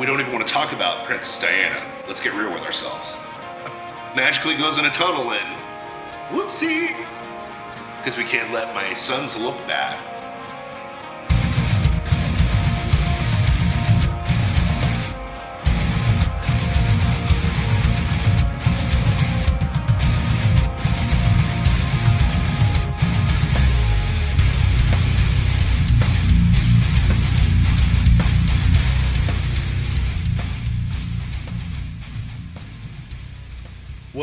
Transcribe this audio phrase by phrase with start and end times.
[0.00, 1.78] we don't even want to talk about Princess Diana.
[2.08, 3.18] Let's get real with ourselves.
[4.16, 5.56] Magically goes in a tunnel and
[6.30, 6.96] whoopsie,
[7.98, 10.19] because we can't let my sons look bad.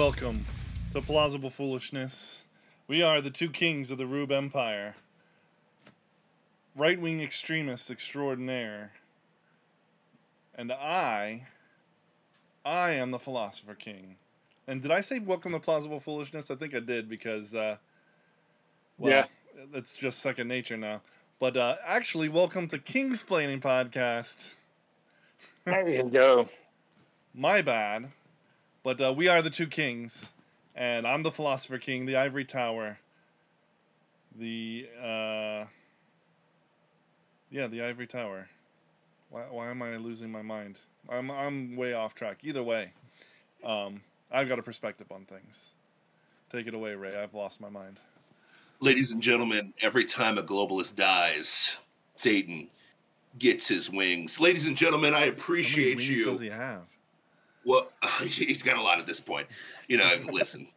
[0.07, 0.45] Welcome
[0.91, 2.45] to Plausible Foolishness.
[2.87, 4.95] We are the two kings of the Rube Empire.
[6.77, 8.93] Right wing extremists extraordinaire.
[10.55, 11.47] And I,
[12.63, 14.15] I am the Philosopher King.
[14.65, 16.49] And did I say welcome to Plausible Foolishness?
[16.49, 17.75] I think I did because, uh,
[18.97, 19.25] well, Yeah.
[19.73, 21.01] it's just second nature now.
[21.37, 24.55] But uh, actually, welcome to King's Planning Podcast.
[25.65, 26.47] There you go.
[27.33, 28.07] My bad.
[28.87, 30.31] But uh, we are the two kings,
[30.73, 32.99] and I'm the philosopher king, the ivory tower.
[34.33, 35.65] The uh,
[37.51, 38.47] yeah, the ivory tower.
[39.29, 40.79] Why, why am I losing my mind?
[41.09, 42.37] I'm I'm way off track.
[42.43, 42.93] Either way,
[43.61, 43.99] um,
[44.31, 45.73] I've got a perspective on things.
[46.49, 47.13] Take it away, Ray.
[47.13, 47.99] I've lost my mind.
[48.79, 51.75] Ladies and gentlemen, every time a globalist dies,
[52.15, 52.69] Satan
[53.37, 54.39] gets his wings.
[54.39, 56.23] Ladies and gentlemen, I How many appreciate wings you.
[56.23, 56.85] does he have?
[57.67, 57.91] Well,
[58.23, 59.47] he's got a lot at this point.
[59.89, 60.67] You know, listen,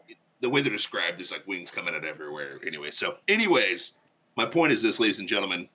[0.40, 2.58] the way they're described, there's like wings coming out everywhere.
[2.66, 3.92] Anyway, so, anyways,
[4.36, 5.68] my point is this, ladies and gentlemen.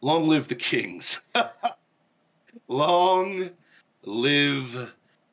[0.00, 1.20] Long live the kings.
[2.68, 3.50] Long
[4.02, 4.92] live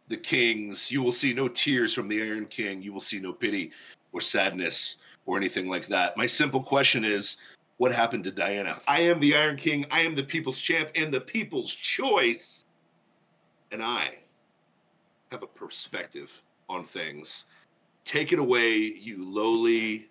[0.09, 0.91] the kings.
[0.91, 2.81] You will see no tears from the Iron King.
[2.81, 3.71] You will see no pity
[4.11, 6.17] or sadness or anything like that.
[6.17, 7.37] My simple question is
[7.77, 8.79] what happened to Diana?
[8.87, 9.85] I am the Iron King.
[9.89, 12.65] I am the people's champ and the people's choice.
[13.71, 14.17] And I
[15.33, 16.31] have a perspective
[16.69, 17.45] on things.
[18.05, 20.07] Take it away, you lowly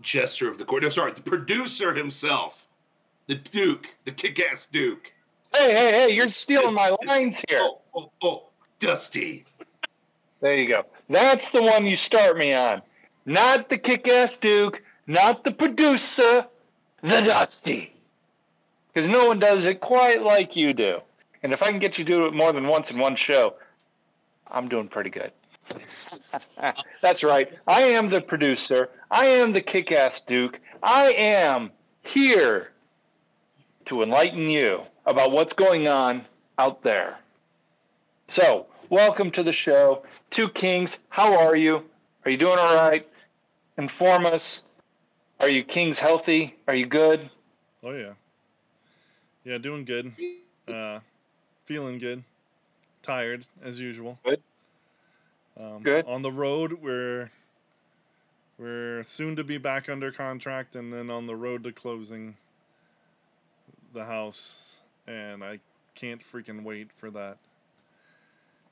[0.00, 0.82] jester of the court.
[0.82, 2.66] No, sorry, the producer himself,
[3.28, 5.12] the Duke, the kick-ass Duke.
[5.54, 7.60] Hey, hey, hey, you're stealing my lines here.
[7.62, 8.42] Oh, oh, oh,
[8.80, 9.44] Dusty.
[10.40, 10.84] There you go.
[11.08, 12.82] That's the one you start me on.
[13.24, 16.44] Not the kick ass Duke, not the producer,
[17.02, 17.94] the Dusty.
[18.92, 21.00] Because no one does it quite like you do.
[21.42, 23.54] And if I can get you to do it more than once in one show,
[24.46, 25.32] I'm doing pretty good.
[27.02, 27.52] That's right.
[27.66, 28.88] I am the producer.
[29.10, 30.58] I am the kick ass Duke.
[30.82, 31.70] I am
[32.02, 32.70] here
[33.86, 36.24] to enlighten you about what's going on
[36.58, 37.18] out there.
[38.28, 40.02] So, welcome to the show.
[40.30, 41.82] Two Kings, how are you?
[42.24, 43.08] Are you doing all right?
[43.78, 44.62] Inform us.
[45.40, 46.54] Are you Kings healthy?
[46.66, 47.30] Are you good?
[47.82, 48.14] Oh yeah,
[49.44, 50.12] yeah, doing good.
[50.66, 50.98] Uh,
[51.68, 52.24] feeling good.
[53.02, 54.18] Tired as usual.
[54.24, 54.42] Good.
[55.60, 56.06] Um, Good.
[56.06, 57.30] On the road, we're
[58.58, 62.36] we're soon to be back under contract, and then on the road to closing
[63.92, 65.60] the house, and I
[65.94, 67.36] can't freaking wait for that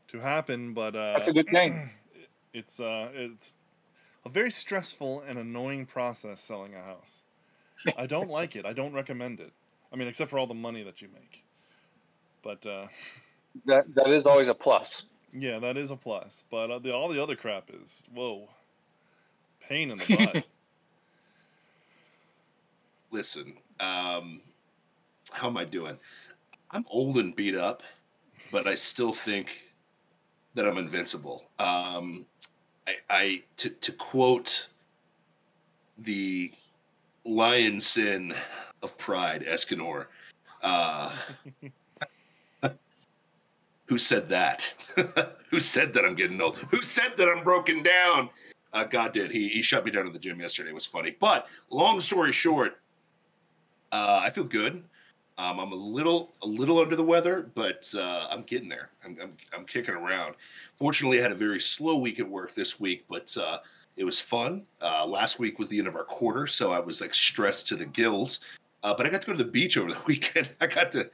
[0.09, 0.73] to happen.
[0.73, 1.91] But uh, That's a good thing.
[2.55, 3.53] it's uh, it's
[4.25, 7.25] a very stressful and annoying process selling a house.
[7.97, 8.65] I don't like it.
[8.65, 9.53] I don't recommend it.
[9.93, 11.46] I mean, except for all the money that you make.
[12.47, 12.87] But uh,
[13.65, 15.03] That that is always a plus.
[15.33, 16.45] yeah, that is a plus.
[16.49, 18.49] But uh, the, all the other crap is whoa,
[19.59, 20.45] pain in the butt.
[23.11, 24.41] Listen, um,
[25.33, 25.99] how am I doing?
[26.71, 27.83] I'm old and beat up,
[28.53, 29.63] but I still think
[30.55, 31.43] that I'm invincible.
[31.59, 32.27] Um,
[32.87, 34.69] I, I to, to quote
[35.99, 36.53] the
[37.25, 38.34] lion sin
[38.83, 40.07] of pride, Escanor,
[40.63, 41.11] uh,
[43.87, 44.75] who said that?
[45.51, 46.57] who said that I'm getting old?
[46.57, 48.28] Who said that I'm broken down?
[48.72, 49.31] Uh, God did.
[49.31, 50.71] He, he shut me down at the gym yesterday.
[50.71, 51.16] It was funny.
[51.19, 52.78] But long story short,
[53.93, 54.83] uh, I feel good.
[55.39, 58.89] Um, I'm a little a little under the weather, but uh, I'm getting there.
[59.05, 60.34] I'm, I'm I'm kicking around.
[60.77, 63.59] Fortunately, I had a very slow week at work this week, but uh,
[63.97, 64.63] it was fun.
[64.81, 67.77] Uh, last week was the end of our quarter, so I was like stressed to
[67.77, 68.41] the gills.
[68.83, 70.51] Uh, but I got to go to the beach over the weekend.
[70.60, 71.10] I got to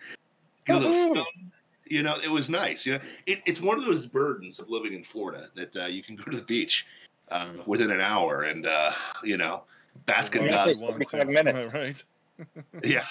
[0.67, 1.51] get a little sun.
[1.87, 2.87] You know, it was nice.
[2.87, 6.02] You know, it, it's one of those burdens of living in Florida that uh, you
[6.02, 6.87] can go to the beach
[7.31, 8.93] uh, within an hour and uh,
[9.25, 9.64] you know
[10.06, 11.75] bask in Why Yeah, would God's you 45 minutes.
[11.75, 12.05] right?
[12.82, 13.05] yeah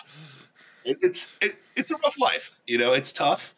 [0.84, 3.54] it, it's it, it's a rough life you know it's tough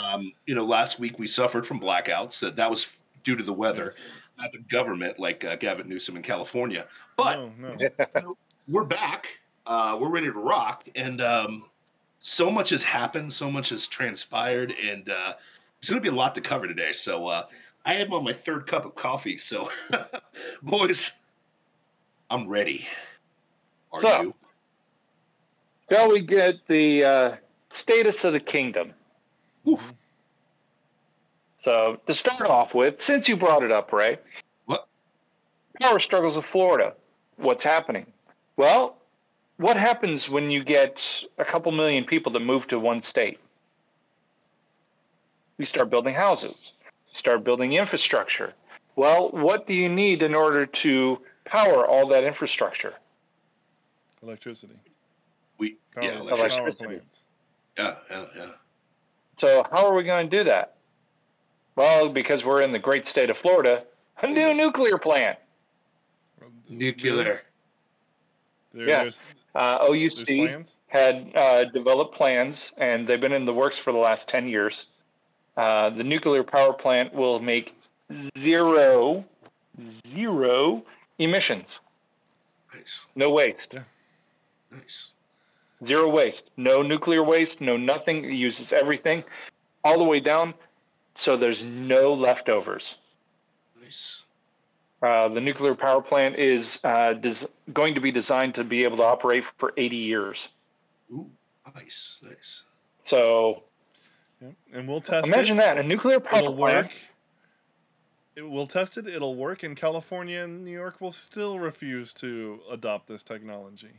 [0.00, 3.52] um, you know last week we suffered from blackouts uh, that was due to the
[3.52, 3.92] weather
[4.38, 6.86] not the government like uh, gavin newsom in california
[7.16, 7.76] but no,
[8.14, 8.36] no.
[8.68, 9.26] we're back
[9.66, 11.64] uh, we're ready to rock and um,
[12.20, 15.34] so much has happened, so much has transpired, and uh,
[15.80, 16.92] there's going to be a lot to cover today.
[16.92, 17.44] So uh,
[17.84, 19.38] I am on my third cup of coffee.
[19.38, 19.70] So,
[20.62, 21.10] boys,
[22.30, 22.86] I'm ready.
[23.92, 24.34] Are So- you?
[25.90, 27.36] Shall we get the uh,
[27.70, 28.92] status of the kingdom?
[29.66, 29.92] Oof.
[31.64, 34.18] So, to start off with, since you brought it up, Ray,
[34.66, 34.86] What?
[35.80, 36.94] power struggles of Florida.
[37.38, 38.06] What's happening?
[38.56, 38.98] Well,
[39.60, 43.38] what happens when you get a couple million people that move to one state?
[45.58, 46.72] You start building houses,
[47.12, 48.54] start building infrastructure.
[48.96, 52.94] Well, what do you need in order to power all that infrastructure?
[54.22, 54.76] Electricity.
[55.58, 56.60] We Power, yeah, electricity.
[56.62, 56.86] Electricity.
[56.86, 57.24] plants.
[57.76, 58.46] yeah, yeah, yeah.
[59.36, 60.76] So, how are we going to do that?
[61.76, 63.84] Well, because we're in the great state of Florida,
[64.22, 65.38] a new nuclear plant.
[66.68, 67.42] Nuclear.
[68.72, 68.98] There, Yeah.
[69.02, 69.22] There's,
[69.54, 73.98] Uh, there's OUC had uh, developed plans, and they've been in the works for the
[73.98, 74.86] last 10 years.
[75.56, 77.74] Uh, the nuclear power plant will make
[78.38, 79.24] zero,
[80.06, 80.84] zero
[81.18, 81.80] emissions,
[82.74, 83.74] Nice, no waste.
[84.70, 85.12] nice.
[85.84, 86.50] Zero waste.
[86.56, 88.24] No nuclear waste, no nothing.
[88.24, 89.24] It uses everything
[89.82, 90.54] all the way down,
[91.16, 92.96] so there's no leftovers.
[93.82, 94.22] Nice.
[95.02, 98.98] Uh, the nuclear power plant is uh, des- going to be designed to be able
[98.98, 100.48] to operate for 80 years.
[101.12, 101.30] Ooh,
[101.74, 102.64] nice, nice.
[103.04, 103.62] So
[104.42, 104.52] Yep.
[104.72, 105.60] And we'll test imagine it.
[105.60, 106.86] that a nuclear power It'll plant.
[106.86, 106.92] work.
[108.36, 109.06] It, we'll test it.
[109.06, 109.62] It'll work.
[109.62, 113.90] And California and New York will still refuse to adopt this technology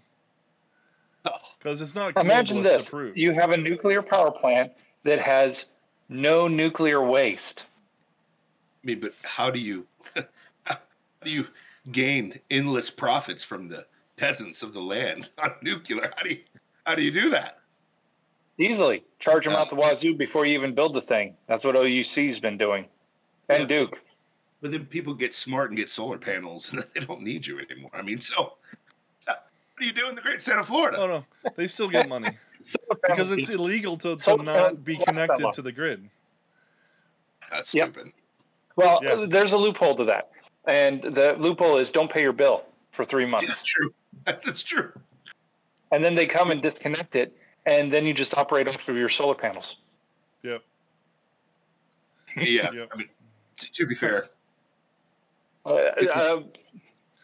[1.26, 3.18] Oh, because it's not Imagine globalist this: approved.
[3.20, 4.72] you have a nuclear power plant
[5.04, 5.66] that has
[6.10, 7.66] no nuclear waste.
[8.84, 9.91] I mean, but how do you how
[11.24, 11.48] do you
[11.92, 13.86] gain endless profits from the
[14.18, 16.12] peasants of the land on nuclear?
[16.16, 16.40] How do you
[16.86, 17.60] how do you do that?
[18.58, 19.60] Easily charge them Yeah.
[19.62, 21.36] out the wazoo before you even build the thing.
[21.48, 22.86] That's what OUC's been doing,
[23.50, 23.78] and Yeah.
[23.80, 24.00] Duke.
[24.62, 27.92] But then people get smart and get solar panels, and they don't need you anymore.
[27.94, 28.54] I mean, so
[29.26, 29.40] what
[29.80, 30.98] do you do in the great state of Florida?
[31.00, 31.26] oh no,
[31.56, 32.38] they still get money
[33.08, 36.10] because it's illegal to, to not be connected to the grid.
[37.50, 37.94] That's Yep.
[37.94, 38.14] stupid.
[38.76, 39.00] well.
[39.04, 39.26] Yeah.
[39.28, 40.32] There's a loophole to that,
[40.66, 43.48] and the loophole is don't pay your bill for three months.
[43.50, 43.94] Yeah, true.
[44.26, 44.92] That's true.
[45.92, 47.36] and then they come and disconnect it,
[47.66, 49.76] and then you just operate off of your solar panels.
[50.44, 50.62] Yep.
[52.38, 52.72] Yeah.
[52.72, 52.90] Yep.
[52.94, 53.10] I mean,
[53.58, 54.30] t- to be fair,
[55.66, 55.74] Uh,
[56.14, 56.42] uh,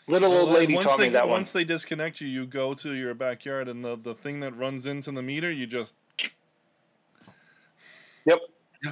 [0.08, 1.32] little old lady once taught they, me that one.
[1.38, 4.86] once they disconnect you, you go to your backyard and the, the thing that runs
[4.86, 5.98] into the meter, you just
[8.26, 8.40] Yep.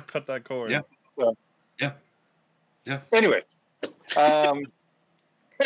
[0.07, 0.69] Cut that cord.
[0.71, 0.81] Yeah.
[1.79, 1.91] Yeah.
[2.85, 2.99] Yeah.
[3.13, 3.41] Anyway,
[4.17, 4.65] um,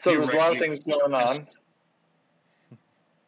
[0.00, 1.46] so You're there's a lot of you- things going on.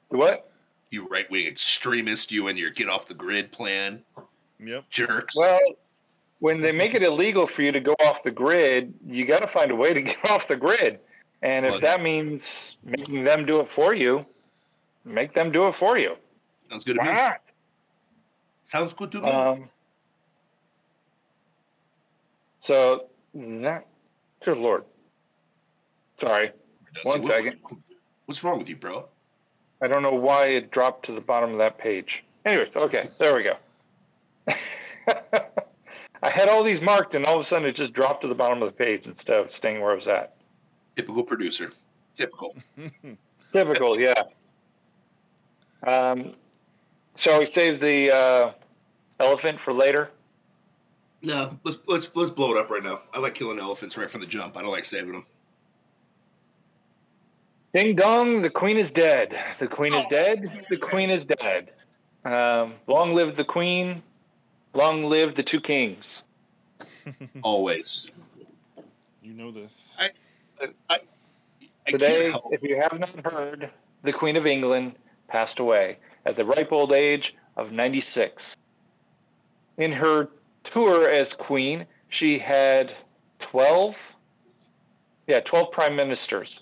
[0.08, 0.48] What?
[0.90, 4.04] you right wing extremist, you and your get off the grid plan,
[4.60, 4.84] Yep.
[4.90, 5.34] jerks.
[5.34, 5.58] Well,
[6.40, 9.48] when they make it illegal for you to go off the grid, you got to
[9.48, 11.00] find a way to get off the grid.
[11.40, 14.26] And if Well, that means making them do it for you,
[15.06, 16.14] make them do it for you.
[16.68, 17.12] Sounds good to Why me.
[17.14, 17.40] not?
[18.62, 19.30] Sounds good to me.
[19.30, 19.68] Um,
[22.60, 23.86] so that,
[24.44, 24.84] good lord.
[26.20, 26.52] Sorry,
[26.94, 27.56] Dusty, one what- second.
[28.26, 29.08] What's wrong with you, bro?
[29.82, 32.24] I don't know why it dropped to the bottom of that page.
[32.46, 33.56] Anyways, okay, there we go.
[36.22, 38.34] I had all these marked, and all of a sudden it just dropped to the
[38.34, 40.36] bottom of the page instead of staying where I was at.
[40.94, 41.72] Typical producer.
[42.16, 42.54] Typical.
[43.52, 44.22] Typical, yeah.
[45.84, 46.34] Um,
[47.16, 48.52] shall we save the uh,
[49.18, 50.10] elephant for later?
[51.22, 53.00] No, let's let's let's blow it up right now.
[53.14, 54.56] I like killing elephants right from the jump.
[54.56, 55.26] I don't like saving them.
[57.74, 59.34] Ding dong, the queen is dead.
[59.58, 60.66] The queen is dead.
[60.68, 61.70] The queen is dead.
[62.24, 64.02] Um, long live the queen.
[64.74, 66.22] Long live the two kings.
[67.42, 68.10] Always.
[69.22, 69.96] You know this.
[69.98, 70.10] I
[70.90, 70.98] I
[71.86, 73.70] Today, if you have not heard,
[74.02, 74.94] the Queen of England
[75.28, 78.56] passed away at the ripe old age of 96.
[79.78, 80.28] In her
[80.64, 82.94] tour as queen, she had
[83.40, 83.96] 12,
[85.26, 86.60] yeah, 12 prime ministers.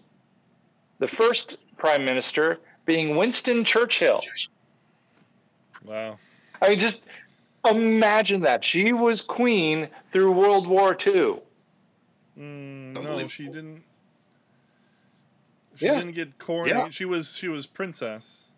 [0.98, 4.20] The first prime minister being Winston Churchill.
[5.84, 6.18] Wow.
[6.60, 7.00] I mean, just
[7.68, 8.64] imagine that.
[8.64, 11.40] She was queen through World War II.
[12.38, 13.28] Mm, no, Unbelievable.
[13.28, 13.82] she didn't.
[15.76, 15.94] She Yeah.
[15.96, 16.68] didn't get coronated.
[16.68, 16.90] Yeah.
[16.90, 18.49] She was she was princess.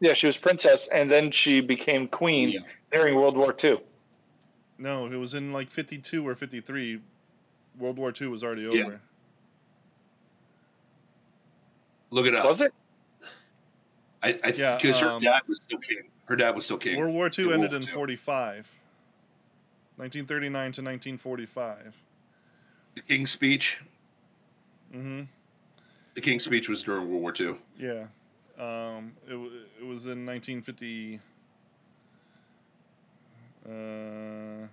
[0.00, 2.60] Yeah, she was princess, and then she became queen Yeah.
[2.92, 3.80] during World War II.
[4.78, 7.00] No, it was in like fifty two or fifty three.
[7.78, 8.84] World War Two was already Yeah.
[8.84, 9.00] over.
[12.10, 12.44] Look it up.
[12.44, 12.72] Was it?
[14.22, 16.02] I I, I Yeah, because her um, dad was still king.
[16.26, 16.98] Her dad was still king.
[16.98, 18.16] World War II in ended World in War II.
[18.16, 18.54] 45.
[19.96, 21.96] 1939 to 1945.
[22.96, 23.80] The King's Speech.
[24.94, 25.22] Mm-hmm.
[26.14, 27.56] The King's Speech was during World War II.
[27.78, 28.06] Yeah.
[28.58, 31.20] Um, it, w- it was in 1950.
[33.68, 34.66] Uh,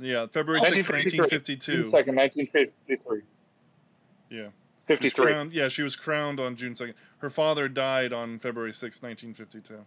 [0.00, 1.72] yeah, February 6, 1952.
[1.82, 3.22] June second, nineteen fifty-three.
[4.30, 4.38] Yeah.
[4.38, 4.52] She was
[4.86, 5.24] Fifty-three.
[5.26, 6.94] crowned, yeah, she was crowned on June 2nd.
[7.18, 9.84] Her father died on February 6, 1952.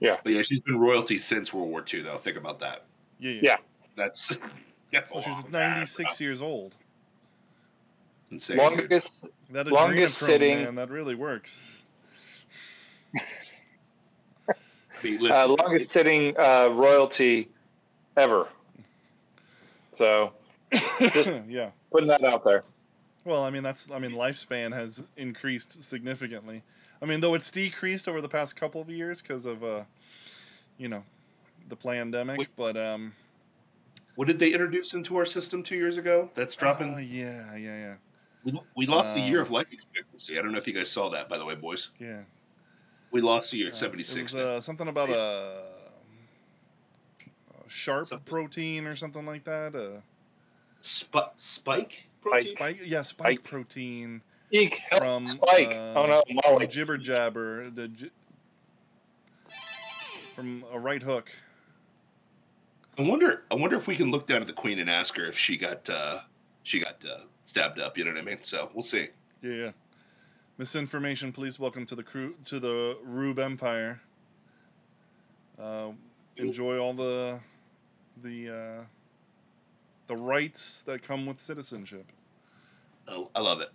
[0.00, 0.16] Yeah.
[0.22, 2.16] But yeah, she's been royalty since World War II, though.
[2.18, 2.84] Think about that.
[3.18, 3.40] Yeah, yeah.
[3.42, 3.56] Yeah.
[3.96, 4.36] That's
[4.92, 6.24] that's a Well, she was 96 bro.
[6.24, 6.76] years old.
[8.32, 8.56] Insane.
[8.56, 11.82] Longest That Longest sitting- man, that really works.
[14.48, 14.54] I
[15.04, 17.50] mean, uh, longest sitting uh, royalty
[18.16, 18.48] ever.
[19.98, 20.32] So
[21.12, 21.70] Just- yeah.
[21.90, 22.64] putting that out there.
[23.24, 26.62] Well, I mean that's I mean lifespan has increased significantly.
[27.00, 29.82] I mean though it's decreased over the past couple of years because of uh,
[30.78, 31.04] you know,
[31.68, 32.38] the pandemic.
[32.38, 32.48] Wait.
[32.56, 33.12] But um,
[34.16, 36.30] what did they introduce into our system two years ago?
[36.34, 36.94] That's dropping.
[36.94, 37.94] uh, yeah, yeah,
[38.44, 40.38] we, we lost a year um, of life expectancy.
[40.38, 41.90] I don't know if you guys saw that, by the way, boys.
[41.98, 42.20] yeah, yeah.
[43.10, 45.62] We lost a year at Uh, seventy was uh, something about a, a
[47.68, 48.24] sharp Something.
[48.24, 49.74] protein or something like that.
[49.76, 50.00] Uh,
[50.80, 52.48] Sp- spike protein.
[52.48, 53.44] spike, yeah, spike Spike.
[53.44, 55.68] protein Eek, from Spike.
[55.68, 56.66] uh, oh no, Molly.
[56.66, 58.10] jibber jabber, the j-
[60.34, 61.30] from a right hook.
[62.98, 63.44] I wonder.
[63.50, 65.56] I wonder if we can look down at the queen and ask her if she
[65.56, 66.20] got uh,
[66.62, 67.98] she got uh, stabbed up.
[67.98, 68.38] You know what I mean?
[68.42, 69.08] So we'll see.
[69.42, 69.70] Yeah, yeah.
[70.58, 71.58] Misinformation, please.
[71.58, 74.00] Welcome to the crew to the Rube Empire.
[75.60, 75.90] Uh,
[76.36, 77.40] enjoy all the
[78.22, 78.84] the uh,
[80.06, 82.06] the rights that come with citizenship.
[83.08, 83.70] I, I love it.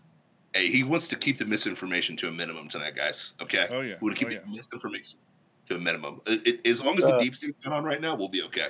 [0.53, 3.33] Hey, he wants to keep the misinformation to a minimum tonight, guys.
[3.41, 3.67] Okay.
[3.69, 3.95] Oh yeah.
[4.01, 4.43] We want to oh, keep yeah.
[4.45, 5.19] the misinformation
[5.67, 6.21] to a minimum.
[6.25, 8.43] It, it- as long as the Uh, deep state's not on right now, we'll be
[8.43, 8.69] okay.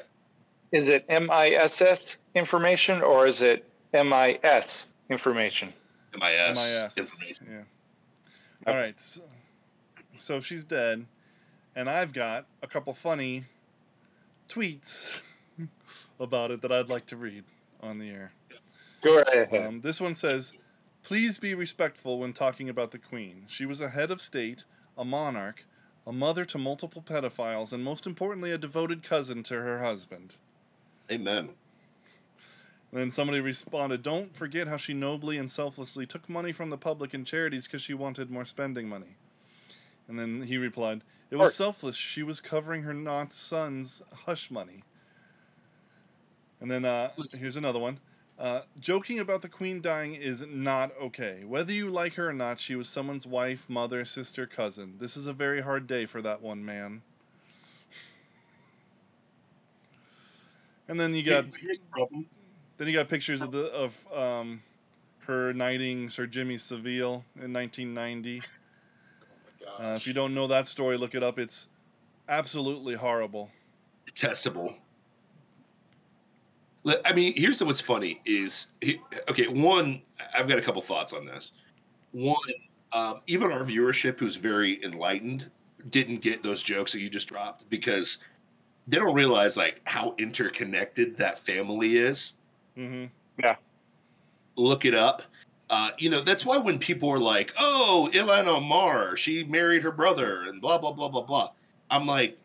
[0.71, 5.73] Is it MISS information or is it MIS information?
[6.13, 6.97] MIS, MIS.
[6.97, 7.47] information.
[7.49, 8.71] Yeah.
[8.71, 8.99] All right.
[8.99, 9.21] So,
[10.17, 11.05] so she's dead,
[11.75, 13.45] and I've got a couple funny
[14.49, 15.21] tweets
[16.19, 17.43] about it that I'd like to read
[17.81, 18.31] on the air.
[19.03, 19.67] Go right ahead.
[19.67, 20.53] Um, this one says,
[21.03, 23.43] "Please be respectful when talking about the Queen.
[23.47, 24.63] She was a head of state,
[24.97, 25.65] a monarch,
[26.05, 30.35] a mother to multiple pedophiles, and most importantly, a devoted cousin to her husband."
[31.11, 31.49] Amen.
[32.91, 36.77] And then somebody responded, Don't forget how she nobly and selflessly took money from the
[36.77, 39.17] public and charities because she wanted more spending money.
[40.07, 41.95] And then he replied, It was Or- selfless.
[41.95, 44.83] She was covering her not son's hush money.
[46.61, 47.99] And then uh, here's another one.
[48.39, 51.43] Uh, joking about the queen dying is not okay.
[51.43, 54.95] Whether you like her or not, she was someone's wife, mother, sister, cousin.
[54.99, 57.01] This is a very hard day for that one man.
[60.87, 62.27] And then you got Here's the problem.
[62.77, 64.61] Then you got pictures of the of um,
[65.25, 68.41] her knighting Sir Jimmy Savile in 1990.
[69.79, 71.37] Uh, if you don't know that story, look it up.
[71.37, 71.67] It's
[72.29, 73.51] absolutely horrible.
[74.05, 74.75] Detestable.
[77.05, 78.67] I mean, here's what's funny is
[79.29, 79.47] okay.
[79.47, 80.01] One,
[80.33, 81.51] I've got a couple thoughts on this.
[82.13, 82.37] One,
[82.93, 85.51] um, even our viewership, who's very enlightened,
[85.89, 88.19] didn't get those jokes that you just dropped because
[88.87, 92.33] they don't realize like how interconnected that family is.
[92.77, 93.05] Hmm
[93.39, 93.55] Yeah.
[94.55, 95.23] look it up.
[95.69, 99.91] Uh, you know, that's why when people are like, "Oh, Ilhan Omar, she married her
[99.91, 101.49] brother," and blah blah blah blah blah,
[101.89, 102.37] I'm like,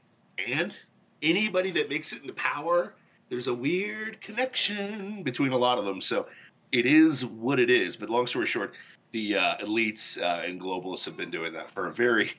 [0.45, 0.75] and
[1.23, 2.95] anybody that makes it into power,
[3.29, 6.01] there's a weird connection between a lot of them.
[6.01, 6.27] So
[6.73, 7.95] it is what it is.
[7.95, 8.75] But long story short,
[9.13, 12.33] the uh, elites uh, and globalists have been doing that for a very,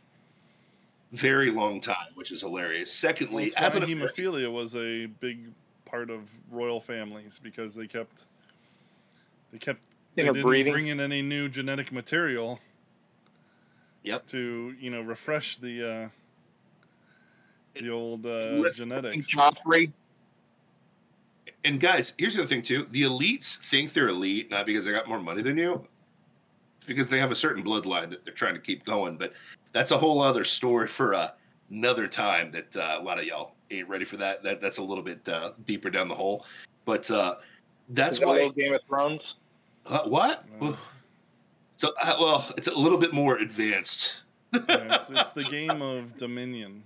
[1.13, 2.91] very long time, which is hilarious.
[2.91, 5.53] Secondly, it's as why an American- hemophilia was a big
[5.93, 8.25] part of royal families because they kept
[9.51, 9.83] they kept
[10.15, 10.73] they didn't Interbreeding.
[10.73, 12.59] bring in any new genetic material
[14.01, 14.25] Yep.
[14.27, 16.09] to you know refresh the uh,
[17.79, 19.33] the old uh, Listen, genetics.
[19.33, 19.91] Joffrey.
[21.63, 24.91] And guys, here's the other thing too: the elites think they're elite not because they
[24.91, 25.87] got more money than you,
[26.87, 29.15] because they have a certain bloodline that they're trying to keep going.
[29.15, 29.31] But
[29.73, 31.29] that's a whole other story for uh,
[31.69, 32.51] another time.
[32.51, 34.43] That uh, a lot of y'all ain't ready for that.
[34.43, 36.45] That that's a little bit uh, deeper down the hole.
[36.85, 37.35] But uh,
[37.89, 38.33] that's that a why.
[38.35, 39.35] little Game of Thrones.
[39.85, 40.45] Uh, what?
[40.61, 40.77] No.
[41.77, 44.21] So uh, well, it's a little bit more advanced.
[44.53, 46.83] Yeah, it's, it's the game of Dominion.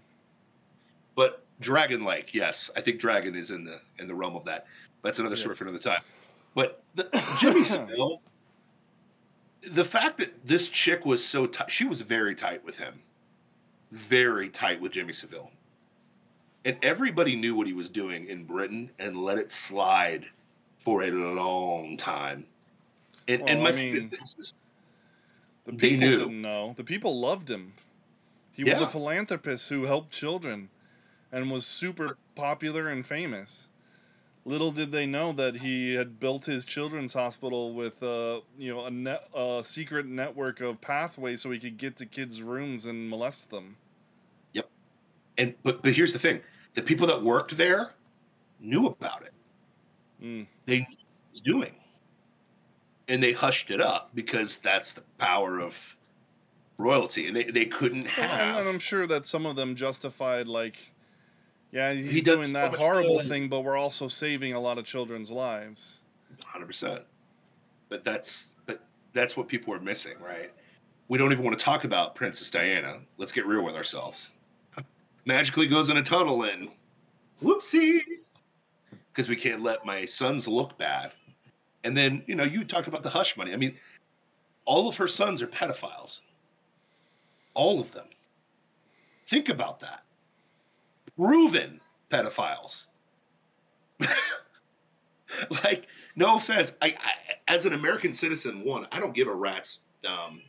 [1.15, 4.65] But Dragon Lake, yes, I think Dragon is in the in the realm of that.
[5.03, 6.01] That's another story for another time.
[6.55, 7.07] But the,
[7.39, 8.21] Jimmy Savile,
[9.61, 12.99] the fact that this chick was so tight, she was very tight with him.
[13.91, 15.51] very tight with Jimmy Savile.
[16.67, 20.25] And everybody knew what he was doing in Britain and let it slide
[20.79, 22.45] for a long time.
[23.29, 24.53] And, and my I mean, business
[25.65, 26.17] The They people knew.
[26.17, 26.73] didn't know.
[26.75, 27.71] The people loved him.
[28.51, 30.67] He was a philanthropist who helped children
[31.31, 33.69] and was super popular and famous.
[34.43, 38.85] Little did they know that he had built his children's hospital with uh, you know
[38.85, 43.09] a net, a secret network of pathways so he could get to kids' rooms and
[43.09, 43.77] molest them.
[44.51, 44.69] Yep.
[45.37, 46.41] And but but here's the thing:
[46.77, 47.89] the people that worked there
[48.59, 49.33] knew about it.
[50.23, 50.45] Mm.
[50.67, 51.75] They knew what was doing,
[53.07, 55.95] and they hushed it up because that's the power of
[56.77, 58.59] royalty, and they, they couldn't have.
[58.59, 60.77] and I'm sure that some of them justified like,
[61.71, 65.31] yeah, he's He doing that horrible thing, but we're also saving a lot of children's
[65.31, 66.01] lives.
[66.45, 67.01] Hundred percent.
[67.89, 70.51] But that's but that's what people are missing, right?
[71.07, 72.99] We don't even want to talk about Princess Diana.
[73.17, 74.29] Let's get real with ourselves.
[75.27, 76.69] Magically goes in a tunnel and
[77.43, 77.99] whoopsie,
[79.11, 81.11] because we can't let my sons look bad.
[81.83, 83.51] And then you know you talked about the hush money.
[83.51, 83.77] I mean,
[84.63, 86.21] all of her sons are pedophiles.
[87.53, 88.07] All of them.
[89.27, 90.05] Think about that.
[91.17, 92.85] Proven pedophiles.
[95.63, 97.13] like no offense I, I
[97.47, 100.41] as an american citizen one i don't give a rat's um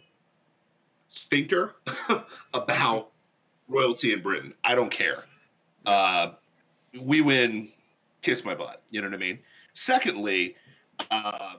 [1.09, 1.77] sphincter
[2.55, 3.11] about
[3.69, 4.55] royalty in britain.
[4.65, 5.25] I don't care.
[5.87, 6.33] Uh
[7.03, 7.69] we win
[8.23, 8.83] kiss my butt.
[8.91, 9.39] You know what i mean?
[9.75, 10.57] Secondly
[11.11, 11.55] uh,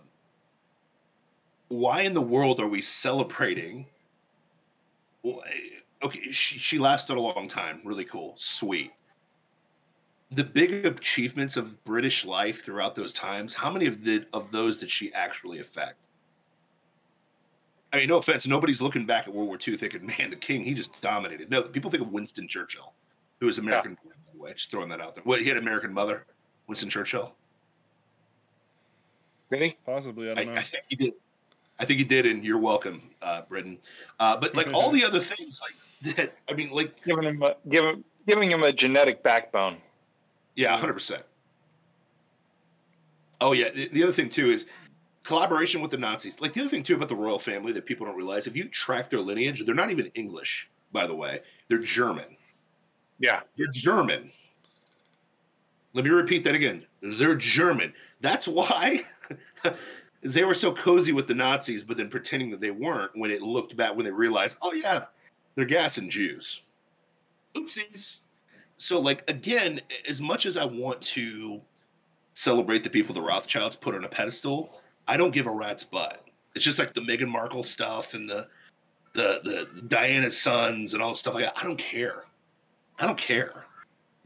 [1.69, 3.85] why in the world are we celebrating?
[6.03, 7.81] Okay she, she lasted a long time.
[7.83, 8.33] Really cool.
[8.35, 8.91] Sweet.
[10.31, 14.77] The big achievements of British life throughout those times, how many of the of those
[14.77, 15.97] did she actually affect?
[17.91, 20.63] I mean, no offense, nobody's looking back at World War II thinking, "Man, the king,
[20.63, 22.93] he just dominated." No, people think of Winston Churchill,
[23.39, 24.53] who was American, by the way.
[24.53, 25.23] Just throwing that out there.
[25.25, 26.25] Well, he had American mother,
[26.67, 27.33] Winston Churchill.
[29.49, 29.77] Really?
[29.85, 30.61] Possibly, I I, don't know.
[30.61, 31.13] I think he did.
[31.79, 33.79] I think he did, and you're welcome, uh, Britain.
[34.19, 36.35] Uh, but like all the other things, like that.
[36.49, 39.77] I mean, like Giving him a, giving giving him a genetic backbone.
[40.55, 41.23] Yeah, hundred percent.
[43.41, 44.65] Oh yeah, the, the other thing too is
[45.23, 46.41] collaboration with the Nazis.
[46.41, 48.65] Like the other thing too about the royal family that people don't realize, if you
[48.65, 51.41] track their lineage, they're not even English, by the way.
[51.67, 52.37] They're German.
[53.19, 53.41] Yeah.
[53.57, 54.31] They're German.
[55.93, 56.85] Let me repeat that again.
[57.01, 57.93] They're German.
[58.21, 59.03] That's why
[60.21, 63.41] they were so cozy with the Nazis, but then pretending that they weren't when it
[63.41, 65.05] looked back when they realized, oh yeah,
[65.55, 66.61] they're gassing Jews.
[67.55, 68.19] Oopsies.
[68.77, 71.61] So like again, as much as I want to
[72.33, 74.78] celebrate the people the Rothschilds put on a pedestal,
[75.09, 76.23] I don't give a rat's butt.
[76.53, 78.47] It's just like the Meghan Markle stuff and the
[79.13, 81.57] the the Diana's sons and all this stuff like that.
[81.59, 82.25] I don't care.
[82.99, 83.65] I don't care.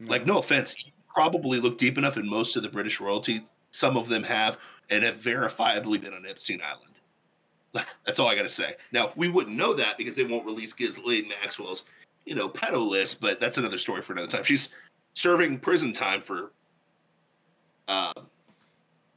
[0.00, 3.42] Like, no offense, you probably look deep enough in most of the British royalty.
[3.70, 4.58] Some of them have
[4.90, 7.86] and have verifiably been on Epstein Island.
[8.04, 8.74] That's all I got to say.
[8.92, 11.84] Now, we wouldn't know that because they won't release Ghislaine Maxwell's,
[12.26, 14.44] you know, pedo list, but that's another story for another time.
[14.44, 14.70] She's
[15.14, 16.52] serving prison time for
[17.88, 18.12] uh,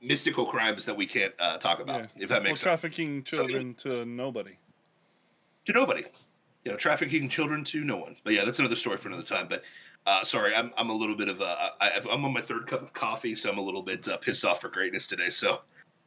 [0.08, 2.24] mystical crimes that we can't uh, talk about, Yeah.
[2.24, 2.64] if that Well, makes sense.
[2.64, 4.58] trafficking children to nobody.
[5.66, 6.06] to nobody.
[6.64, 8.16] You know, trafficking children to no one.
[8.24, 9.48] But yeah, that's another story for another time.
[9.48, 9.64] But
[10.06, 12.82] uh, sorry, I'm I'm a little bit of a I, I'm on my third cup
[12.82, 15.30] of coffee, so I'm a little bit uh, pissed off for greatness today.
[15.30, 15.62] So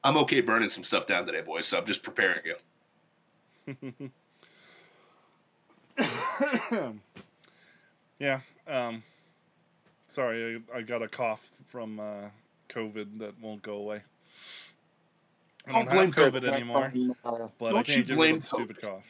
[0.05, 1.67] I'm okay burning some stuff down today, boys.
[1.67, 2.57] So I'm just preparing you.
[8.19, 8.41] yeah.
[8.67, 9.03] Um,
[10.07, 12.29] sorry, I, I got a cough from uh,
[12.71, 14.03] COVID that won't go away.
[15.67, 16.91] I don't, have COVID anymore,
[17.59, 19.05] but Don't you can't get blame rid of the stupid cough.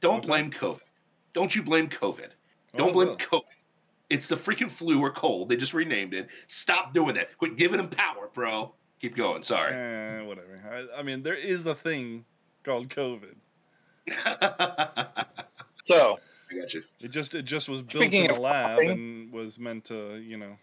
[0.00, 0.80] Don't What's blame COVID.
[1.34, 2.28] Don't you blame COVID.
[2.74, 3.16] Oh, Don't I blame will.
[3.16, 3.42] COVID.
[4.10, 5.48] It's the freaking flu or cold.
[5.48, 6.28] They just renamed it.
[6.48, 7.38] Stop doing that.
[7.38, 8.74] Quit giving them power, bro.
[9.00, 9.42] Keep going.
[9.42, 9.72] Sorry.
[9.72, 10.60] Eh, whatever.
[10.94, 12.24] I, I mean, there is a thing
[12.64, 13.34] called COVID.
[15.84, 16.18] So
[16.50, 16.82] I got you.
[17.00, 20.16] It just it just was built Speaking in a lab coughing- and was meant to
[20.16, 20.56] you know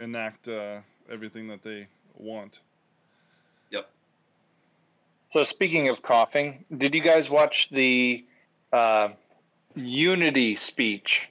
[0.00, 2.60] enact uh, everything that they want.
[3.70, 3.88] Yep.
[5.32, 8.24] So speaking of coughing, did you guys watch the
[8.72, 9.10] uh,
[9.74, 11.28] Unity speech?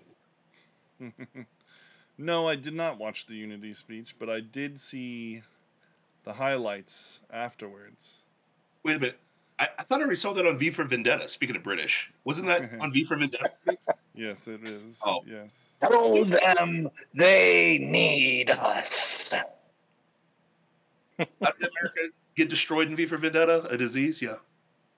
[2.18, 5.42] no, I did not watch the Unity speech, but I did see
[6.24, 8.26] the highlights afterwards.
[8.84, 9.20] Wait a minute.
[9.60, 11.28] I, I thought I already saw that on V for Vendetta.
[11.28, 13.52] Speaking of British, wasn't that on V for Vendetta?
[14.16, 15.00] Yes, it is.
[15.06, 15.22] Oh.
[15.26, 15.72] Yes.
[15.80, 19.32] Tell them they need us.
[21.18, 21.26] How
[21.58, 22.02] did America
[22.36, 23.66] get destroyed in V for Vendetta?
[23.70, 24.22] A disease?
[24.22, 24.36] Yeah.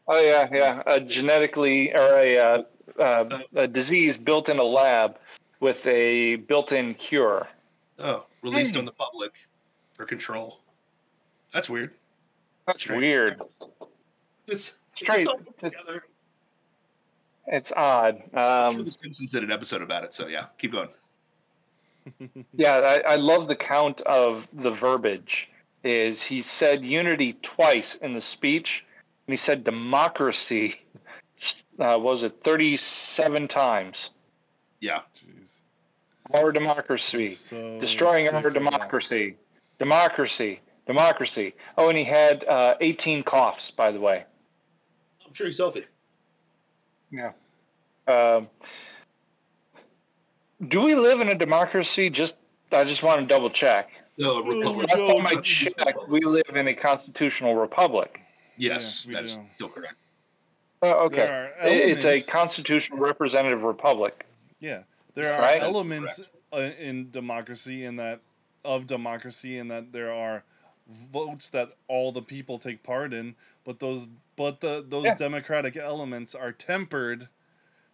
[0.07, 0.81] Oh yeah, yeah.
[0.87, 2.63] A genetically or a uh,
[2.99, 5.17] uh, a disease built in a lab
[5.59, 7.47] with a built-in cure.
[7.99, 8.79] Oh, released Hmm.
[8.79, 9.33] on the public
[9.93, 10.61] for control.
[11.53, 11.91] That's weird.
[12.65, 13.01] That's Strange.
[13.01, 13.41] weird.
[13.61, 13.70] It's,
[14.47, 16.03] it's Straight- all it's- together.
[17.47, 18.21] It's odd.
[18.33, 20.89] I'm sure Um, the Simpsons did an episode about it, so yeah, keep going.
[22.53, 25.49] yeah, I, I love the count of the verbiage.
[25.83, 28.85] Is he said unity twice in the speech,
[29.27, 30.81] and he said democracy.
[31.79, 34.11] Uh, was it thirty-seven times?
[34.81, 35.61] Yeah, Jeez.
[36.37, 37.29] Our democracy.
[37.29, 39.37] So destroying sick our democracy,
[39.79, 41.55] democracy, democracy.
[41.79, 44.25] Oh, and he had uh, 18 coughs, by the way.
[45.31, 45.85] I'm sure he's healthy.
[47.09, 47.31] Yeah.
[48.05, 48.49] Um,
[50.67, 52.09] do we live in a democracy?
[52.09, 52.35] Just
[52.73, 53.91] I just want to double check.
[54.17, 54.89] No, republic.
[54.89, 58.19] Last no, time I checked, we live in a constitutional republic.
[58.57, 59.41] Yes, Yes, we that's do.
[59.55, 59.95] still correct.
[60.81, 61.49] Oh, okay.
[61.61, 64.25] It's a constitutional representative republic.
[64.59, 65.61] Yeah, there are Right?
[65.61, 66.19] elements
[66.51, 68.19] uh, in democracy, in that
[68.65, 70.43] of democracy, in that there are
[70.89, 74.07] votes that all the people take part in, but those
[74.41, 75.15] but the those Yeah.
[75.15, 77.29] democratic elements are tempered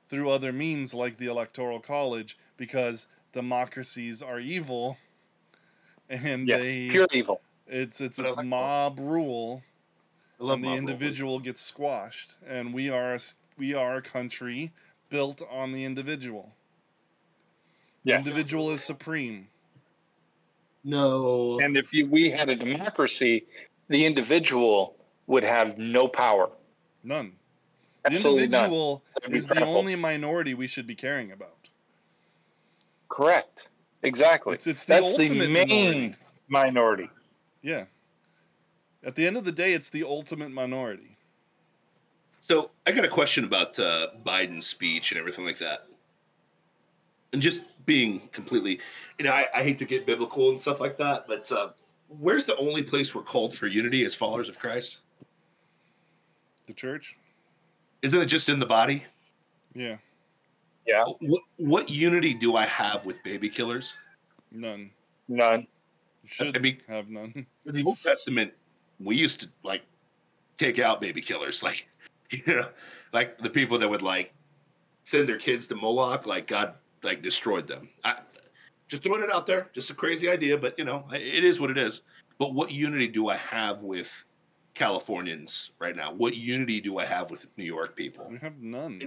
[0.10, 4.98] through other means like the electoral college because democracies are evil
[6.10, 7.44] and Yes, they pure evil.
[7.68, 9.64] it's it's But it's mob rule
[10.48, 10.98] and the mob rule.
[10.98, 14.74] individual gets squashed and we are a, s- we are a country
[15.10, 16.58] built on the individual
[18.04, 18.34] Yes.
[18.34, 19.50] individual is supreme
[20.84, 23.48] No, And if you, we had a democracy,
[23.90, 24.97] the individual
[25.28, 26.50] would have no power.
[27.04, 27.34] none
[28.06, 28.66] the Absolutely none.
[28.66, 31.70] individual That'd be is the only minority we should be caring about
[33.10, 33.68] Correct.
[34.04, 34.54] Exactly.
[34.54, 36.16] it's it's the That's ultimate the main minority
[36.48, 37.10] minority.
[37.62, 37.86] yeah
[39.04, 41.18] at the end of the day it's the ultimate minority
[42.42, 45.88] So I got a question about uh, Biden's speech and everything like that,
[47.34, 48.80] and just being completely,
[49.20, 51.70] you know, I, I hate to get biblical and stuff like that, but uh,
[52.20, 54.98] where's the only place we're called for unity as followers of Christ?
[56.68, 57.16] The church
[58.02, 59.04] Isn't it just in the body?
[59.74, 59.98] yeah
[60.86, 61.04] Yeah.
[61.08, 63.96] Oh, what what unity do I have with baby killers?
[64.52, 64.92] none
[65.28, 65.68] None.
[66.24, 67.34] you should I mean- have none
[67.66, 68.54] In the Old Testament,
[69.00, 69.82] we used to like
[70.58, 71.88] take out baby killers, like
[72.32, 72.70] you know,
[73.14, 74.34] like the people that would like
[75.04, 77.90] send their kids to Moloch, like God like destroyed them.
[78.04, 78.20] I,
[78.90, 81.70] just throwing it out there, just a crazy idea, but you know, it is what
[81.72, 82.02] it is.
[82.40, 84.10] But what unity do I have with
[84.78, 86.14] Californians right now?
[86.14, 88.28] What unity do I have with New York people?
[88.30, 89.02] we have none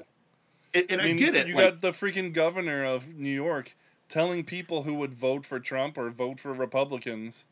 [0.75, 1.47] And, and I, I mean, get it.
[1.47, 3.77] you like, got the freaking governor of New York
[4.09, 7.47] telling people who would vote for Trump or vote for Republicans,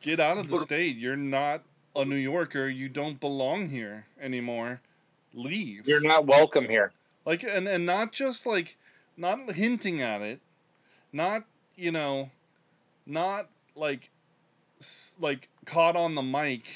[0.00, 0.96] get out of the state.
[0.96, 1.62] You're not
[1.94, 2.68] a New Yorker.
[2.68, 4.80] You don't belong here anymore.
[5.32, 5.86] Leave.
[5.86, 6.92] You're not welcome here.
[7.24, 8.76] like, and and not just like,
[9.16, 10.40] not hinting at it,
[11.12, 11.44] not
[11.76, 12.30] you know,
[13.06, 14.10] not like,
[15.20, 16.66] like caught on the mic,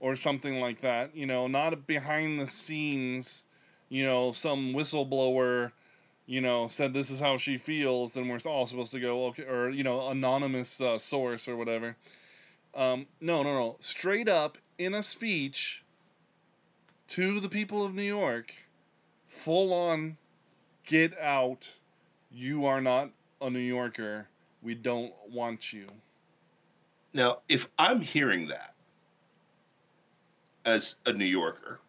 [0.00, 1.16] or something like that.
[1.16, 3.46] You know, not behind the scenes
[3.88, 5.72] you know, some whistleblower,
[6.26, 9.44] you know, said this is how she feels, and we're all supposed to go, okay,
[9.44, 11.96] or, you know, anonymous uh, source or whatever.
[12.74, 13.76] Um, no, no, no.
[13.80, 15.82] Straight up in a speech
[17.08, 18.52] to the people of New York,
[19.28, 20.16] full on,
[20.84, 21.76] get out.
[22.30, 24.26] You are not a New Yorker.
[24.62, 25.86] We don't want you.
[27.16, 28.74] Now, if I'm hearing that
[30.66, 31.80] as a New Yorker,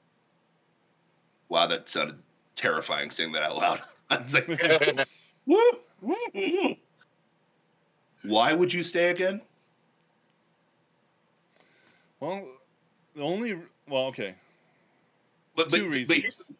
[1.49, 2.17] wow, that sounded
[2.55, 3.81] terrifying saying that out loud.
[4.09, 4.47] I was like.
[8.23, 9.41] Why would you stay again?
[12.21, 12.47] Well,
[13.13, 13.59] the only,
[13.89, 14.33] well, okay.
[15.57, 16.19] But, two but- but reasons.
[16.21, 16.51] here's-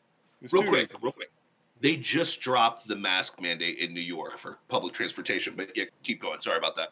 [0.51, 1.01] real two quick, reasons.
[1.01, 1.31] real quick.
[1.79, 6.19] They just dropped the mask mandate in New York for public transportation, but yeah, keep
[6.21, 6.41] going.
[6.41, 6.89] Sorry about that.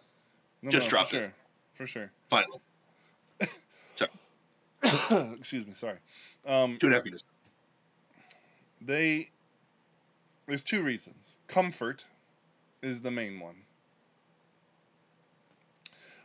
[0.61, 1.33] No, Just no, dropped for it.
[1.75, 2.09] For sure.
[2.29, 2.59] Finally,
[5.37, 5.97] Excuse me, sorry.
[6.45, 7.23] Um, two and a half years.
[8.81, 9.29] they
[10.47, 11.37] there's two reasons.
[11.47, 12.05] Comfort
[12.81, 13.63] is the main one.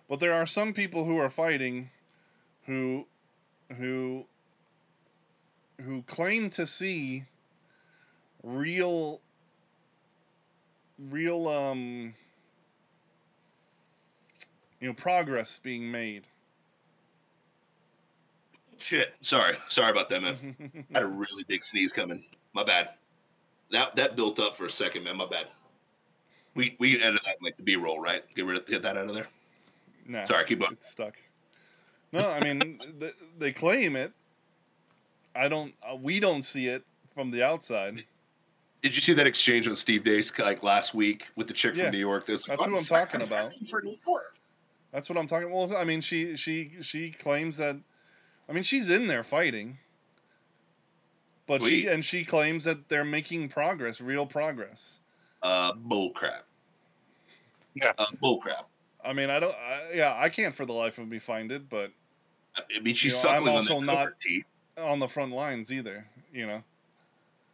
[0.09, 1.91] But there are some people who are fighting
[2.67, 3.07] who
[3.77, 4.27] who
[5.81, 7.25] who claim to see
[8.43, 9.21] real
[10.99, 12.15] real um
[14.81, 16.25] you know progress being made.
[18.79, 19.15] Shit.
[19.21, 19.57] Sorry.
[19.69, 20.87] Sorry about that, man.
[20.95, 22.25] I had a really big sneeze coming.
[22.55, 22.91] My bad.
[23.71, 25.17] That that built up for a second, man.
[25.17, 25.47] My bad.
[26.55, 28.23] We we edit that like the B roll, right?
[28.35, 29.29] Get rid of get that out of there.
[30.07, 30.73] Nah, Sorry, keep going.
[30.73, 31.15] It's stuck.
[32.13, 34.13] No, I mean th- they claim it.
[35.37, 35.73] I don't.
[35.83, 36.83] Uh, we don't see it
[37.15, 38.05] from the outside.
[38.83, 41.85] Did you see that exchange with Steve Deace like last week with the chick Yeah.
[41.85, 42.27] from New York?
[42.27, 43.53] That was like, That's who I'm talking about.
[43.69, 44.35] For New York.
[44.93, 45.51] That's what I'm talking.
[45.51, 47.77] Well, I mean, she she she claims that.
[48.49, 49.79] I mean, she's in there fighting.
[51.47, 55.01] But she and she claims that they're making progress, real progress.
[55.43, 56.45] Uh, bull crap.
[57.75, 57.93] Yeah.
[57.99, 58.69] Uh, bull crap.
[59.05, 59.55] I mean, I don't.
[59.55, 61.91] I, yeah, I can't for the life of me find it, but
[62.57, 64.09] I mean, she's You know, I'm also on not-
[64.77, 66.07] that on the front lines either.
[66.33, 66.63] You know.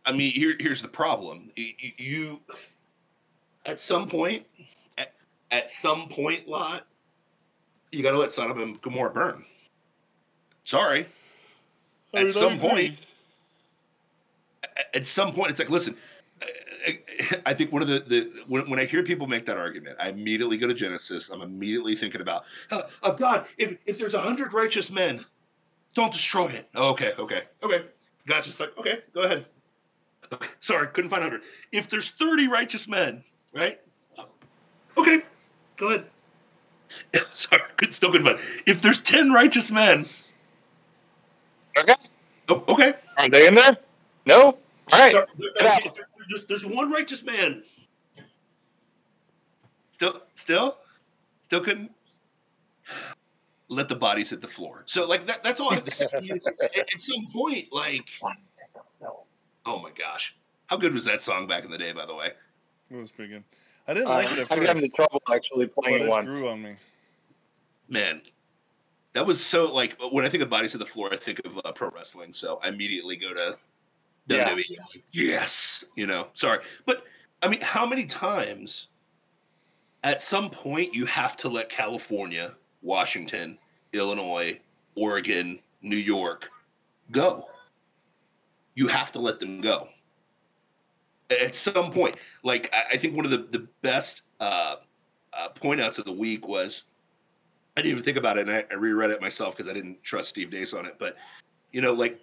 [0.04, 1.50] I mean, here, here's the problem.
[1.56, 2.40] Y- y- You,
[3.64, 4.46] at some point,
[4.98, 5.12] at,
[5.50, 6.86] at some point, lot,
[7.96, 9.44] you got to let Sodom and Gomorrah burn.
[10.64, 11.06] Sorry.
[12.14, 12.68] I At some agree.
[12.68, 12.98] point,
[14.94, 15.96] at- some point, it's like, listen.
[17.44, 20.10] I- think one of the, the when, when I hear people make that argument, I
[20.10, 21.30] immediately go to Genesis.
[21.30, 25.24] I'm immediately thinking about, oh God, if if there's a hundred righteous men,
[25.94, 26.68] don't destroy it.
[26.76, 27.86] Oh, okay, okay, okay.
[28.26, 29.46] God's just like, okay, go ahead.
[30.32, 31.42] Okay, sorry, couldn't find 100.
[31.72, 33.80] If there's 30 righteous men, right?
[34.96, 35.22] Okay,
[35.76, 36.06] go ahead.
[37.14, 38.38] Yeah, sorry, could, still couldn't find.
[38.66, 40.06] If there's 10 righteous men,
[41.78, 41.94] Okay.
[42.48, 42.94] oh, okay.
[43.18, 43.76] Are they in there?
[44.24, 44.42] No?
[44.42, 44.58] All
[44.92, 45.12] right.
[45.12, 45.82] Sorry, Get out.
[45.82, 47.62] there- there- there's, there's one righteous man.
[49.92, 50.78] Still, still,
[51.42, 51.92] still couldn't.
[53.68, 54.82] Let the bodies hit the floor.
[54.86, 56.06] So, like that, that's all I have to say.
[56.14, 58.08] It's- at, at some point, like,
[59.66, 60.34] oh my gosh,
[60.66, 61.92] how good was that song back in the day?
[61.92, 62.30] By the way,
[62.90, 63.44] It was pretty good.
[63.88, 66.28] I didn't Uh, like it at I got into trouble actually playing it it once.
[66.28, 66.76] grew on me.
[67.88, 68.20] man,
[69.12, 71.60] that was so like when I think of bodies hit the floor, I think of
[71.64, 72.34] uh, pro wrestling.
[72.34, 73.58] So I immediately go to
[74.28, 74.48] Yeah.
[74.54, 74.78] WWE.
[74.78, 77.04] Like, yes, you know, sorry, but
[77.42, 78.88] I mean, how many times?
[80.04, 83.58] At some point, you have to let California, Washington,
[83.92, 84.60] Illinois,
[84.94, 86.48] Oregon, New York
[87.10, 87.48] go.
[88.76, 89.88] You have to let them go.
[91.30, 94.76] At some point, like I, I think one of the the best uh,
[95.32, 96.84] uh, point outs of the week was
[97.76, 100.02] I didn't even think about it, and I, I reread it myself because I didn't
[100.02, 100.96] trust Steve Deace on it.
[100.98, 101.16] But
[101.72, 102.20] you know, like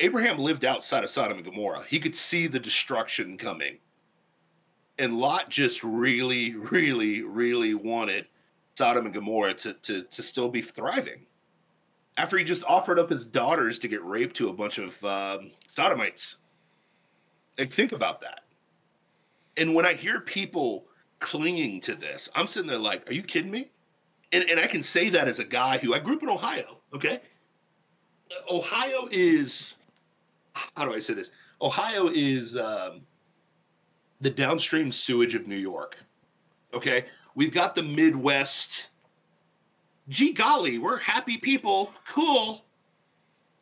[0.00, 1.84] Abraham lived outside of Sodom and Gomorrah.
[1.88, 3.78] He could see the destruction coming.
[4.98, 8.26] And Lot just really, really, really wanted
[8.76, 11.26] Sodom and Gomorrah to, to, to still be thriving.
[12.16, 15.50] After he just offered up his daughters to get raped to a bunch of um,
[15.66, 16.36] Sodomites.
[17.58, 18.40] Like, think about that.
[19.56, 20.86] And when I hear people
[21.20, 23.70] clinging to this, I'm sitting there like, are you kidding me?
[24.32, 26.78] And, and I can say that as a guy who I grew up in Ohio,
[26.92, 27.20] okay?
[28.50, 29.76] Ohio is
[30.76, 31.30] how do I say this?
[31.60, 33.02] Ohio is um,
[34.20, 35.96] the downstream sewage of New York.
[36.72, 38.90] Okay, we've got the Midwest.
[40.08, 42.63] Gee golly, we're happy people, cool,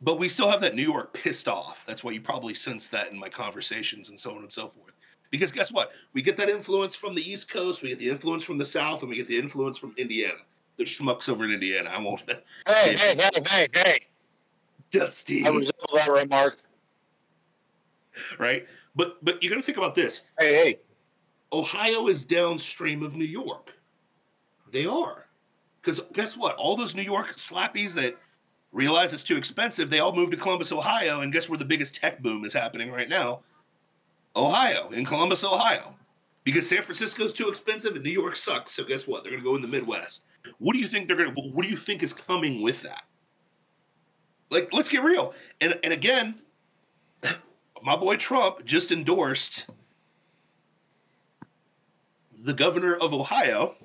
[0.03, 1.83] but we still have that New York pissed off.
[1.85, 4.93] That's why you probably sense that in my conversations and so on and so forth.
[5.31, 5.91] Because guess what?
[6.13, 9.01] We get that influence from the East Coast, we get the influence from the South,
[9.01, 10.39] and we get the influence from Indiana.
[10.77, 11.89] The schmucks over in Indiana.
[11.89, 12.21] I won't.
[12.67, 13.97] Hey, hey, hey, hey, hey.
[14.91, 15.45] Dusty.
[15.45, 16.57] I reserve that remark.
[18.37, 18.67] right?
[18.95, 20.23] But but you got to think about this.
[20.39, 20.75] Hey, hey.
[21.51, 23.73] Ohio is downstream of New York.
[24.71, 25.25] They are.
[25.81, 26.55] Because guess what?
[26.55, 28.15] All those New York slappies that
[28.73, 31.21] realize it's too expensive, they all moved to Columbus, Ohio.
[31.21, 33.41] And guess where the biggest tech boom is happening right now?
[34.35, 35.95] Ohio, in Columbus, Ohio.
[36.43, 38.73] Because San Francisco's too expensive and New York sucks.
[38.73, 39.23] So guess what?
[39.23, 40.25] They're going to go in the Midwest.
[40.57, 43.03] What do you think they're going to, what do you think is coming with that?
[44.49, 45.33] Like, let's get real.
[45.61, 46.35] And, and again,
[47.83, 49.67] my boy Trump just endorsed
[52.43, 53.75] the governor of Ohio,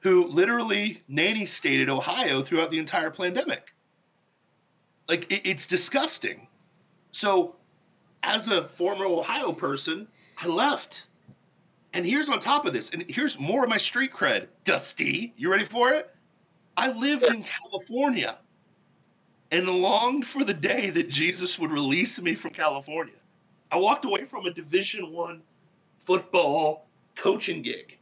[0.00, 3.72] who literally nanny stated Ohio throughout the entire pandemic.
[5.08, 6.46] Like, it, it's disgusting.
[7.10, 7.56] So,
[8.22, 10.06] as a former Ohio person,
[10.40, 11.06] I left.
[11.92, 14.48] And here's on top of this, and here's more of my street cred.
[14.64, 16.14] Dusty, you ready for it?
[16.76, 18.38] I lived in California
[19.50, 23.14] and longed for the day that Jesus would release me from California.
[23.72, 25.42] I walked away from a Division One
[25.98, 27.98] football coaching gig.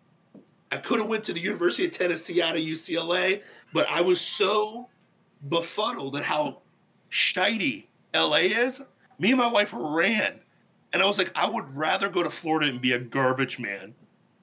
[0.73, 4.21] I could have went to the University of Tennessee out of UCLA, but I was
[4.21, 4.89] so
[5.49, 6.61] befuddled at how
[7.11, 8.83] shitey LA is.
[9.19, 10.41] Me and my wife ran,
[10.93, 13.95] and I was like, I would rather go to Florida and be a garbage man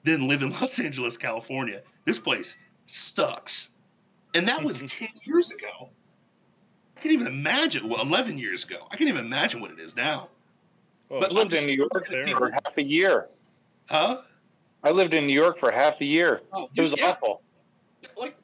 [0.04, 1.82] than live in Los Angeles, California.
[2.04, 2.56] This place
[2.86, 3.70] sucks.
[4.34, 5.90] And that was 10 years ago.
[6.96, 7.88] I can't even imagine.
[7.88, 8.86] Well, 11 years ago.
[8.90, 10.28] I can't even imagine what it is now.
[11.10, 13.28] Oh, But lived in New York for half a year.
[13.90, 14.22] Huh?
[14.84, 16.42] I lived in New York for half a year.
[16.52, 17.10] Oh, It was yeah.
[17.10, 17.42] awful.
[18.16, 18.36] like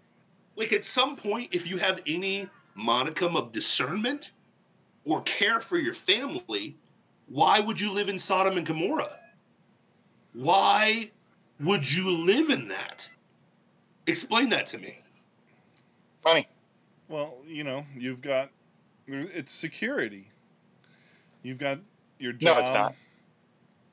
[0.56, 4.32] like at some point if you have any modicum of discernment
[5.04, 6.76] or care for your family,
[7.28, 9.18] why would you live in Sodom and Gomorrah?
[10.32, 11.10] Why
[11.60, 13.08] would you live in that?
[14.06, 14.98] Explain that to me.
[16.24, 16.48] Money.
[17.08, 18.50] Well, you know, you've got
[19.06, 20.30] it's security.
[21.42, 21.78] You've got
[22.18, 22.48] your job.
[22.48, 22.60] No, job.
[22.62, 22.94] it's not.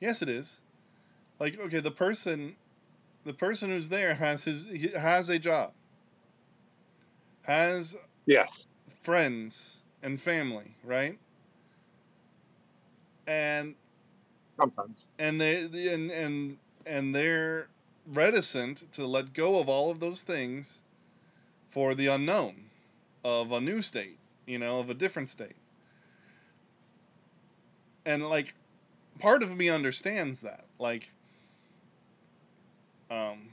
[0.00, 0.60] Yes, it is.
[1.40, 2.56] Like, okay, the person,
[3.24, 5.72] the person who's there has his he has a job,
[7.42, 7.96] has
[8.26, 8.66] Yes.
[9.02, 11.18] friends and family, right?
[13.26, 13.74] And
[14.58, 15.06] Sometimes.
[15.18, 17.68] and they the- and and and they're
[18.06, 20.82] reticent to let go of all of those things
[21.68, 22.70] for the unknown
[23.24, 25.56] of a new state, you know, of a different state.
[28.06, 28.54] And like
[29.18, 30.66] part of me understands that.
[30.78, 31.12] Like
[33.10, 33.48] um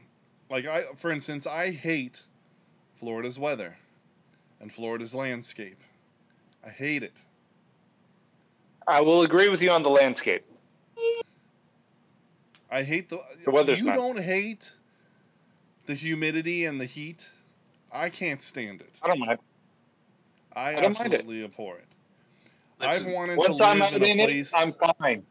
[0.50, 2.24] like I for instance, I hate
[2.96, 3.78] Florida's weather
[4.60, 5.80] and Florida's landscape.
[6.66, 7.14] I hate it.
[8.88, 10.46] I will agree with you on the landscape.
[12.72, 13.20] I hate the.
[13.46, 14.74] The weather's you not- don't hate
[15.86, 17.32] the humidity and the heat.
[17.92, 19.00] I can't stand it.
[19.02, 19.40] I don't mind.
[20.56, 21.20] I, I don't mind it.
[21.20, 21.86] absolutely abhor it.
[22.80, 24.54] Listen, I've wanted Once to I'm live out in in a it, place.
[24.56, 25.24] I'm fine.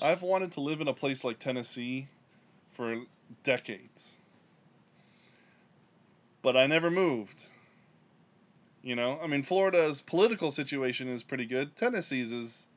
[0.00, 2.08] I've wanted to live in a place like Tennessee
[2.70, 3.02] for
[3.42, 4.18] decades,
[6.42, 7.48] but I never moved.
[8.82, 11.74] You know, I mean, Florida's political situation is pretty good.
[11.74, 12.68] Tennessee's is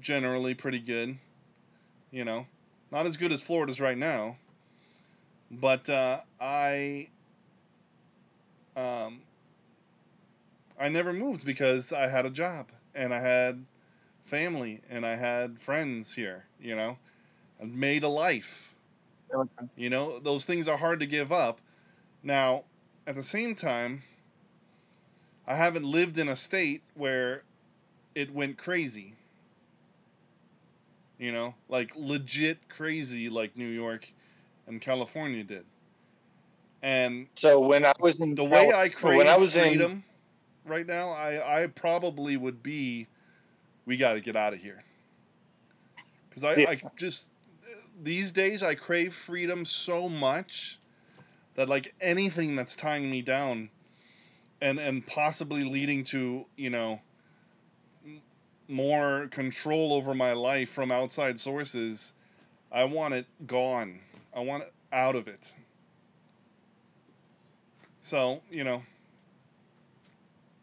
[0.00, 1.18] generally pretty good.
[2.10, 2.46] You know,
[2.90, 4.36] not as good as Florida's right now,
[5.50, 7.08] but uh, I,
[8.76, 9.22] um,
[10.78, 13.64] I never moved because I had a job and I had
[14.24, 16.44] family and I had friends here.
[16.60, 16.98] You know,
[17.60, 18.67] I made a life.
[19.76, 21.60] You know, those things are hard to give up.
[22.22, 22.64] Now,
[23.06, 24.02] at the same time,
[25.46, 27.42] I haven't lived in a state where
[28.14, 29.14] it went crazy.
[31.18, 34.12] You know, like legit crazy like New York
[34.66, 35.64] and California did.
[36.82, 39.62] And So when I was in the way I Cal- crave when I was in
[39.62, 40.04] freedom
[40.64, 43.08] right now, I, I probably would be,
[43.84, 44.84] we got to get out of here.
[46.28, 46.70] Because I, Yeah.
[46.70, 47.30] I just,
[48.00, 50.78] these days, I crave freedom so much
[51.54, 53.70] that, like, anything that's tying me down
[54.60, 57.00] and, and possibly leading to, you know,
[58.68, 62.12] more control over my life from outside sources,
[62.70, 64.00] I want it gone.
[64.34, 65.54] I want it out of it.
[68.00, 68.82] So, you know,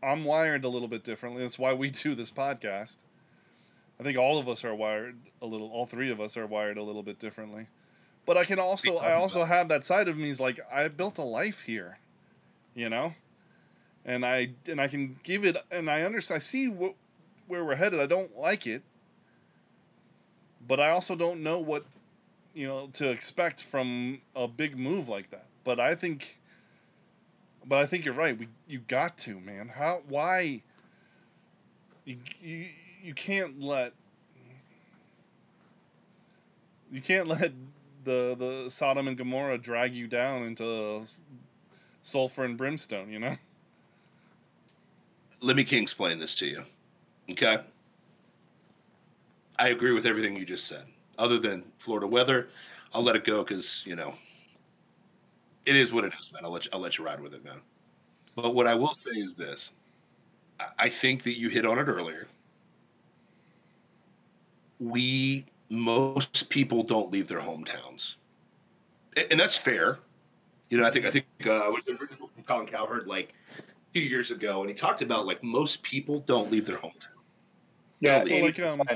[0.02, 1.42] I'm wired a little bit differently.
[1.42, 2.98] That's why we do this podcast.
[4.00, 6.78] I think all of us are wired a little all three of us are wired
[6.78, 7.68] a little bit differently.
[8.26, 9.50] But I can also I also about?
[9.50, 12.00] have that side of me is like I built a life here,
[12.74, 13.14] you know?
[14.04, 16.96] And I and I can give it and I understand I see wh-
[17.50, 18.00] where we're headed.
[18.00, 18.84] I don't like it.
[20.68, 21.86] But I also don't know what
[22.54, 25.46] you know to expect from a big move like that.
[25.64, 26.38] But I think
[27.66, 28.38] but I think you're right.
[28.38, 29.70] We you got to, man.
[29.76, 30.62] How why
[32.06, 32.68] you you,
[33.06, 33.94] you can't let
[36.92, 37.54] you can't let
[38.04, 41.04] the the Sodom and Gomorrah drag you down into
[42.02, 43.38] sulfur and brimstone, you know?
[45.42, 46.64] let me explain this to you.
[47.30, 47.60] Okay.
[49.60, 50.86] I agree with everything you just said.
[51.20, 52.48] Other than Florida weather,
[52.94, 54.16] I'll let it go because you know
[55.66, 56.44] it is what it is, man.
[56.44, 57.62] I'll let you, I'll let you ride with it, man.
[58.36, 59.74] But what I will say is this:
[60.80, 62.28] I think that you hit on it earlier.
[64.80, 68.16] We most people don't leave their hometowns,
[69.18, 70.00] A- and that's fair.
[70.70, 73.64] You know, I think I think uh, I was reading from Colin Cowherd like a
[73.94, 77.10] few years ago, and he talked about like most people don't leave their hometown.
[78.00, 78.88] yeah, Well, Well, like um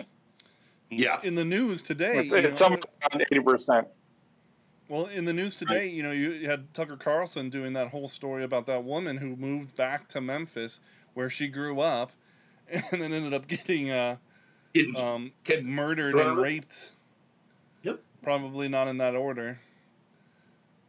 [0.89, 2.80] Yeah, in the news today, it's, you it's know, somewhere
[3.11, 3.88] around eighty percent.
[4.88, 8.07] Well, in the news today, you know, you you had Tucker Carlson doing that whole
[8.07, 10.82] story about that woman who moved back to Memphis,
[11.13, 12.11] where she grew up,
[12.67, 14.17] and then ended up getting uh,
[14.74, 16.91] Getting- um, Get murdered thrown and raped.
[17.84, 18.01] Yep.
[18.22, 19.59] Probably not in that order.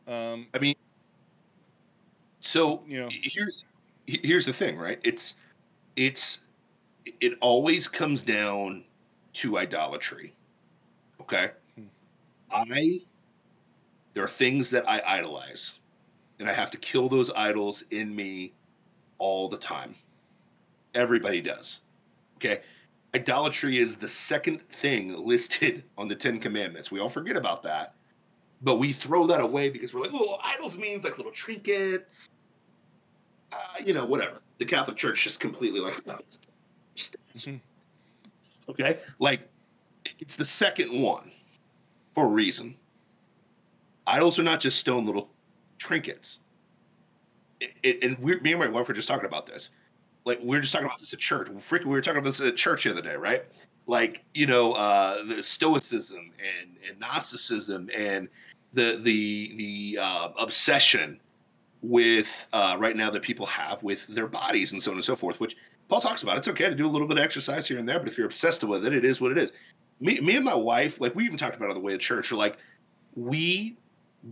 [0.07, 0.75] Um, I mean,
[2.41, 3.09] so You know.
[3.11, 3.65] here's
[4.07, 4.99] here's the thing, right?
[5.05, 5.35] It's
[5.97, 6.41] it's
[7.21, 8.85] it always comes down
[9.35, 10.35] to idolatry.
[11.21, 11.85] Okay, Hmm.
[12.51, 13.01] I
[14.15, 15.79] there are things that I idolize,
[16.41, 18.53] and I have to kill those idols in me
[19.19, 19.95] all the time.
[20.95, 21.81] Everybody does.
[22.37, 22.63] Okay.
[23.15, 26.91] Idolatry is the second thing listed on the Ten Commandments.
[26.91, 27.95] We all forget about that
[28.63, 32.29] but we throw that away because we're like, oh, idols means like little trinkets,
[33.53, 34.41] uh, you know, whatever.
[34.59, 36.39] The Catholic Church just completely like, no, it's
[36.97, 37.61] stats.
[38.69, 39.41] Okay, like
[40.21, 41.33] it's the second one
[42.15, 42.77] for a reason.
[44.07, 45.29] Idols are not just stone little
[45.79, 46.39] trinkets.
[47.59, 49.71] It, it, and we, me and my wife were just talking about this.
[50.25, 51.49] Like we were just talking about this at church.
[51.49, 53.45] Freaking, we were talking about this at church the other day, right?
[53.87, 58.29] Like you know, uh, the Stoicism and, and Gnosticism and
[58.73, 61.21] the the the uh, obsession
[61.83, 65.17] with uh, right now that people have with their bodies and so on and so
[65.17, 65.57] forth, which
[65.89, 66.37] Paul talks about.
[66.37, 68.27] It's okay to do a little bit of exercise here and there, but if you're
[68.27, 69.53] obsessed with it, it is what it is.
[70.01, 72.33] Me, me and my wife, like we even talked about on the way to church,
[72.33, 72.59] are like,
[73.17, 73.77] we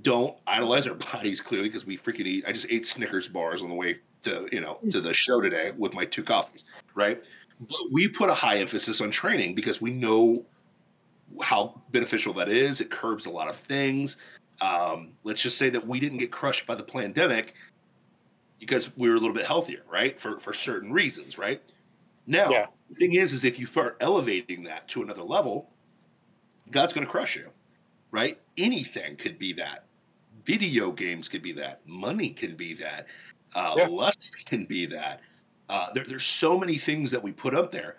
[0.02, 2.44] don't idolize our bodies clearly because we freaking eat.
[2.46, 5.72] I just ate Snickers bars on the way to you know to the show today
[5.76, 6.64] with my two coffees,
[6.94, 7.22] right?
[7.60, 10.44] But we put a high emphasis on training because we know
[11.42, 12.80] how beneficial that is.
[12.80, 14.16] It curbs a lot of things.
[14.60, 17.54] Um, let's just say that we didn't get crushed by the pandemic
[18.58, 20.18] because we were a little bit healthier, right?
[20.18, 21.62] For for certain reasons, right?
[22.26, 22.66] Now, Yeah.
[22.90, 25.70] the thing is, is if you start elevating that to another level,
[26.70, 27.48] God's going to crush you,
[28.10, 28.38] right?
[28.58, 29.84] Anything could be that.
[30.44, 31.80] Video games could be that.
[31.86, 33.06] Money can be that.
[33.54, 33.86] Uh, Yeah.
[33.86, 35.20] Lust can be that.
[35.68, 37.98] Uh, there, there's so many things that we put up there,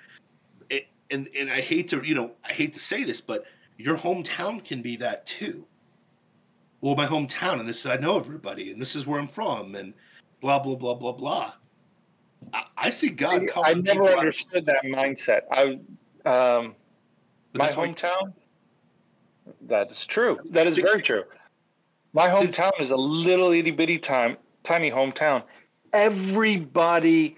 [0.70, 3.46] it, and and I hate to you know I hate to say this, but
[3.78, 5.66] your hometown can be that too.
[6.82, 9.94] Well, my hometown, and this I know everybody, and this is where I'm from, and
[10.42, 11.54] blah blah blah blah blah.
[12.54, 13.44] I, I see God.
[13.44, 15.42] I calling never understood that mindset.
[15.52, 15.80] I,
[16.28, 16.76] um,
[17.54, 18.34] my hometown.
[19.62, 20.40] That is true.
[20.52, 21.24] That is very true.
[22.14, 25.44] My hometown is a little itty bitty time, tiny hometown.
[25.94, 27.38] Everybody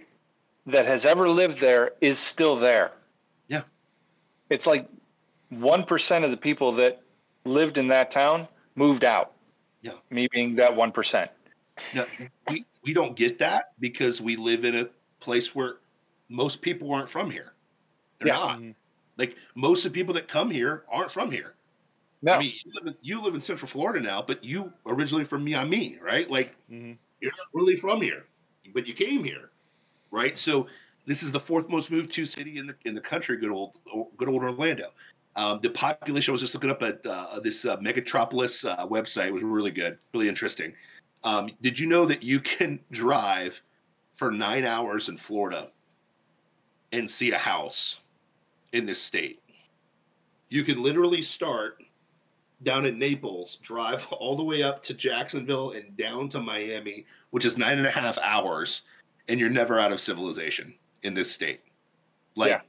[0.68, 2.92] that has ever lived there is still there.
[3.48, 3.64] Yeah.
[4.50, 4.88] It's like
[5.50, 7.02] one percent of the people that
[7.46, 9.34] lived in that town moved out.
[9.82, 9.94] Yeah.
[10.10, 11.32] Me being that one percent.
[11.94, 12.06] No,
[12.50, 14.88] we we don't get that because we live in a
[15.20, 15.78] place where
[16.30, 17.54] most people aren't from here.
[18.20, 18.36] They're Yeah.
[18.36, 18.60] not.
[18.60, 18.76] Mhm.
[19.18, 21.56] Like most of the people that come here aren't from here.
[22.22, 22.34] No.
[22.34, 25.44] I mean, you live, in, you live in Central Florida now, but you originally from
[25.44, 26.30] Miami, right?
[26.30, 26.98] Like Mhm.
[27.20, 28.28] you're not really from here,
[28.74, 29.52] but you came here,
[30.12, 30.38] right?
[30.38, 30.68] So
[31.08, 33.38] this is the fourth most moved to city in the in the country.
[33.38, 33.80] Good old
[34.18, 34.94] good old Orlando.
[35.36, 39.28] Um, the population I was just looking up at uh, this uh, Megatropolis uh, website
[39.28, 40.76] It was really good, really interesting.
[41.24, 43.62] Um, did you know that you can drive
[44.14, 45.72] for nine hours in Florida
[46.92, 48.02] and see a house
[48.74, 49.42] in this state?
[50.50, 51.82] You can literally start
[52.64, 57.46] down in Naples, drive all the way up to Jacksonville and down to Miami, which
[57.46, 58.82] is nine and a half hours,
[59.28, 61.62] and you're never out of civilization in this state.
[62.36, 62.62] Like Yeah.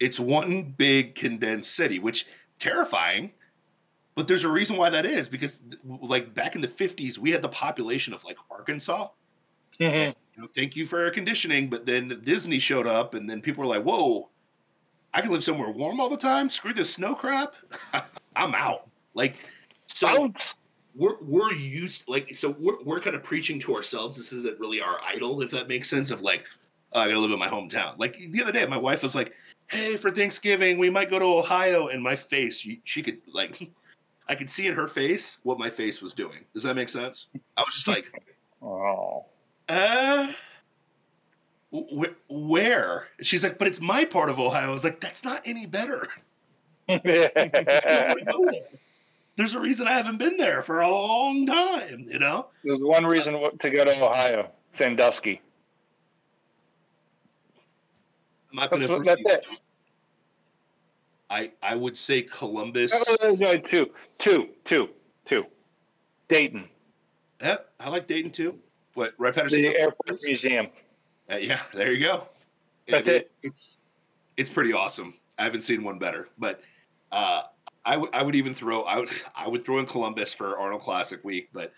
[0.00, 2.26] it's one big condensed city, which
[2.58, 3.32] terrifying.
[4.16, 7.42] But there's a reason why that is because, like back in the '50s, we had
[7.42, 9.08] the population of like Arkansas.
[9.80, 10.14] Mhm.
[10.36, 13.62] You know, thank you for air conditioning, but then Disney showed up, and then people
[13.62, 14.30] were like, "Whoa,
[15.12, 16.48] I can live somewhere warm all the time.
[16.48, 17.56] Screw this snow crap.
[18.36, 19.36] I'm out." Like,
[19.86, 20.32] so
[20.96, 24.16] we're we're used like so we're we're kind of preaching to ourselves.
[24.16, 26.10] This isn't really our idol, if that makes sense.
[26.10, 26.44] Of like,
[26.92, 27.98] oh, I gotta live in my hometown.
[27.98, 29.32] Like the other day, my wife was like,
[29.68, 33.68] "Hey, for Thanksgiving, we might go to Ohio," and my face, she, she could like,
[34.28, 36.44] I could see in her face what my face was doing.
[36.54, 37.28] Does that make sense?
[37.56, 38.10] I was just like,
[38.62, 39.26] Oh.
[39.68, 40.32] uh.
[42.30, 43.08] Where?
[43.20, 44.68] She's like, but it's my part of Ohio.
[44.68, 46.06] I was like, that's not any better.
[49.36, 52.46] There's a reason I haven't been there for a long time, you know?
[52.62, 55.40] There's one reason to go to Ohio, Sandusky.
[58.50, 59.44] I'm not gonna That's, that's it.
[61.28, 62.92] I I would say Columbus.
[63.20, 64.88] No, no, no, two, two, two,
[65.24, 65.46] two.
[66.28, 66.68] Dayton,
[67.42, 68.58] Yeah, I like Dayton too.
[68.94, 69.62] What Wright Patterson?
[69.62, 70.68] the Air Force Museum.
[71.30, 72.28] Uh, yeah, there you go.
[72.88, 73.78] That's It's, it's
[74.36, 75.14] it's pretty awesome.
[75.38, 76.62] I haven't seen one better, but
[77.10, 77.42] uh,
[77.86, 80.82] I would I would even throw I would I would throw in Columbus for Arnold
[80.82, 81.72] Classic Week, but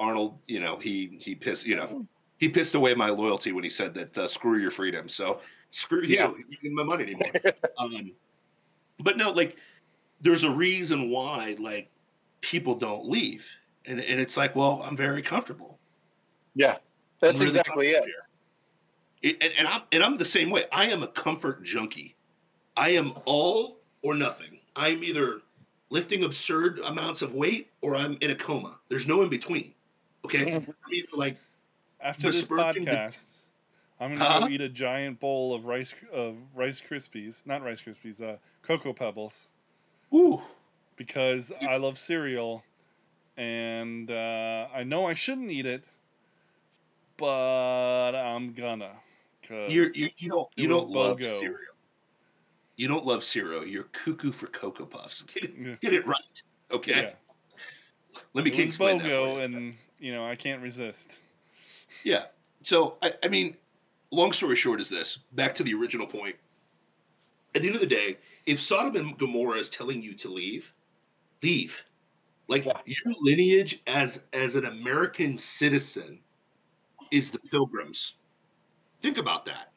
[0.00, 2.06] Arnold, you know, he he pissed you know
[2.38, 5.08] he pissed away my loyalty when he said that uh, screw your freedom.
[5.08, 5.40] So
[5.72, 6.28] screw you, Yeah.
[6.28, 7.32] you don't get my money anymore.
[7.78, 8.12] um,
[9.00, 9.56] but no, like
[10.20, 11.90] there's a reason why like
[12.40, 13.48] people don't leave,
[13.86, 15.78] and and it's like, well, I'm very comfortable.
[16.54, 16.78] Yeah,
[17.20, 18.04] that's really exactly it.
[18.04, 18.14] here.
[19.22, 20.64] It- and, and I'm and I'm the same way.
[20.70, 22.14] I am a comfort junkie.
[22.76, 24.60] I am all or nothing.
[24.76, 25.40] I'm either
[25.90, 28.78] lifting absurd amounts of weight or I'm in a coma.
[28.88, 29.72] There's no in between.
[30.24, 31.36] Okay, I'm either like
[32.00, 33.34] After this Besmirching the- podcast,
[34.00, 34.40] I'm gonna Huh?
[34.40, 38.92] go eat a giant bowl of rice of Rice Krispies, not Rice Krispies, uh, Cocoa
[38.92, 39.48] Pebbles,
[40.14, 40.40] ooh,
[40.96, 42.62] because I love cereal,
[43.36, 45.84] and uh, I know I shouldn't eat it,
[47.16, 48.92] but I'm gonna.
[49.42, 51.40] Cause you're, you you don't you don't love BOGO.
[51.40, 51.74] cereal.
[52.78, 53.62] You don't love Ciro.
[53.62, 55.22] You're cuckoo for Cocoa Puffs.
[55.24, 56.42] Get it, get it right.
[56.70, 56.92] Okay.
[57.02, 57.10] Yeah.
[58.34, 61.20] Let me It was explain that for BOGO, and you know I can't resist.
[62.04, 62.26] Yeah.
[62.62, 63.56] So I, I mean,
[64.12, 65.18] long story short is this.
[65.32, 66.36] Back to the original point.
[67.56, 68.16] At the end of the day,
[68.46, 70.72] if Sodom and Gomorrah is telling you to leave,
[71.42, 71.82] leave.
[72.46, 72.80] Like Yeah.
[72.86, 76.20] your lineage as as an American citizen
[77.10, 78.14] is the pilgrims.
[79.00, 79.72] Think about that.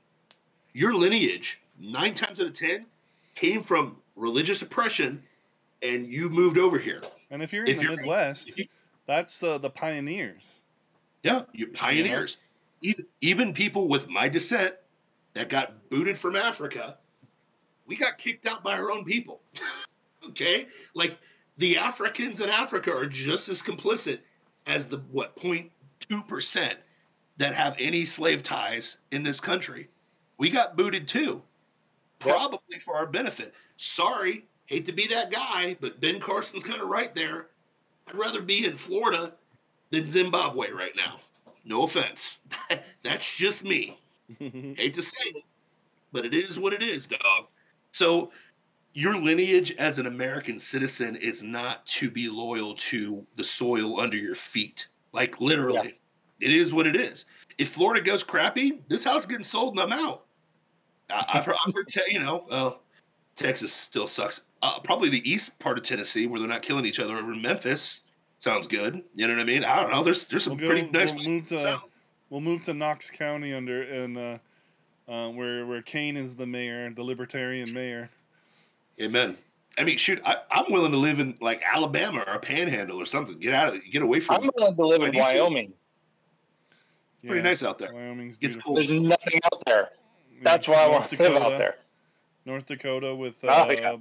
[0.73, 2.85] Your lineage, nine times out of ten,
[3.35, 5.21] came from religious oppression,
[5.81, 7.01] and you moved over here.
[7.29, 8.67] And if you're in If the you're- Midwest, you-
[9.07, 10.63] that's the the pioneers.
[11.23, 12.37] Yeah, you pioneers.
[12.81, 14.75] Even, even people with my descent
[15.33, 16.97] that got booted from Africa,
[17.85, 19.41] we got kicked out by our own people.
[20.29, 20.67] okay?
[20.93, 21.17] Like
[21.57, 24.19] the Africans in Africa are just as complicit
[24.65, 26.75] as the what 0.2%
[27.37, 29.87] that have any slave ties in this country.
[30.37, 31.43] We got booted too.
[32.25, 32.35] Yep.
[32.35, 33.53] Probably for our benefit.
[33.77, 37.47] Sorry, hate to be that guy, but Ben Carson's kind of right there.
[38.07, 39.33] I'd rather be in Florida
[39.89, 41.19] than Zimbabwe right now.
[41.65, 42.39] No offense.
[43.03, 43.99] That's just me.
[44.39, 45.43] Hate to say it,
[46.11, 47.47] but it is what it is, dog.
[47.91, 48.31] So
[48.93, 54.17] your lineage as an American citizen is not to be loyal to the soil under
[54.17, 54.87] your feet.
[55.13, 55.97] Like literally.
[56.39, 57.25] It is what it is.
[57.57, 60.25] If Florida goes crappy, this house is getting sold and I'm out.
[61.11, 62.71] I- I've heard, I've heard te- you know, uh,
[63.35, 64.41] Texas still sucks.
[64.61, 68.01] Uh, probably the east part of Tennessee where they're not killing each other over Memphis
[68.37, 69.03] sounds good.
[69.15, 69.63] You know what I mean?
[69.63, 70.03] I don't know.
[70.03, 71.13] There's there's some We'll go- pretty nice.
[71.13, 71.89] we'll move to- South.
[72.29, 74.37] We'll move to Knox County under and uh,
[75.11, 78.09] uh, where where Kane is the mayor, the libertarian mayor.
[79.01, 79.37] Amen.
[79.77, 83.05] I mean, shoot, I, I'm willing to live in like Alabama or a Panhandle or
[83.05, 83.37] something.
[83.39, 83.81] Get out of.
[83.89, 84.35] Get away from.
[84.43, 85.23] I'm willing to live in need to.
[85.23, 85.73] Wyoming.
[87.25, 87.93] Pretty nice out there.
[87.93, 88.75] Wyoming's Gets beautiful.
[88.75, 88.83] cool.
[88.87, 89.89] There's nothing out there.
[90.41, 91.75] Yeah, That's why I want to live Dakota- out there.
[92.45, 93.97] North Dakota with Oh, uh,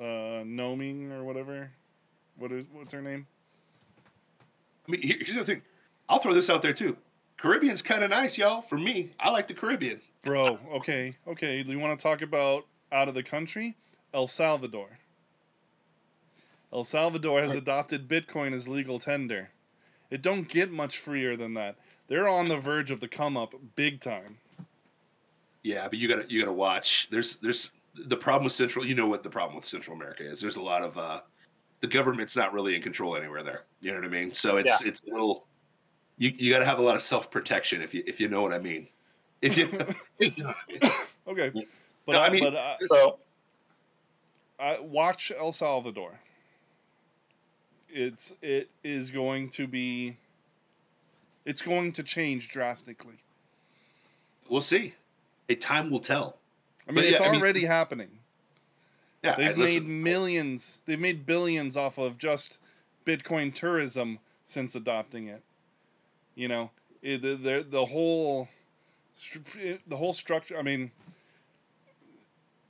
[0.00, 0.04] yeah.
[0.04, 1.70] uh, Noming or whatever.
[2.38, 3.26] What is what's her name?
[4.86, 5.60] I mean, here's the thing.
[6.08, 6.96] I'll throw this out there too.
[7.36, 8.62] Caribbean's kind of nice, y'all.
[8.62, 10.00] For me, I like the Caribbean.
[10.22, 11.62] Bro, okay, okay.
[11.62, 13.76] Do you want to talk about out of the country?
[14.14, 14.88] El Salvador.
[16.72, 19.50] El Salvador has adopted Bitcoin as legal tender.
[20.10, 21.76] It don't get much freer than that.
[22.08, 24.38] They're on the verge of the come up big time.
[25.62, 27.08] Yeah, but you gotta you gotta watch.
[27.10, 28.86] There's there's the problem with Central.
[28.86, 30.40] You know what the problem with Central America is?
[30.40, 31.20] There's a lot of uh,
[31.80, 33.64] the government's not really in control anywhere there.
[33.80, 34.32] You know what I mean?
[34.32, 35.46] So it's it's a little.
[36.20, 38.42] You, you got to have a lot of self protection if you if you know
[38.42, 38.88] what I mean.
[39.42, 39.68] If you,
[40.18, 40.92] if you know what I mean.
[41.28, 41.62] Okay, Yeah.
[42.06, 43.18] but No, I, I mean- but I, So
[44.58, 46.18] I watch El Salvador.
[47.88, 50.16] It's it is going to be.
[51.44, 53.14] It's going to change drastically.
[54.50, 54.94] We'll see.
[55.48, 56.38] A time will tell.
[56.86, 58.10] I mean, But it's yeah, I mean- already happening.
[59.24, 60.80] Yeah, They've made listen, millions.
[60.86, 62.58] They've made billions off of just
[63.04, 65.42] Bitcoin tourism since adopting it.
[66.36, 66.70] You know,
[67.02, 68.48] it, the, the the whole
[69.88, 70.56] the whole structure.
[70.56, 70.92] I mean,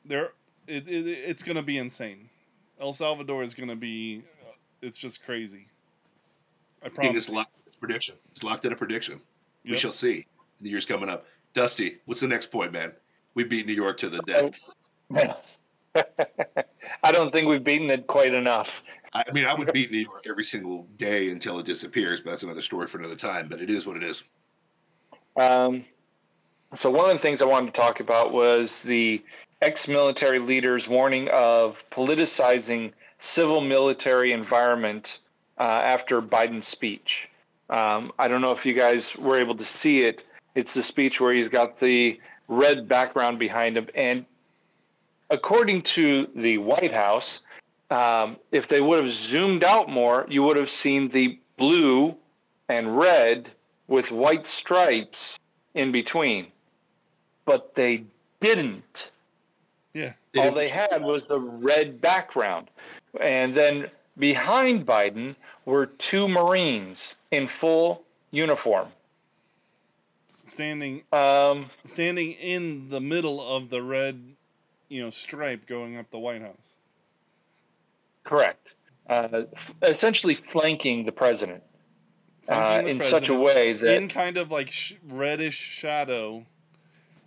[0.06, 0.32] there
[0.66, 2.30] it, it it's going to be insane.
[2.80, 4.22] El Salvador is going to be.
[4.46, 5.66] uh, It's just crazy.
[6.82, 7.16] I I think promise.
[7.24, 7.50] it's locked.
[7.66, 8.14] It's prediction.
[8.32, 9.20] It's locked in a prediction.
[9.64, 10.14] We shall see
[10.60, 11.26] in the years coming up.
[11.54, 12.92] Dusty, what's the next point, man?
[13.34, 14.74] We beat New York to the death.
[17.02, 18.82] I don't think we've beaten it quite enough.
[19.14, 22.42] I mean, I would beat New York every single day until it disappears, but that's
[22.42, 23.48] another story for another time.
[23.48, 24.24] But it is what it is.
[25.36, 25.84] Um,
[26.74, 29.22] so one of the things I wanted to talk about was the
[29.62, 35.20] ex-military leaders warning of politicizing civil-military environment
[35.58, 37.28] uh, after Biden's speech.
[37.70, 40.24] Um, I don't know if you guys were able to see it.
[40.58, 44.26] It's the speech where he's got the red background behind him, and
[45.30, 47.42] according to the White House,
[47.92, 52.16] um, if they would have zoomed out more, you would have seen the blue
[52.68, 53.48] and red
[53.86, 55.38] with white stripes
[55.74, 56.48] in between.
[57.44, 58.02] But they
[58.40, 59.12] didn't.
[59.94, 60.14] yeah.
[60.32, 62.68] They All didn't- they had was the red background.
[63.20, 65.36] And then behind Biden
[65.66, 68.02] were two Marines in full
[68.32, 68.88] uniform.
[70.48, 74.20] Standing Um, standing in the middle of the red,
[74.88, 76.76] you know, stripe going up the White House.
[78.24, 78.74] correct.
[79.08, 79.44] Uh,
[79.82, 81.62] essentially flanking the president
[82.46, 83.94] uh, Flanking the in such a way that.
[83.96, 86.44] in kind of like sh- reddish shadow.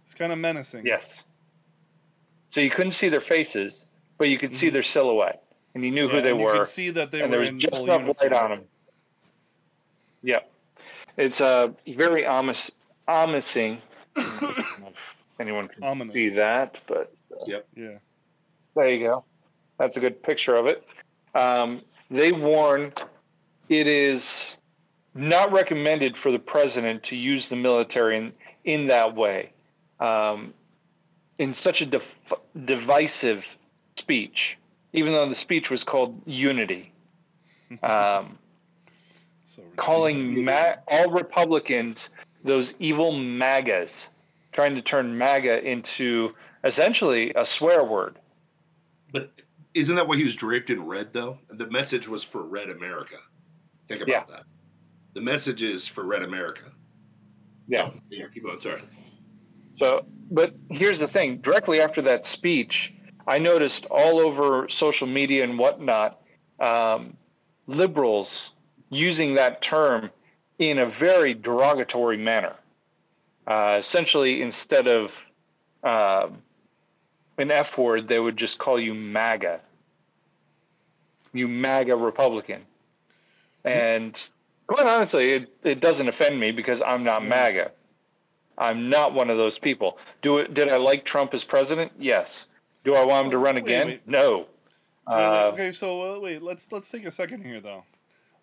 [0.06, 0.86] It's kind of menacing.
[0.86, 1.24] Yes.
[2.50, 3.86] So you couldn't see their faces,
[4.20, 4.74] but you could see Mhm.
[4.74, 5.42] their silhouette,
[5.74, 6.54] and you knew Yeah, who they were.
[6.54, 8.32] You could see that they and were there was just enough uniform.
[8.32, 8.68] light on them.
[10.24, 10.52] Yep,
[11.18, 12.70] it's a very ominous,
[13.08, 13.56] ominous.
[13.58, 13.78] I
[14.16, 14.96] don't
[15.40, 16.14] anyone can Ominous.
[16.14, 17.14] see that, but
[17.48, 17.60] Yeah.
[18.76, 19.24] There you go.
[19.78, 20.84] That's a good picture of it.
[21.36, 22.94] Um, they warn
[23.70, 24.56] it is
[25.16, 28.34] not recommended for the president to use the military in,
[28.64, 29.52] in that way,
[30.00, 30.54] um,
[31.40, 32.16] in such a def-
[32.66, 33.46] divisive
[33.98, 34.58] speech,
[34.94, 36.92] even though the speech was called Unity.
[37.84, 38.38] Um,
[39.46, 42.10] So calling ma- all Republicans
[42.44, 44.10] those evil MAGAs,
[44.52, 46.34] trying to turn MAGA into
[46.64, 48.20] essentially a swear word.
[49.12, 49.32] But
[49.74, 51.38] isn't that why he was draped in red, though?
[51.50, 53.18] The message was for Red America.
[53.88, 54.44] Think about that.
[55.14, 56.72] The message is for Red America.
[57.68, 57.88] Yeah.
[57.88, 58.60] So, yeah, keep on.
[58.62, 58.82] Sorry.
[59.76, 62.94] So, but here's the thing directly after that speech,
[63.28, 66.22] I noticed all over social media and whatnot,
[66.60, 67.16] um,
[67.68, 68.52] liberals
[68.90, 70.10] using that term
[70.62, 72.54] in a very derogatory manner.
[73.48, 75.12] Uh, essentially, instead of
[75.84, 76.38] um
[77.38, 79.60] an F word, they would just call you MAGA.
[81.34, 82.62] You MAGA Republican.
[83.66, 84.30] And
[84.68, 87.72] quite honestly, it, it doesn't offend me because I'm not MAGA.
[88.58, 89.98] I'm not one of those people.
[90.22, 90.54] Do it?
[90.54, 91.92] Did I like Trump as president?
[92.00, 92.46] Yes.
[92.84, 93.88] Do I want him to run again?
[93.88, 94.08] wait.
[94.08, 94.38] No.
[94.38, 94.46] Wait,
[95.10, 97.84] wait, Uh, okay, so uh, wait, let's let's take a second here though.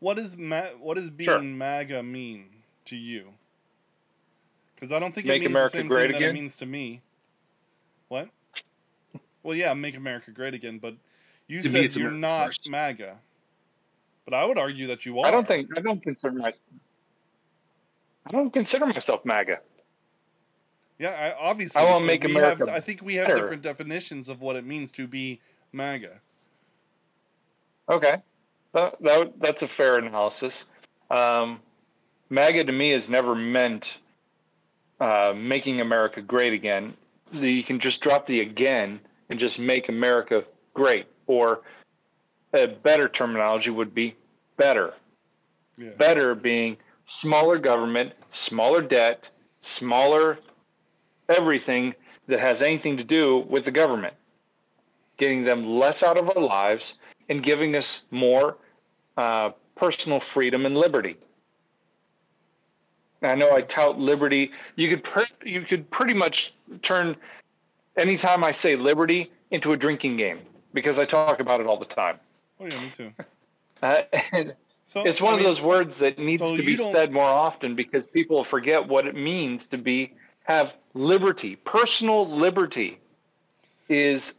[0.00, 1.40] What does ma- what does being Sure.
[1.42, 2.46] MAGA mean
[2.86, 3.32] to you?
[4.74, 6.56] Because I don't think Make it means America the same great thing that it means
[6.58, 7.02] to me.
[8.08, 8.28] What?
[9.42, 10.94] Well, yeah, make America great again, but
[11.46, 12.70] you To said you're America not first.
[12.70, 13.18] MAGA.
[14.24, 15.26] But I would argue that you are.
[15.26, 16.60] I don't think I don't consider myself.
[18.26, 19.60] I don't consider myself MAGA.
[20.98, 21.80] Yeah, I, obviously.
[21.80, 23.40] I wanna so make America Have, I think we have better.
[23.40, 25.40] different definitions of what it means to be
[25.72, 26.20] MAGA.
[27.88, 28.16] Okay,
[28.74, 30.64] that, that that's a fair analysis.
[31.10, 31.60] Um,
[32.30, 33.98] MAGA to me has never meant
[35.00, 36.94] uh, making America great again.
[37.32, 39.00] The, you can just drop the again
[39.30, 40.44] and just make America
[40.74, 41.62] great, or
[42.52, 44.14] a better terminology would be
[44.56, 44.94] better.
[45.76, 45.90] Yeah.
[45.90, 49.28] Better being smaller government, smaller debt,
[49.60, 50.38] smaller
[51.28, 51.94] everything
[52.26, 54.14] that has anything to do with the government,
[55.16, 56.94] getting them less out of our lives
[57.28, 58.56] and giving us more
[59.16, 61.16] uh, personal freedom and liberty.
[63.22, 64.52] I know I tout liberty.
[64.76, 67.16] You could pr- you could pretty much turn
[67.96, 70.40] anytime I say liberty into a drinking game
[70.72, 72.18] because I talk about it all the time.
[72.60, 73.12] Oh yeah, me too.
[73.80, 74.00] Uh,
[74.88, 77.74] So it's one I of those words that needs so to be said more often
[77.74, 80.14] because people forget what it means to be
[80.44, 81.56] have liberty.
[81.56, 82.98] Personal liberty
[83.90, 84.32] is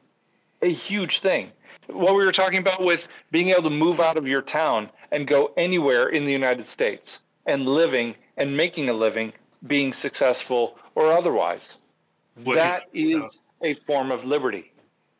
[0.64, 1.52] a huge thing.
[1.92, 5.28] What we were talking about with being able to move out of your town and
[5.28, 9.34] go anywhere in the United States and living and making a living,
[9.68, 11.78] being successful or otherwise.
[12.44, 14.72] What- that is a form of liberty.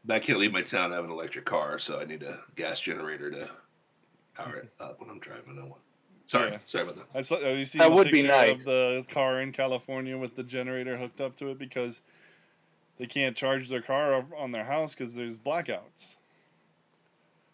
[0.10, 0.92] I can't leave my town.
[0.92, 3.50] I have an electric car, so I need a gas generator to
[4.34, 5.56] power it up when I'm driving.
[5.56, 5.80] No one.
[6.28, 6.58] Sorry, Yeah.
[6.66, 7.06] sorry about that.
[7.14, 7.40] I saw.
[7.40, 8.60] Have you seen That the would be picture nice.
[8.60, 12.02] of the car in California with the generator hooked up to it because
[12.98, 16.18] they can't charge their car on their house because there's blackouts.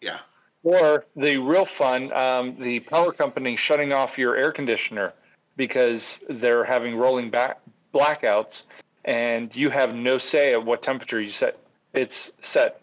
[0.00, 0.18] Yeah,
[0.62, 5.12] Or the real fun, um, the power company shutting off your air conditioner
[5.56, 7.58] because they're having rolling back
[7.94, 8.62] blackouts,
[9.04, 11.58] and you have no say at what temperature you set.
[11.94, 12.80] It's set.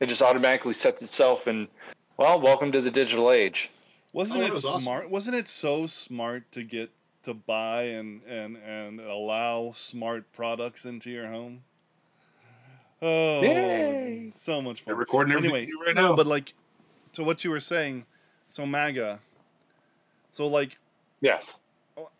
[0.00, 1.68] It just automatically sets itself, and
[2.16, 3.70] well, welcome to the digital age.
[4.12, 4.80] Wasn't Oh, it that was awesome.
[4.82, 5.10] smart?
[5.10, 6.90] Wasn't it so smart to get
[7.24, 11.62] to buy and and and allow smart products into your home?
[13.00, 14.30] Oh, Yay.
[14.34, 14.98] so much they're fun.
[15.00, 16.16] recording everything Anyway, right no, now.
[16.16, 16.54] but like,
[17.12, 18.04] to what you were saying,
[18.48, 19.20] so MAGA.
[20.32, 20.78] So like,
[21.20, 21.54] Yes.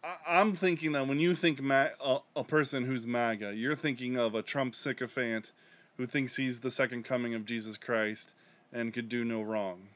[0.02, 4.16] I- I'm thinking that when you think ma- a, a person who's MAGA, you're thinking
[4.18, 5.52] of a Trump sycophant
[5.96, 8.32] who thinks he's the second coming of Jesus Christ
[8.72, 9.88] and could do no wrong.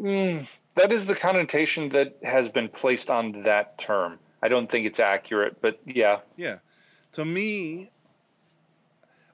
[0.00, 0.46] Mm,
[0.76, 4.18] that is the connotation that has been placed on that term.
[4.42, 6.20] I don't think it's accurate, but yeah.
[6.36, 6.58] Yeah.
[7.12, 7.90] To me,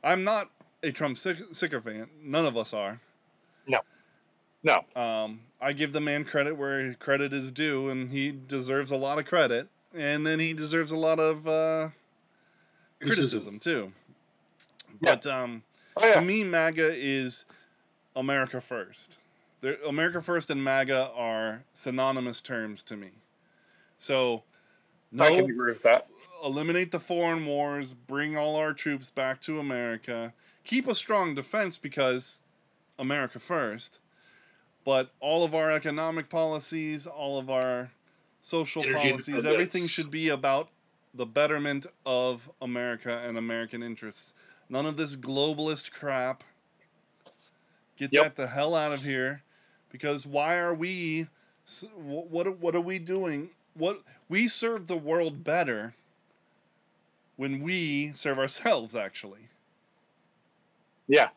[0.08, 0.50] I'm not
[0.82, 2.08] a Trump syc- sycophant.
[2.22, 3.00] None of us are.
[3.66, 3.80] No.
[4.62, 4.84] No.
[5.00, 9.18] Um, I give the man credit where credit is due, and he deserves a lot
[9.18, 9.68] of credit.
[9.94, 11.88] And then he deserves a lot of uh,
[13.00, 13.92] criticism, too.
[15.00, 15.14] Yeah.
[15.14, 15.62] But um,
[16.00, 17.44] Oh, to me, MAGA is
[18.14, 19.18] America first.
[19.60, 23.10] There, America first and MAGA are synonymous terms to me.
[23.98, 24.44] So,
[25.18, 26.06] I can no, agree with that.
[26.44, 30.32] Eliminate the foreign wars, bring all our troops back to America,
[30.64, 32.42] keep a strong defense because
[32.98, 33.98] America first.
[34.84, 37.90] But all of our economic policies, all of our
[38.40, 40.68] social Energy policies, everything should be about
[41.12, 44.34] the betterment of America and American interests.
[44.68, 46.44] None of this globalist crap.
[47.96, 48.22] Get Yep.
[48.24, 49.42] that the hell out of here,
[49.90, 51.26] because why are we?
[51.96, 53.50] What what are we doing?
[53.74, 55.94] What we serve the world better
[57.38, 58.94] when we serve ourselves.
[58.94, 59.48] Actually,
[61.06, 61.30] Yeah.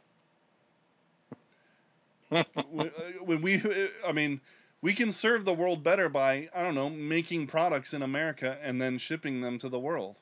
[2.29, 2.45] when
[2.79, 3.61] uh, we,
[4.07, 4.39] I mean,
[4.81, 8.81] we can serve the world better by I don't know making products in America and
[8.81, 10.17] then shipping them to the world.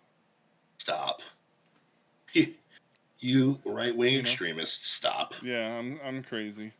[0.78, 1.22] Stop.
[3.22, 4.22] You right wing You know?
[4.22, 5.34] extremists, stop.
[5.44, 6.72] Yeah, I'm I'm crazy.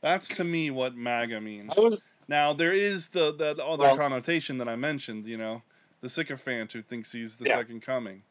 [0.00, 1.72] That's to me what MAGA means.
[1.76, 5.62] Was Now there is the that other Well- connotation that I mentioned, you know,
[6.00, 7.56] the sycophant who thinks he's the Yeah.
[7.56, 8.22] second coming,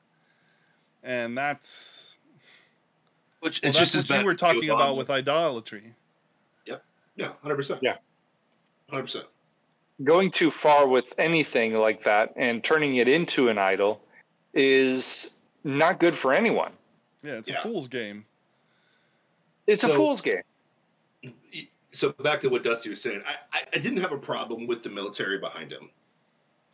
[1.04, 2.18] and that's
[3.40, 5.94] Which well, it's that's just what bad you were talking about with idolatry.
[6.66, 6.84] Yep.
[7.16, 7.80] Yeah, hundred percent.
[7.82, 7.98] Yeah.
[8.90, 9.26] hundred percent.
[10.04, 14.02] going too far with anything like that and turning it into an idol
[14.54, 15.30] is
[15.64, 16.72] not good for anyone.
[17.22, 17.60] Yeah, it's Yeah.
[17.60, 18.26] a fool's game.
[19.68, 20.42] It's a fool's game.
[21.92, 24.84] So back to what Dusty was saying, I, I, I didn't have a problem with
[24.84, 25.90] the military behind him.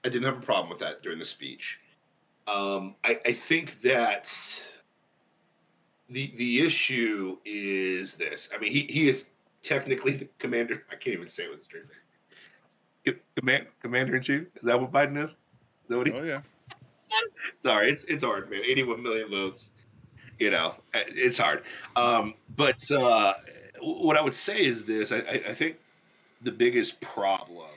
[0.03, 1.79] I didn't have a problem with that during the speech.
[2.47, 4.31] Um, I, I think that
[6.09, 8.49] the the issue is this.
[8.53, 9.29] I mean, he, he is
[9.61, 10.83] technically the commander.
[10.91, 11.83] I can't even say it with a straight.
[13.35, 14.43] Command, commander in chief.
[14.55, 15.31] Is that what Biden is?
[15.31, 15.37] Is
[15.89, 16.13] that what he?
[16.13, 16.41] Oh yeah.
[17.59, 18.61] Sorry, it's it's hard, man.
[18.63, 19.71] 81 million votes.
[20.39, 21.63] You know, it's hard.
[21.95, 23.33] Um, but uh,
[23.81, 25.77] what I would say is this: I, I, I think
[26.41, 27.69] the biggest problem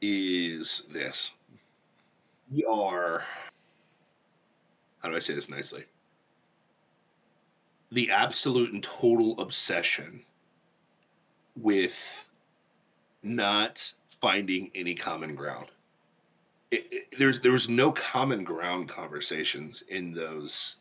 [0.00, 1.32] is this:
[2.52, 3.24] we are.
[5.00, 5.84] How do I say this nicely?
[7.92, 10.22] The absolute and total obsession
[11.56, 12.28] with
[13.22, 15.66] not finding any common ground
[16.70, 20.76] it, it, there's there was no common ground conversations in those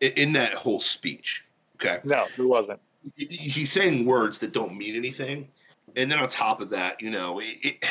[0.00, 1.44] in, in that whole speech.
[1.76, 2.80] Okay, No, it wasn't.
[3.16, 5.48] He's saying words that don't mean anything,
[5.96, 7.82] and then on top of that, you know, it,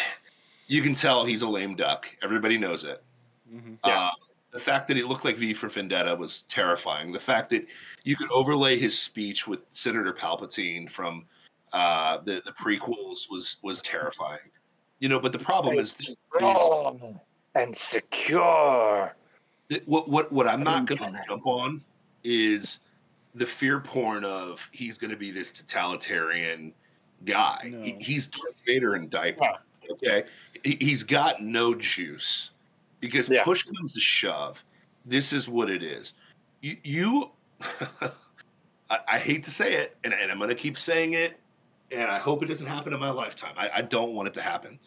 [0.69, 2.07] you can tell he's a lame duck.
[2.23, 3.03] Everybody knows it.
[3.51, 4.05] hmm Yeah.
[4.05, 4.11] Uh,
[4.51, 7.11] the fact that he looked like V for Vendetta was terrifying.
[7.11, 7.67] The fact that
[8.03, 11.25] you could overlay his speech with Senator Palpatine from
[11.73, 14.39] uh, the the prequels was was terrifying.
[14.99, 17.19] You know, but the problem is, is Strong
[17.55, 19.15] and secure.
[19.69, 21.81] Th- what what what I'm not going to jump on
[22.23, 22.79] is
[23.35, 26.73] the fear porn of he's going to be this totalitarian
[27.25, 27.75] guy.
[27.83, 29.59] He, he's Darth Vader in diaper.
[29.91, 30.23] Okay,
[30.63, 32.51] he, he's got no juice
[32.99, 33.43] because Yeah.
[33.43, 34.63] push comes to shove.
[35.05, 36.13] This is what it is.
[36.61, 37.31] You, you
[38.89, 41.39] I, I hate to say it, and, and I'm going to keep saying it,
[41.91, 43.53] and I hope it doesn't happen in my lifetime.
[43.57, 44.79] I, I don't want it to happen.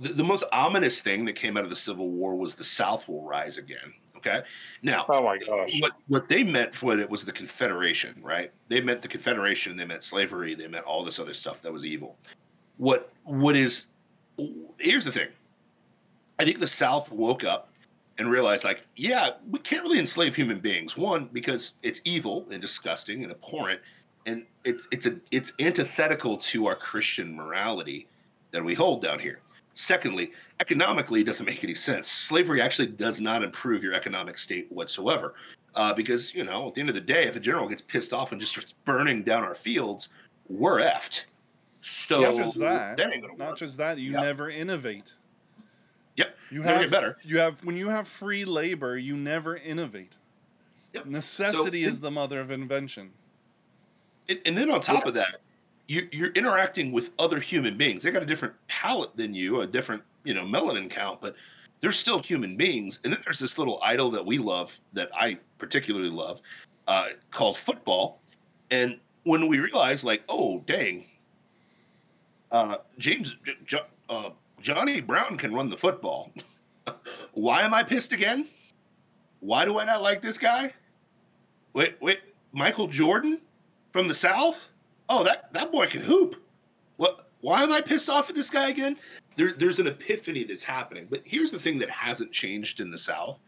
[0.00, 3.08] The, the most ominous thing that came out of the Civil War was the South
[3.08, 3.92] will rise again.
[4.16, 4.42] Okay,
[4.82, 5.70] now Oh my gosh.
[5.80, 8.50] what what they meant for it was the Confederation, right?
[8.68, 9.76] They meant the Confederation.
[9.76, 10.54] They meant slavery.
[10.56, 12.16] They meant all this other stuff that was evil.
[12.78, 13.86] What what is?
[14.78, 15.28] Here's the thing.
[16.38, 17.68] I think the South woke up
[18.18, 20.96] and realized, like, yeah, we can't really enslave human beings.
[20.96, 23.80] One, because it's evil and disgusting and abhorrent,
[24.26, 28.06] and it's it's a it's antithetical to our Christian morality
[28.50, 29.40] that we hold down here.
[29.74, 32.08] Secondly, economically, it doesn't make any sense.
[32.08, 35.34] Slavery actually does not improve your economic state whatsoever,
[35.74, 38.12] uh, because you know, at the end of the day, if a general gets pissed
[38.12, 40.08] off and just starts burning down our fields,
[40.48, 41.24] we're effed.
[41.80, 43.00] So Not just that.
[43.00, 43.58] ain't gonna Not work.
[43.58, 43.98] just that.
[43.98, 44.20] You Yeah.
[44.22, 45.12] never innovate.
[46.16, 46.36] Yep.
[46.50, 47.18] You Never have better.
[47.22, 50.14] You have when you have free labor, you never innovate.
[50.94, 51.06] Yep.
[51.06, 53.12] Necessity So- is the mother of invention.
[54.28, 55.40] And, and then on top of that,
[55.86, 58.02] you, you're interacting with other human beings.
[58.02, 61.36] They got a different palate than you, a different you know melanin count, but
[61.80, 62.98] they're still human beings.
[63.04, 66.42] And then there's this little idol that we love, that I particularly love,
[66.88, 68.20] uh, called football.
[68.72, 71.06] And when we realize, like, oh dang,
[72.52, 73.36] uh, James,
[74.08, 74.30] uh,
[74.60, 76.32] Johnny Brown can run the football.
[77.34, 78.46] Why am I pissed again?
[79.40, 80.72] Why do I not like this guy?
[81.74, 82.20] Wait, wait,
[82.52, 83.40] Michael Jordan
[83.92, 84.68] from the South?
[85.08, 86.36] Oh, that that boy can hoop.
[86.96, 87.28] What?
[87.40, 88.96] Why am I pissed off at this guy again?
[89.36, 91.06] There, there's an epiphany that's happening.
[91.08, 93.38] But here's the thing that hasn't changed in the South.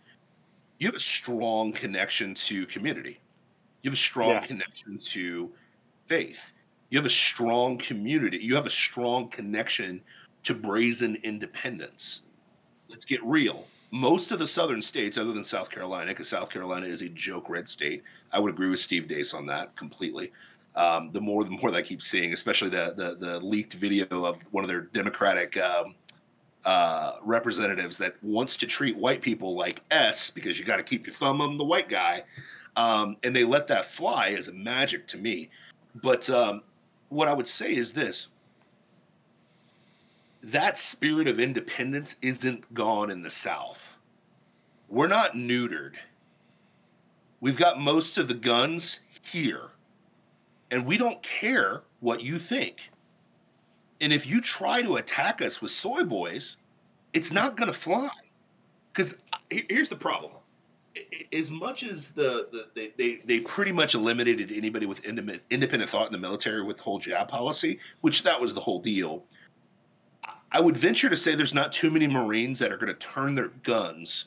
[0.78, 3.18] You have a strong connection to community.
[3.82, 4.46] You have a strong Yeah.
[4.46, 5.51] connection to
[6.07, 6.40] faith.
[6.91, 8.38] You have a strong community.
[8.38, 10.01] You have a strong connection
[10.43, 12.22] to brazen independence.
[12.88, 13.66] Let's get real.
[13.93, 17.49] Most of the southern states, other than South Carolina, because South Carolina is a joke
[17.49, 20.32] red state, I would agree with Steve Deace on that completely.
[20.76, 24.07] Um, the more, the more that I keep seeing, especially the the, the leaked video
[24.24, 25.95] of one of their Democratic um,
[26.64, 31.07] uh, representatives that wants to treat white people like S because you got to keep
[31.07, 32.22] your thumb on the white guy.
[32.76, 35.51] Um, and they let that fly a magic to me.
[35.97, 36.62] But um,
[37.11, 38.28] what I would say is this
[40.42, 43.94] that spirit of independence isn't gone in the South.
[44.88, 45.96] We're not neutered.
[47.40, 49.68] We've got most of the guns here,
[50.70, 52.90] and we don't care what you think.
[54.00, 56.56] And if you try to attack us with soy boys,
[57.12, 58.11] it's not going to fly.
[58.92, 59.38] Because uh,
[59.68, 60.32] here's the problem
[61.32, 65.91] as much as the, the they, they, they pretty much eliminated anybody with independent, independent
[65.91, 69.24] thought in the military with the whole jab policy, which that was the whole deal.
[70.53, 73.34] I would venture to say there's not too many Marines that are going to turn
[73.34, 74.26] their guns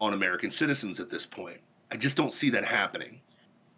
[0.00, 1.58] on American citizens at this point.
[1.92, 3.20] I just don't see that happening.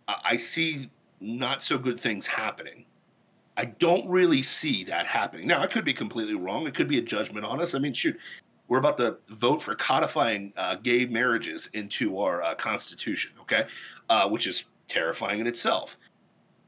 [0.09, 2.85] I see not so good things happening.
[3.57, 5.47] I don't really see that happening.
[5.47, 6.67] Now, I could be completely wrong.
[6.67, 7.75] It could be a judgment on us.
[7.75, 8.19] I mean, shoot,
[8.69, 13.67] we're about to vote for codifying uh, gay marriages into our uh, constitution, okay?
[14.09, 15.97] Uh, which is terrifying in itself.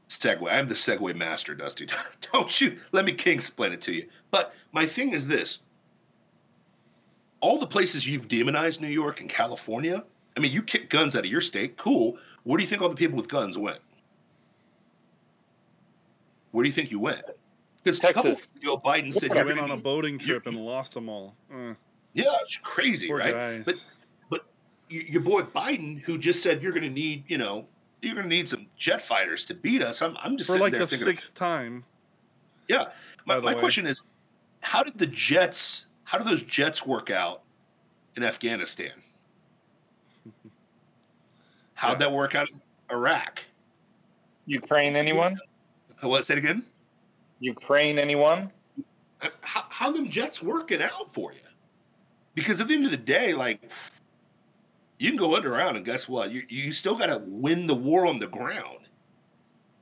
[0.09, 0.53] Segway.
[0.53, 1.87] I'm the Segway master, Dusty.
[2.31, 4.07] Don't you let me king explain it to you.
[4.31, 5.59] But my thing is this
[7.39, 10.03] all the places you've demonized New York and California,
[10.35, 12.17] I mean, you kick guns out of your state, cool.
[12.43, 13.79] Where do you think all the people with guns went?
[16.51, 17.21] Where do you think you went?
[17.83, 18.47] Because Texas.
[18.63, 21.35] Joe Biden said you went on a boating trip and lost them all.
[21.53, 21.73] Uh,
[22.25, 23.33] yeah, it's crazy, poor right?
[23.33, 23.63] guys.
[23.65, 23.85] But
[24.29, 24.41] but
[24.89, 27.65] your boy Biden, who just said you're going to need, you know,
[28.01, 30.01] you're going to need some jet fighters to beat us.
[30.01, 31.83] I'm, I'm just for like there the thinking, sixth time.
[32.67, 32.85] Yeah,
[33.25, 33.59] my, my way.
[33.59, 34.01] question is,
[34.61, 35.85] how did the jets?
[36.03, 37.41] How did those jets work out
[38.15, 38.91] in Afghanistan?
[41.75, 42.07] How'd Yeah.
[42.07, 42.59] that work out in
[42.91, 43.41] Iraq?
[44.45, 45.37] Ukraine, anyone?
[46.01, 46.25] What?
[46.25, 46.63] Say it again.
[47.39, 48.51] Ukraine, anyone?
[49.21, 51.39] Uh, How, how them jets working out for you?
[52.37, 53.71] Because at the end of the day, like
[54.99, 56.29] you can go underground and guess what?
[56.31, 58.89] You you still got to win the war on the ground.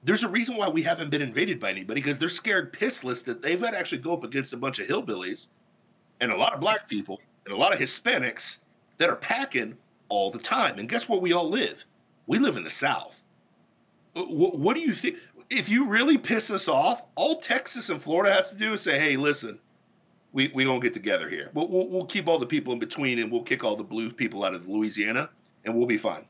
[0.05, 3.41] There's a reason why we haven't been invaded by anybody because they're scared pissless that
[3.41, 5.47] they've got to actually go up against a bunch of hillbillies
[6.21, 8.59] and a lot of black people and a lot of Hispanics
[8.99, 9.75] that are packing
[10.07, 10.79] all the time.
[10.79, 11.83] And guess where we all live?
[12.25, 13.21] We live in the South.
[14.15, 15.17] Uh, what, what do you think?
[15.49, 18.97] If you really piss us off, all Texas and Florida has to do is say,
[18.97, 19.59] "Hey, listen,
[20.35, 21.49] we we gonna get together here.
[21.53, 24.11] We'll, we'll we'll keep all the people in between, and we'll kick all the blue
[24.11, 25.29] people out of Louisiana,
[25.63, 26.25] and we'll be fine.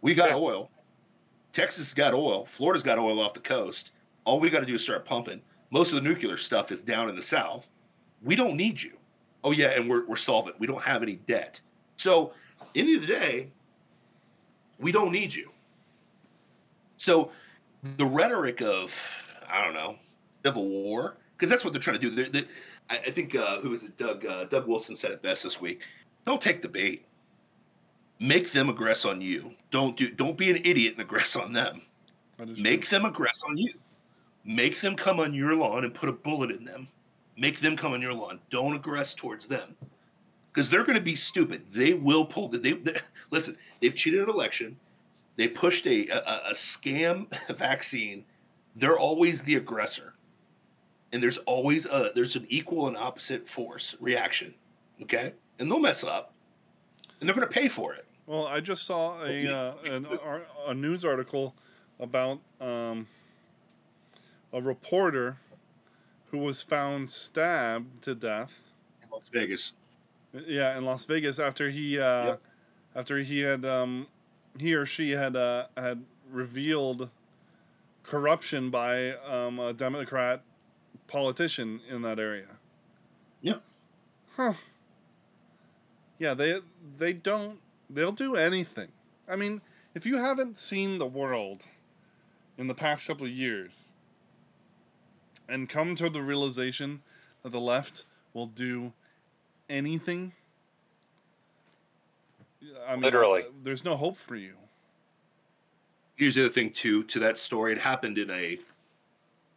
[0.00, 0.36] We got Yeah.
[0.36, 0.70] oil.
[1.52, 2.46] Texas got oil.
[2.46, 3.90] Florida's got oil off the coast.
[4.24, 5.42] All we got to do is start pumping.
[5.70, 7.68] Most of the nuclear stuff is down in the south.
[8.22, 8.96] We don't need you.
[9.44, 10.58] Oh yeah, and we're we're solvent.
[10.58, 11.60] We don't have any debt.
[11.98, 12.32] So,
[12.74, 13.50] end of the day,
[14.78, 15.50] we don't need you.
[16.96, 17.32] So,
[17.98, 18.98] the rhetoric of
[19.46, 19.96] I don't know
[20.42, 22.10] civil war because that's what they're trying to do.
[22.10, 22.48] They're, they
[22.90, 23.96] I, I think uh, who was it?
[23.96, 25.82] Doug uh, Doug Wilson said it best this week.
[26.26, 27.04] Don't take the bait.
[28.20, 29.54] Make them aggress on you.
[29.70, 30.10] Don't do.
[30.10, 31.82] Don't be an idiot and aggress on them.
[32.38, 32.98] Make true.
[32.98, 33.72] them aggress on you.
[34.44, 36.88] Make them come on your lawn and put a bullet in them.
[37.36, 38.40] Make them come on your lawn.
[38.50, 39.76] Don't aggress towards them
[40.52, 41.62] because they're going to be stupid.
[41.70, 42.58] They will pull the.
[42.58, 42.96] They, they
[43.30, 43.56] listen.
[43.80, 44.76] They've cheated an election.
[45.36, 48.24] They pushed a, a a scam vaccine.
[48.74, 50.14] They're always the aggressor,
[51.12, 54.54] and there's always a there's an equal and opposite force reaction.
[55.02, 56.32] Okay, and they'll mess up,
[57.20, 58.04] and they're going to pay for it.
[58.26, 60.06] Well, I just saw a uh, an,
[60.66, 61.54] a news article
[62.00, 63.06] about um,
[64.52, 65.38] a reporter
[66.30, 68.68] who was found stabbed to death.
[69.02, 69.72] In Las Vegas.
[70.46, 72.36] Yeah, in Las Vegas after he uh,
[72.94, 74.06] after he had um,
[74.60, 77.10] he or she had uh, had revealed
[78.02, 80.42] corruption by um, a Democrat
[81.06, 82.46] politician in that area.
[83.40, 83.56] Yeah.
[84.36, 84.54] Huh.
[86.18, 86.60] Yeah, they
[86.98, 88.88] they don't they'll do anything.
[89.28, 89.60] I mean,
[89.94, 91.66] if you haven't seen the world
[92.56, 93.88] in the past couple of years
[95.48, 97.02] and come to the realization
[97.42, 98.92] that the left will do
[99.70, 100.32] anything,
[102.86, 103.44] I mean, Literally.
[103.62, 104.54] there's no hope for you.
[106.16, 108.58] here's the other thing too to that story it happened in a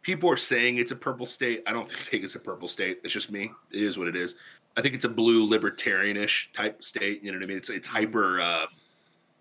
[0.02, 3.12] people are saying it's a purple state i don't think it's a purple state it's
[3.12, 4.36] just me it is what it is
[4.76, 7.88] i think it's a blue libertarianish type state you know what i mean it's it's
[7.88, 8.66] hyper uh,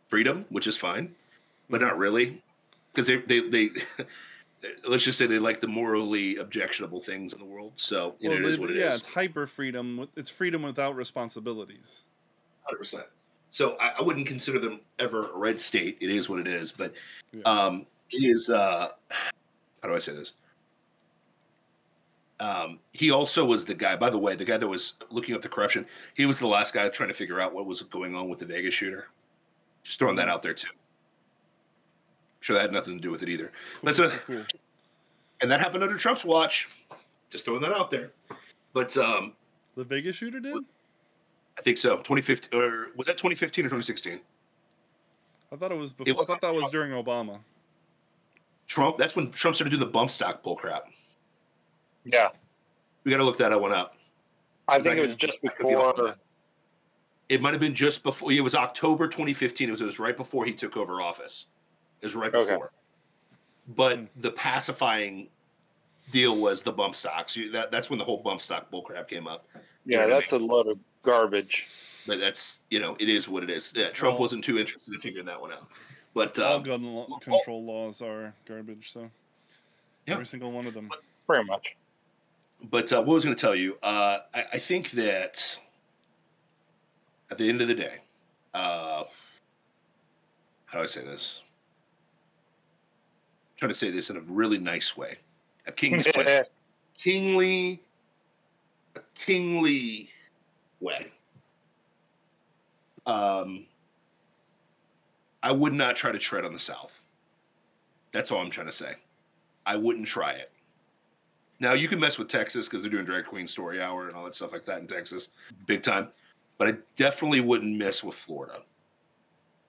[0.10, 1.14] freedom which is fine
[1.70, 2.42] but not really
[2.94, 3.70] because they, they they
[4.88, 8.36] let's just say they like the morally objectionable things in the world so you know,
[8.36, 8.98] it Well, is what it yeah, is.
[8.98, 10.08] it's hyper freedom.
[10.16, 12.02] It's freedom without responsibilities.
[12.64, 13.06] hundred percent.
[13.50, 15.98] So I, I wouldn't consider them ever a red state.
[16.00, 16.94] It is what it is, but
[17.34, 17.42] Yeah.
[17.46, 18.50] um, it is.
[18.50, 18.90] Uh,
[19.82, 20.34] how do I say this?
[22.42, 23.96] Um, he also was the guy.
[23.96, 25.86] By the way, the guy that was looking up the corruption.
[26.16, 28.48] He was the last guy trying to figure out what was going on with the
[28.48, 29.08] Vegas shooter.
[29.84, 30.70] Just throwing that out there too.
[32.40, 33.46] sure that had nothing to do with it either.
[33.46, 34.46] Cool, That's a- cool, cool.
[35.42, 36.68] And that happened under Trump's watch.
[37.30, 38.12] Just throwing that out there.
[38.74, 39.34] But um,
[39.76, 40.56] The Vegas shooter did.
[41.58, 41.98] I think so.
[41.98, 44.20] 2015 or was that 2015 or 2016?
[45.52, 46.14] I thought it was before.
[46.14, 47.40] I was- thought that was during Obama.
[48.68, 48.98] Trump.
[48.98, 50.86] That's when Trump started doing the bump stock bull crap.
[52.06, 52.30] Yeah,
[53.04, 53.96] We got to look that one up.
[54.68, 56.16] I think that it was just that could be off before.
[57.30, 58.32] It might have been just before.
[58.32, 59.70] It was October 2015.
[59.70, 61.48] It was, it was right before he took over office.
[62.02, 62.52] It was right Okay.
[62.52, 62.72] before.
[63.76, 64.06] But Hmm.
[64.18, 65.30] the pacifying
[66.12, 67.36] deal was the bump stocks.
[67.38, 69.48] You, that, that's when the whole bump stock bullcrap came up.
[69.86, 71.68] Yeah, know what I that's a lot of garbage.
[72.08, 73.72] But that's you know it is what it is.
[73.76, 75.68] Yeah, Trump Well- wasn't too interested in figuring that one out.
[76.14, 78.92] But All um, gun lo- well, control laws are garbage.
[78.92, 79.10] So
[80.08, 80.14] Yeah.
[80.16, 80.90] every single one of them.
[81.28, 81.76] Pretty much.
[82.70, 85.58] But uh, what I was going to tell you, uh, I, I think that
[87.30, 87.96] at the end of the day,
[88.54, 89.04] uh,
[90.66, 91.44] how do I say this?
[93.54, 95.16] I'm trying to say this in a really nice way,
[95.68, 96.08] a king's
[96.98, 97.82] kingly,
[98.96, 100.10] a kingly
[100.80, 101.12] way.
[103.06, 103.66] Um,
[105.44, 107.02] I would not try to tread on the South.
[108.12, 108.94] That's all I'm trying to say.
[109.66, 110.52] I wouldn't try it.
[111.62, 114.26] Now you can mess with Texas because they're doing drag queen story hour and all
[114.26, 115.30] that stuff like that in Texas,
[115.68, 116.10] big time.
[116.58, 118.64] But I definitely wouldn't mess with Florida.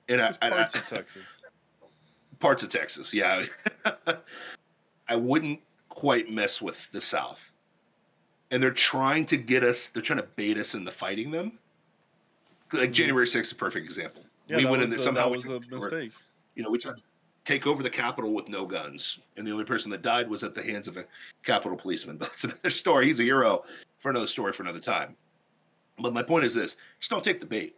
[0.09, 1.43] And I, I- parts I- of Texas.
[2.41, 3.45] parts of Texas, yeah.
[5.09, 7.51] I wouldn't quite mess with the South.
[8.51, 11.59] And they're trying to get us, they're trying to bait us into fighting them.
[12.73, 12.95] Like Mhm.
[12.95, 14.25] January 6th is a perfect example.
[14.49, 15.29] Yeah, we went was, in there the, somehow.
[15.29, 16.13] that was a mistake.
[16.55, 17.03] You know, we tried to
[17.45, 19.19] take over the Capitol with no guns.
[19.37, 21.05] And the only person that died was at the hands of a
[21.45, 22.17] Capitol policeman.
[22.19, 23.07] But that's another story.
[23.07, 23.65] He's a hero
[23.99, 25.17] for another story for another time.
[25.99, 27.77] But my point is this just don't take the bait.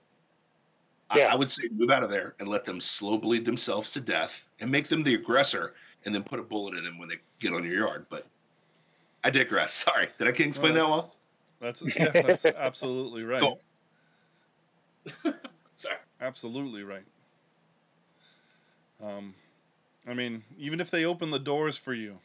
[1.11, 1.33] I- Yeah.
[1.33, 4.47] I, would say move out of there and let them slow bleed themselves to death
[4.61, 7.53] and make them the aggressor and then put a bullet in them when they get
[7.53, 8.07] on your yard.
[8.11, 8.27] But
[9.23, 9.73] I digress.
[9.85, 10.09] Sorry.
[10.19, 11.15] Did I can explain that well?
[11.61, 13.41] That's yeah, that's absolutely right.
[13.41, 13.59] Cool.
[15.77, 15.97] Sorry.
[16.21, 17.05] Absolutely right.
[19.03, 19.35] Um,
[20.09, 22.19] I mean, even if they open the doors for you,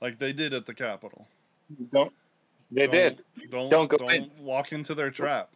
[0.00, 1.28] like they did at the Capitol,
[1.92, 2.12] Don't.
[2.70, 3.22] They don't, did.
[3.50, 4.30] Don't Don't go don't in.
[4.38, 5.50] walk into their trap.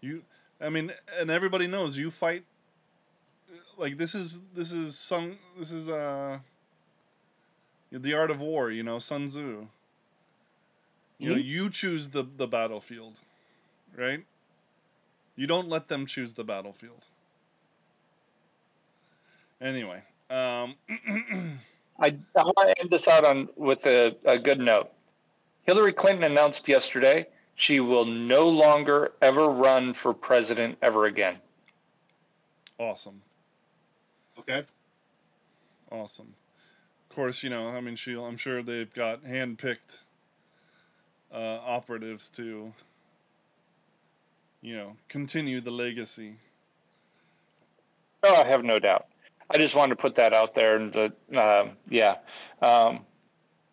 [0.00, 0.22] You,
[0.60, 2.44] I mean, and everybody knows you fight.
[3.78, 6.38] Like this is this is some this is uh.
[7.92, 9.68] The art of war, you know, Sun Tzu.
[11.18, 11.44] You know, Mhm.
[11.44, 13.18] you choose the the battlefield,
[13.96, 14.24] right?
[15.36, 17.04] You don't let them choose the battlefield.
[19.62, 20.74] Anyway, um,
[22.00, 24.90] I, I want to end this out on with a, a good note.
[25.62, 31.36] Hillary Clinton announced yesterday she will no longer ever run for president ever again.
[32.78, 33.22] awesome,
[34.38, 34.64] Okay.
[35.92, 36.34] awesome.
[37.08, 38.14] Of course, you know, I mean, she.
[38.16, 40.00] I'm sure they've got hand-picked
[41.32, 42.72] uh, operatives to,
[44.62, 46.36] you know, continue the legacy.
[48.24, 49.06] Oh, I have no doubt.
[49.52, 52.16] I just wanted to put that out there, and uh, um yeah,
[52.62, 53.00] um,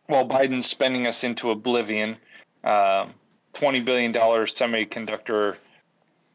[0.08, 2.18] while Biden's spending us into oblivion,
[2.64, 3.14] um,
[3.54, 5.56] twenty billion dollars semiconductor,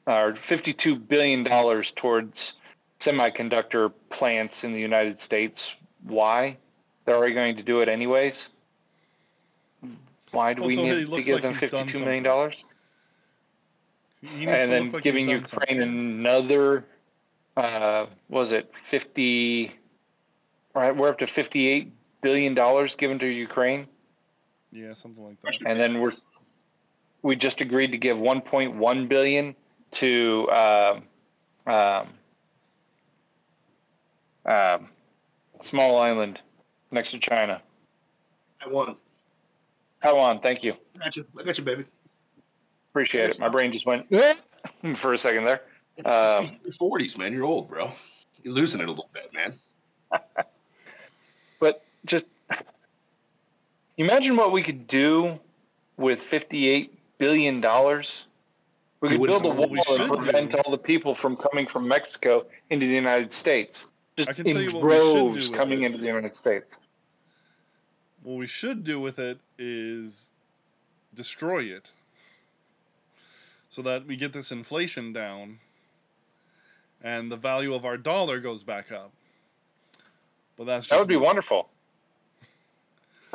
[0.07, 2.55] or fifty-two billion dollars towards
[3.01, 5.75] semiconductor plants in the United States.
[6.05, 6.57] Why?
[7.05, 8.49] They're already going to do it anyways.
[10.31, 12.65] Why do we Also, need to give like them fifty-two million dollars?
[14.23, 15.83] And then like giving Ukraine something.
[15.83, 16.87] another,
[17.57, 19.73] uh, was it fifty?
[20.75, 23.87] Right, we're up to fifty-eight billion dollars given to Ukraine,
[24.73, 25.63] Yeah, something like that.
[25.67, 26.13] and then we're
[27.23, 29.55] we just agreed to give one point one billion
[29.93, 31.03] to um,
[31.73, 32.09] um,
[34.47, 34.89] um,
[35.63, 36.41] small island
[36.91, 37.63] next to China.
[38.65, 38.97] I won.
[40.03, 41.25] Taiwan, thank you, I got you.
[41.39, 41.85] I got you, baby.
[42.91, 43.41] appreciate it.
[43.41, 44.07] My brain just went
[44.97, 45.63] for a second there.
[46.05, 47.33] Um, your 40s, man.
[47.33, 47.91] You're old, bro.
[48.43, 49.55] You're losing it a little bit, man.
[51.61, 52.27] but just
[53.97, 55.39] imagine what we could do
[55.97, 58.25] with fifty-eight billion dollars.
[59.01, 60.59] We could build a know what we wall and prevent do.
[60.59, 63.87] all the people from coming from Mexico into the United States.
[64.17, 65.87] Just I can tell in you what we should do droves coming it.
[65.87, 66.75] into the United States.
[68.23, 70.31] What we should do with it is
[71.15, 71.93] destroy it
[73.69, 75.59] so that we get this inflation down
[77.05, 79.13] and the value of our dollar goes back up.
[80.57, 81.23] But that's just That would be me.
[81.23, 81.69] wonderful.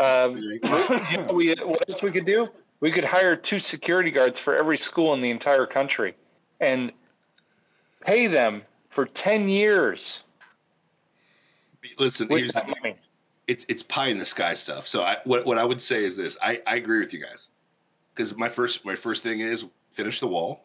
[0.01, 2.47] Um, you know, we, what else we could do?
[2.79, 6.15] We could hire two security guards for every school in the entire country
[6.61, 6.93] and
[8.05, 10.23] pay them for 10 years
[11.97, 12.95] Listen, here's that the, money.
[13.47, 14.87] it's it's pie in the sky stuff.
[14.87, 16.37] So I what what I would say is this.
[16.41, 17.49] I I agree with you guys
[18.13, 20.63] because my first my first thing is finish the wall,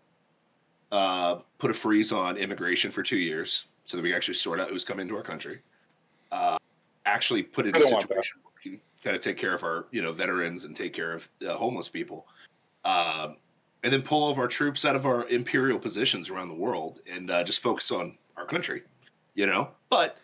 [0.95, 4.69] uh, put a freeze on immigration for two years so that we actually sort out
[4.69, 5.59] who's coming into our country.
[6.31, 6.57] Uh,
[7.05, 8.09] actually put it in a don't want that.
[8.09, 10.93] situation where we can kind of take care of our you know veterans and take
[10.93, 12.29] care of uh, homeless people.
[12.85, 13.37] Um,
[13.83, 17.03] and then pull all of our troops out of our imperial positions around the world
[17.11, 18.83] and uh, just focus on our country,
[19.35, 19.71] you know.
[19.91, 20.17] But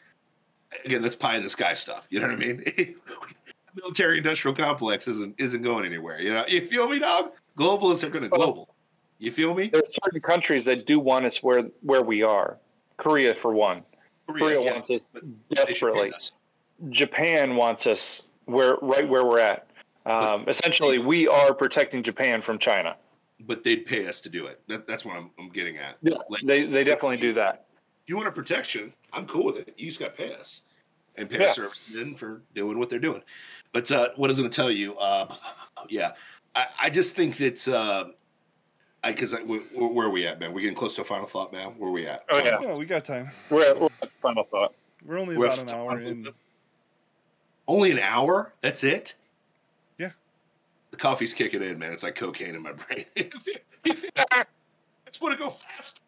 [0.85, 2.07] again, that's pie in the sky stuff.
[2.11, 2.95] You know what I mean?
[3.75, 6.21] Military industrial complex isn't isn't going anywhere.
[6.21, 7.33] You know, you feel me, dog?
[7.59, 8.70] Globalists are going to global.
[9.21, 9.69] You feel me?
[9.69, 12.57] There are certain countries that do want us where where we are.
[12.97, 13.83] Korea, for one.
[14.27, 16.13] Korea yeah, wants us but they should pay desperately.
[16.15, 16.33] us.
[16.89, 19.67] Japan wants us where right where we're at.
[20.07, 22.97] Um, essentially, we are protecting Japan from China.
[23.41, 24.61] but they'd pay us to do it.
[24.69, 25.97] That, that's what I'm, I'm getting at.
[26.03, 27.67] Yeah, Like, they they definitely do that.
[28.05, 29.75] if you want a protection, I'm cool with it.
[29.77, 30.63] You just got to pay us
[31.17, 31.49] and pay Yeah.
[31.49, 33.23] our servicemen for doing what they're doing.
[33.73, 35.35] But uh, what I was going to tell you, uh,
[35.89, 36.13] yeah,
[36.55, 38.07] I, I just think that uh,
[39.05, 40.53] because where, where are we at, man?
[40.53, 41.69] We're getting close to a final thought, man.
[41.79, 42.25] Where are we at?
[42.31, 42.59] Oh, yeah.
[42.61, 43.31] Yeah, we got time.
[43.49, 44.75] We're at, we're at final thought.
[45.05, 46.29] We're only We're about an hour in.
[47.67, 48.53] Only an hour?
[48.61, 49.15] That's it?
[49.99, 50.11] Yeah.
[50.91, 51.93] The coffee's kicking in, man.
[51.93, 53.07] It's like cocaine in my brain.
[53.17, 54.45] I
[55.07, 56.01] just want to go faster.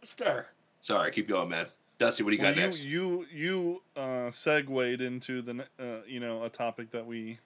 [0.00, 0.46] Faster.
[0.80, 1.66] Sorry, keep going, man.
[1.98, 2.84] Dusty, what do you Well, got you next?
[2.84, 7.38] you you uh, segued into the uh, you know a topic that we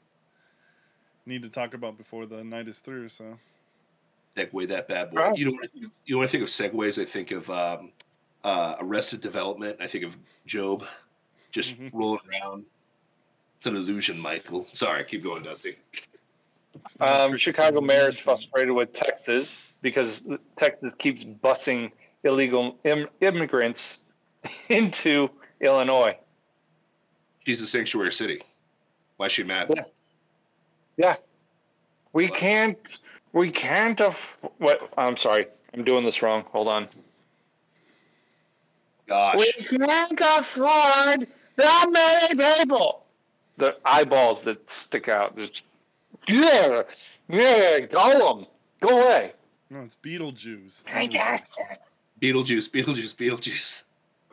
[1.24, 3.08] need to talk about before the night is through.
[3.08, 3.38] So
[4.36, 5.20] Segue that bad boy.
[5.20, 5.34] Oh.
[5.36, 7.92] You know, what- you know when I think of segues, I think of um,
[8.44, 9.76] uh, Arrested Development.
[9.80, 10.16] I think of
[10.50, 10.86] Gob
[11.50, 11.90] just Mhm.
[11.92, 12.64] rolling around.
[13.58, 14.66] It's an illusion, Michael.
[14.72, 15.76] Sorry, keep going, Dusty.
[16.74, 20.22] it's not a Um, Chicago mayor is frustrated with Texas because
[20.56, 21.92] Texas keeps busing
[22.24, 23.98] illegal Im- immigrants
[24.70, 25.28] into
[25.60, 26.16] Illinois.
[27.44, 28.42] She's a sanctuary city.
[29.18, 29.70] Why is she mad?
[29.76, 29.84] Yeah.
[30.96, 31.16] Yeah,
[32.12, 32.38] we What?
[32.38, 32.98] can't.
[33.32, 33.98] We can't.
[34.00, 34.90] Aff- what?
[34.98, 35.46] I'm sorry.
[35.74, 36.44] I'm doing this wrong.
[36.52, 36.88] Hold on.
[39.08, 39.36] Gosh.
[39.38, 41.26] We can't afford
[41.56, 43.04] that many people.
[43.58, 45.36] The eyeballs that stick out.
[45.36, 45.62] Just,
[46.28, 46.82] yeah,
[47.28, 48.46] yeah, go 'em.
[48.80, 49.32] Go away.
[49.70, 50.84] No, it's Beetlejuice.
[50.92, 51.42] I got
[52.20, 52.70] Beetlejuice.
[52.70, 53.84] Beetlejuice, Beetlejuice, Beetlejuice.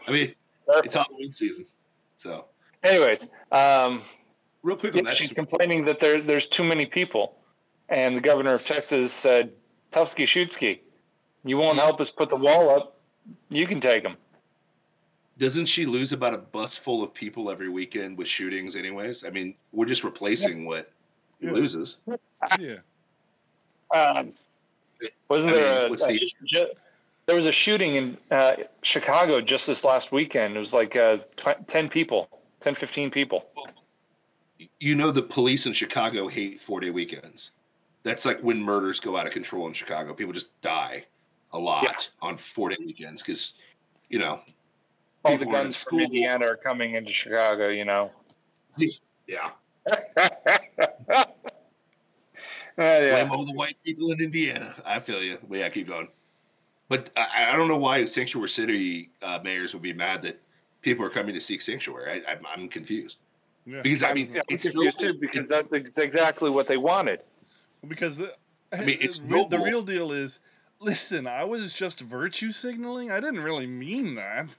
[0.08, 0.36] I mean,
[0.84, 1.66] it's Halloween season.
[2.18, 2.46] So,
[2.84, 4.02] Anyways, um,
[4.64, 5.18] real quick on yeah, that.
[5.18, 7.36] she's complaining that there there's too many people,
[7.90, 9.52] and the governor of Texas said,
[9.92, 10.80] "Tufsky Shutsky,
[11.44, 12.98] you won't help us put the wall up.
[13.50, 14.16] You can take them."
[15.38, 19.24] Doesn't she lose about a bus full of people every weekend with shootings, anyways?
[19.26, 20.92] I mean, we're just replacing what
[21.40, 21.54] he Yeah.
[21.54, 21.98] loses.
[22.60, 22.76] Yeah.
[23.96, 24.34] Um,
[25.30, 26.72] wasn't I mean, there a, what's a- the- ju-
[27.26, 30.58] there was a shooting in uh, Chicago just this last weekend.
[30.58, 32.28] It was like uh, tw- 10 people,
[32.62, 33.46] 10, 15 people.
[34.82, 37.52] You know, the police in Chicago hate four day weekends.
[38.10, 40.16] That's like when murders go out of control in Chicago.
[40.16, 41.06] People just die
[41.54, 43.54] a lot on four day weekends because,
[44.10, 44.42] you know,
[45.24, 46.00] All the People in guns from.
[46.00, 48.10] Indiana are coming into Chicago, you know.
[49.28, 49.52] yeah,
[52.80, 53.24] Uh, yeah.
[53.24, 54.74] blame all the white people in Indiana.
[54.86, 55.38] I feel you.
[55.48, 56.08] But yeah, keep going.
[56.88, 60.42] But I, I don't know why sanctuary city uh, mayors would be mad that
[60.82, 62.24] people are coming to seek sanctuary.
[62.26, 63.20] I, I'm, I'm confused
[63.68, 63.82] Yeah.
[63.84, 67.20] because I mean, I'm it's confused too because it- that's ex- exactly what they wanted.
[67.88, 68.34] Because the,
[68.74, 70.40] I mean, it's the, the real deal is,
[70.80, 73.12] listen, I was just virtue signaling.
[73.12, 74.50] I didn't really mean that.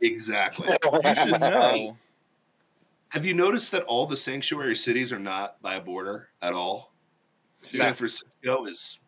[0.00, 0.68] exactly.
[0.84, 1.96] You should know.
[3.10, 6.92] Have you noticed that all the sanctuary cities are not by a border at all?
[7.62, 8.98] San Francisco is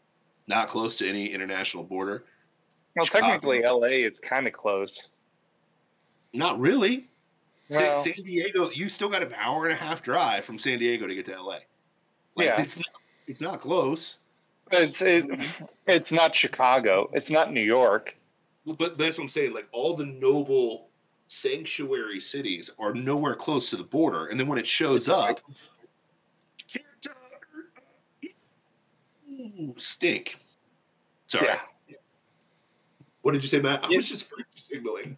[0.47, 2.25] not close to any international border.
[2.97, 3.27] Well, Chicago.
[3.33, 5.09] technically, LA is kind of close.
[6.35, 7.09] Not really.
[7.71, 11.07] Well- San Diego, you still got an hour and a half drive from San Diego
[11.07, 11.59] to get to LA.
[12.37, 12.61] Like, Yeah.
[12.61, 12.87] it's not,
[13.27, 14.19] it's not close.
[14.73, 15.25] It's it,
[15.87, 17.11] it's not Chicago.
[17.13, 18.15] It's not New York.
[18.67, 19.53] But, but that's what I'm saying.
[19.53, 20.89] Like all the noble
[21.29, 25.41] sanctuary cities are nowhere close to the border, and then when it shows up,
[29.31, 30.37] Ooh, stink.
[31.27, 31.47] Sorry.
[31.49, 31.97] Yeah.
[33.23, 33.85] What did you say, Matt?
[33.85, 33.97] I Yeah.
[33.97, 35.17] was just virtue signaling.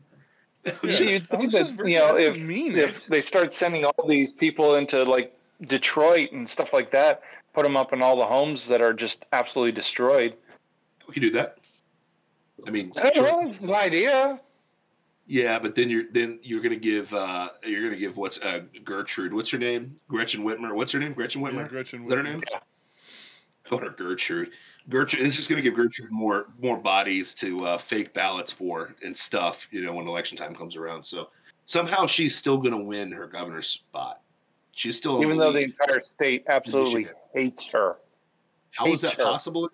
[0.64, 3.06] I was Yeah, You- just- I think was that, just you know, if- mean If
[3.06, 7.22] they start sending all these people into like Detroit and stuff like that,
[7.56, 10.34] put them up in all the homes that are just absolutely destroyed.
[11.08, 11.56] we could do that.
[12.66, 13.42] I mean, I don't sure.
[13.42, 13.48] know.
[13.48, 14.38] It's an idea.
[15.26, 19.32] yeah, but then you're then you're gonna give uh you're gonna give what's uh Gertrude?
[19.32, 19.96] What's her name?
[20.06, 20.74] Gretchen Whitmer.
[20.74, 21.14] What's her name?
[21.14, 21.68] Gretchen Yeah, Whitmer.
[21.70, 22.32] Gretchen Is that her Whitmer.
[22.32, 22.42] name?
[23.64, 24.50] Call her Gertrude.
[24.90, 28.94] Gertrude it's just going to give Gertrude more more bodies to uh, fake ballots for
[29.02, 29.66] and stuff.
[29.70, 31.04] You know, when election time comes around.
[31.04, 31.30] So
[31.64, 34.20] somehow she's still going to win her governor's spot.
[34.76, 37.96] She's still even though the entire state absolutely hates her.
[38.72, 39.24] How is that her.
[39.24, 39.70] possible?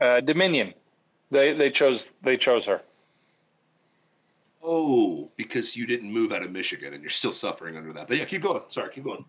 [0.00, 0.74] Uh, Dominion,
[1.30, 2.80] they they chose they chose her.
[4.60, 8.08] Oh, because you didn't move out of Michigan and you're still suffering under that.
[8.08, 8.62] But yeah, keep going.
[8.66, 9.24] Sorry, keep going.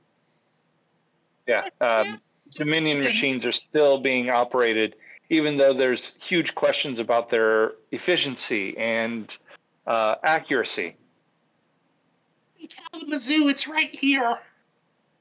[1.47, 2.19] Yeah, um,
[2.49, 4.95] Dominion machines are still being operated,
[5.29, 9.37] even though there's huge questions about their efficiency and
[9.85, 10.95] uh, accuracy.
[12.67, 14.37] Kalamazoo, it's right here.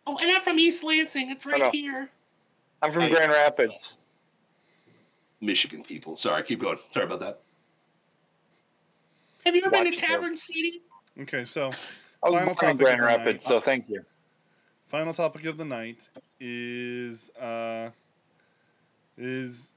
[0.06, 1.30] Oh, and I'm from East Lansing.
[1.30, 1.70] It's right know.
[1.70, 2.10] here.
[2.82, 3.94] I'm from I- Grand Rapids.
[5.40, 6.16] Michigan people.
[6.16, 6.78] Sorry, keep going.
[6.90, 7.40] Sorry about that.
[9.44, 10.08] Have you ever been to Watch them.
[10.20, 10.82] Traverse City?
[11.20, 11.70] Okay, so
[12.24, 13.16] I was Final born in topic Grand of night.
[13.18, 14.04] Rapids, so thank you.
[14.88, 16.08] final topic of the night
[16.40, 17.90] is uh
[19.16, 19.72] is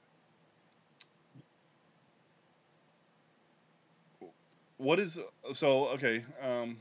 [4.77, 5.19] what is
[5.51, 6.77] so okay um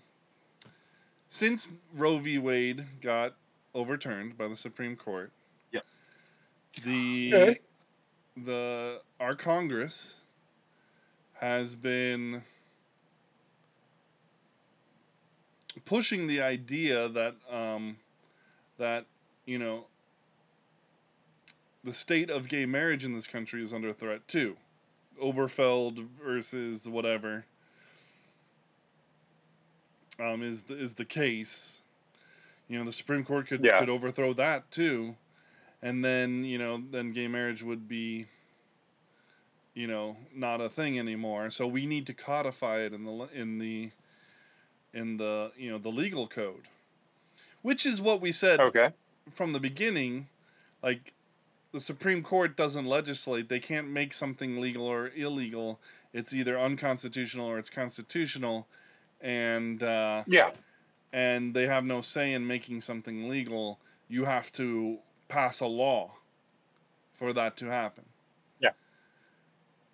[1.30, 3.36] since roe v wade got
[3.74, 5.32] overturned by the supreme court
[5.72, 5.84] Yep.
[6.84, 7.60] the Okay.
[8.36, 10.16] the our congress
[11.34, 12.42] has been
[15.84, 17.96] pushing the idea that um,
[18.78, 19.06] that
[19.46, 19.86] you know
[21.84, 24.56] the state of gay marriage in this country is under threat too.
[25.22, 27.44] Oberfeld versus whatever
[30.20, 31.82] um, is the, is the case.
[32.68, 33.78] You know, the Supreme Court could Yeah.
[33.78, 35.16] could overthrow that too,
[35.82, 38.26] and then you know then gay marriage would be
[39.74, 41.50] you know not a thing anymore.
[41.50, 43.90] So we need to codify it in the in the
[44.92, 46.68] in the you know the legal code,
[47.62, 48.90] which is what we said Okay.
[49.32, 50.28] from the beginning,
[50.82, 51.12] like
[51.72, 53.48] the Supreme Court doesn't legislate.
[53.48, 55.80] They can't make something legal or illegal.
[56.12, 58.66] It's either unconstitutional or it's constitutional,
[59.20, 60.52] and uh, Yeah.
[61.12, 63.78] and they have no say in making something legal.
[64.08, 64.98] You have to
[65.28, 66.12] pass a law
[67.14, 68.04] for that to happen.
[68.60, 68.70] Yeah.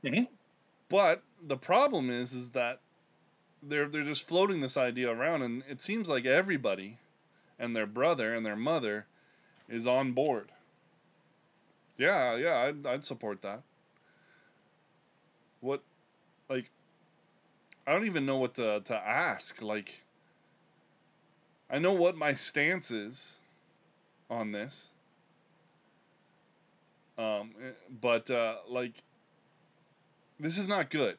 [0.04, 0.28] Mhm.
[0.88, 2.80] But the problem is, is that
[3.62, 6.98] they're they're just floating this idea around, and it seems like everybody,
[7.58, 9.06] and their brother and their mother,
[9.68, 10.52] is on board.
[11.98, 13.62] Yeah, yeah, I'd I'd support that.
[15.60, 15.82] What,
[16.48, 16.70] like,
[17.86, 19.62] I don't even know what to to ask.
[19.62, 20.02] Like,
[21.70, 23.38] I know what my stance is
[24.28, 24.88] on this.
[27.18, 29.02] Um, eh, but uh, like,
[30.38, 31.16] this is not good.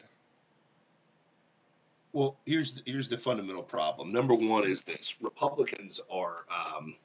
[2.14, 4.12] Well, here's the, here's the fundamental problem.
[4.12, 6.46] Number one is this: Republicans are.
[6.52, 6.96] Um,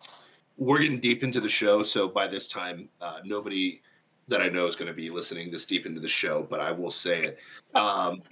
[0.58, 3.80] we're getting deep into the show, so by this time, uh, nobody
[4.28, 6.42] that I know is going to be listening this deep into the show.
[6.42, 7.38] But I will say it:
[7.74, 8.22] um,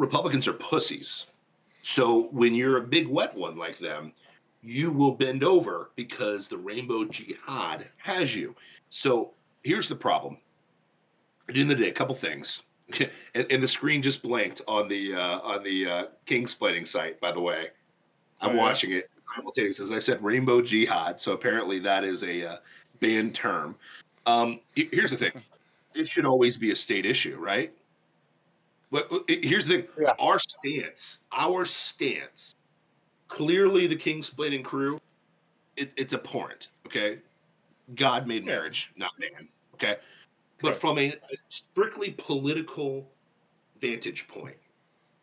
[0.00, 1.26] Republicans are pussies.
[1.82, 4.12] So when you're a big wet one like them,
[4.62, 8.54] you will bend over because the rainbow jihad has you.
[8.88, 9.32] So
[9.62, 10.38] here's the problem.
[11.48, 12.62] At the end of the day, a couple things.
[13.34, 17.20] and, and the screen just blinked on the uh, on the uh, King splitting site.
[17.20, 17.68] By the way,
[18.40, 18.60] I'm Oh, yeah.
[18.62, 19.84] watching it simultaneously.
[19.84, 21.20] As I said, Rainbow Jihad.
[21.20, 22.56] So apparently that is a uh,
[23.00, 23.76] banned term.
[24.26, 25.32] Um, here's the thing:
[25.94, 27.72] it should always be a state issue, right?
[28.90, 30.12] But uh, here's the thing: Yeah.
[30.18, 32.52] our stance, our stance.
[33.28, 34.98] Clearly, the King's splitting crew,
[35.76, 36.68] it, it's abhorrent.
[36.86, 37.18] Okay,
[37.94, 39.48] God made marriage, not man.
[39.74, 39.96] Okay,
[40.60, 41.14] but from a
[41.48, 43.12] strictly political
[43.80, 44.56] vantage point,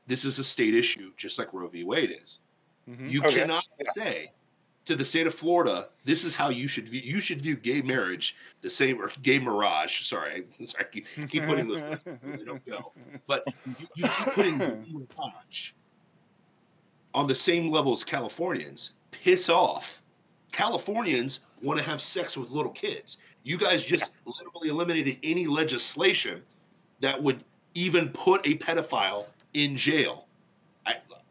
[0.07, 1.83] this is a state issue, just like Roe v.
[1.83, 2.39] Wade is.
[2.89, 3.09] Mhm.
[3.09, 3.41] You Okay.
[3.41, 3.91] cannot Yeah.
[3.91, 4.31] say
[4.87, 7.01] to the state of Florida, this is how you should view.
[7.03, 10.05] You should view gay marriage the same, or gay mirage.
[10.05, 12.91] Sorry, sorry, I keep, keep putting those words really don't go.
[13.27, 14.57] But you, you keep putting
[15.17, 15.71] mirage
[17.13, 18.93] on the same level as Californians.
[19.11, 20.01] Piss off.
[20.51, 23.17] Californians want to have sex with little kids.
[23.43, 26.41] You guys just literally eliminated any legislation
[27.01, 27.43] that would
[27.73, 30.26] even put a pedophile in jail.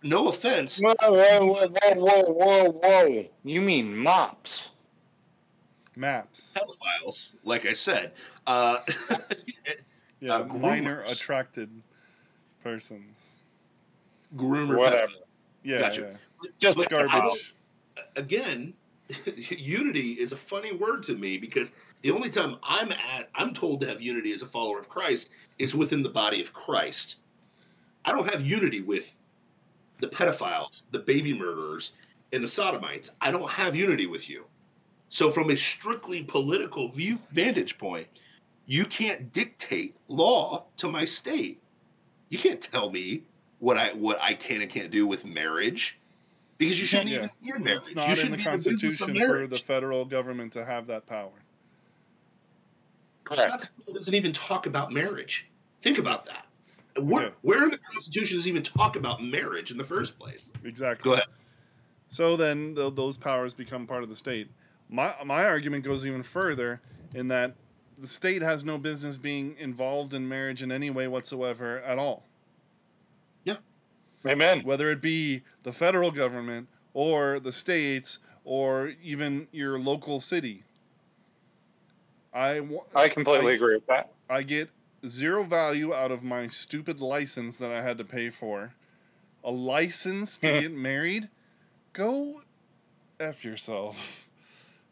[0.06, 3.24] I, no offense, Whoa, whoa, whoa, whoa, whoa, whoa, whoa.
[3.44, 4.70] You mean mops?
[5.96, 6.54] Maps.
[6.56, 8.12] pedophiles, like I said.
[8.46, 8.78] Uh,
[10.20, 11.70] Yeah, uh, minor attracted
[12.62, 13.44] persons.
[14.34, 15.12] groomer Whatever.
[15.62, 16.10] Yeah, Gotcha.
[16.42, 16.50] yeah.
[16.58, 17.54] Just But- Garbage.
[18.16, 18.72] again,
[19.36, 23.82] unity is a funny word to me because the only time I'm at, I'm told
[23.82, 27.16] to have unity as a follower of Christ is within the body of Christ.
[28.06, 29.14] I don't have unity with
[30.01, 31.93] the pedophiles, the baby murderers,
[32.32, 33.12] and the sodomites.
[33.20, 34.44] I don't have unity with you.
[35.09, 38.09] So, from a strictly political view vantage point,
[38.66, 41.60] you can't dictate law to my state.
[42.28, 43.23] You can't tell me
[43.60, 45.98] what I what I can and can't do with marriage
[46.59, 47.28] because you shouldn't Yeah.
[47.44, 47.78] even marriage.
[47.78, 50.89] It's you not in shouldn't the in the Constitution for the federal government to have
[50.89, 51.31] that power.
[53.24, 53.70] Correct.
[53.86, 55.48] It doesn't even talk about marriage.
[55.82, 56.45] Think about that.
[56.98, 57.35] Where, Okay.
[57.43, 60.51] where in the Constitution does it even talk about marriage in the first place?
[60.64, 61.05] Exactly.
[61.10, 61.27] Go ahead.
[62.09, 64.48] So then th- those powers become part of the state.
[64.89, 66.81] My my argument goes even further
[67.14, 67.55] in that
[67.98, 72.23] the state has no business being involved in marriage in any way whatsoever at all.
[73.44, 73.56] Yeah.
[74.27, 74.60] Amen.
[74.62, 80.62] Whether it be the federal government or the states or even your local city.
[82.32, 84.12] I I completely I- agree with that.
[84.28, 84.68] I get
[85.08, 88.74] zero value out of my stupid license that I had to pay for.
[89.44, 90.60] A license to Hmm.
[90.60, 91.28] get married?
[91.92, 92.42] Go
[93.18, 94.28] F yourself,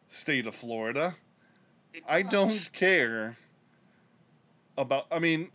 [0.08, 1.16] state of Florida.
[2.08, 3.36] I don't care
[4.76, 5.50] about, I mean,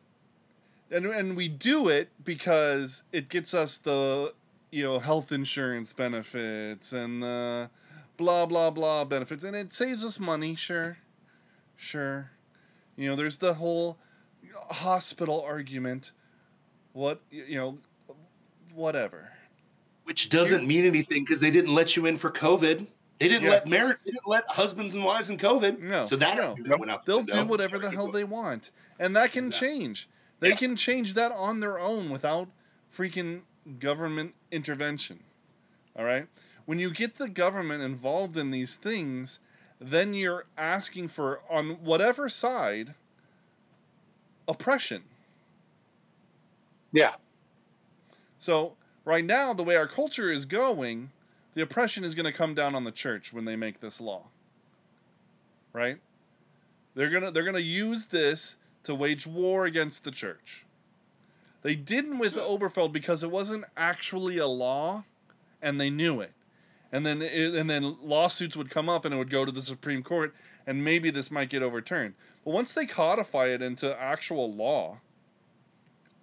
[0.91, 4.34] and, and we do it because it gets us the,
[4.72, 7.69] you know, health insurance benefits and the
[8.18, 9.44] blah, blah, blah benefits.
[9.44, 10.98] And it saves us money, sure.
[11.76, 12.31] Sure.
[12.95, 13.98] You know, there's the whole
[14.56, 16.12] hospital argument.
[16.94, 17.78] What you know,
[18.74, 19.32] whatever.
[20.06, 22.88] Which doesn't mean anything because they didn't let you in for COVID.
[23.20, 23.50] They didn't Yeah.
[23.52, 23.98] let marriage.
[24.06, 25.80] They didn't let husbands and wives in COVID.
[25.80, 26.50] No, So that no.
[26.50, 29.70] argument went out They'll do whatever the hell they want, and that can Exactly.
[29.70, 30.10] change.
[30.40, 30.56] They Yeah.
[30.56, 32.50] can change that on their own without
[32.96, 33.42] freaking
[33.80, 35.20] government intervention.
[35.96, 36.28] All right.
[36.66, 39.40] When you get the government involved in these things,
[39.80, 42.96] then you're asking for on whatever side
[44.50, 45.04] oppression.
[46.92, 47.14] Yeah.
[48.40, 48.74] So
[49.06, 51.12] right now, the way our culture is going,
[51.54, 54.24] the oppression is going to come down on the church when they make this law.
[55.72, 56.00] Right?
[56.96, 60.66] They're gonna they're gonna use this to wage war against the church.
[61.62, 65.04] They didn't with So- Oberfeld because it wasn't actually a law,
[65.62, 66.34] and they knew it.
[66.92, 69.62] And then it, and then lawsuits would come up and it would go to the
[69.62, 70.34] Supreme Court,
[70.70, 72.14] and maybe this might get overturned.
[72.46, 75.00] But once they codify it into actual law,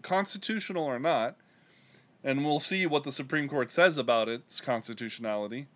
[0.03, 1.35] constitutional or not,
[2.23, 5.67] and we'll see what the Supreme Court says about its constitutionality.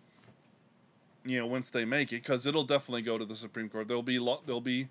[1.25, 3.89] You know, once they make it, because it'll definitely go to the Supreme Court.
[3.89, 4.87] There'll be lo- there'll be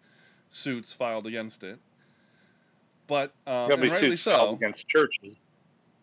[0.51, 1.79] suits filed against it.
[3.07, 4.55] But um, There'll and be rightly suits filed so.
[4.57, 5.37] against churches.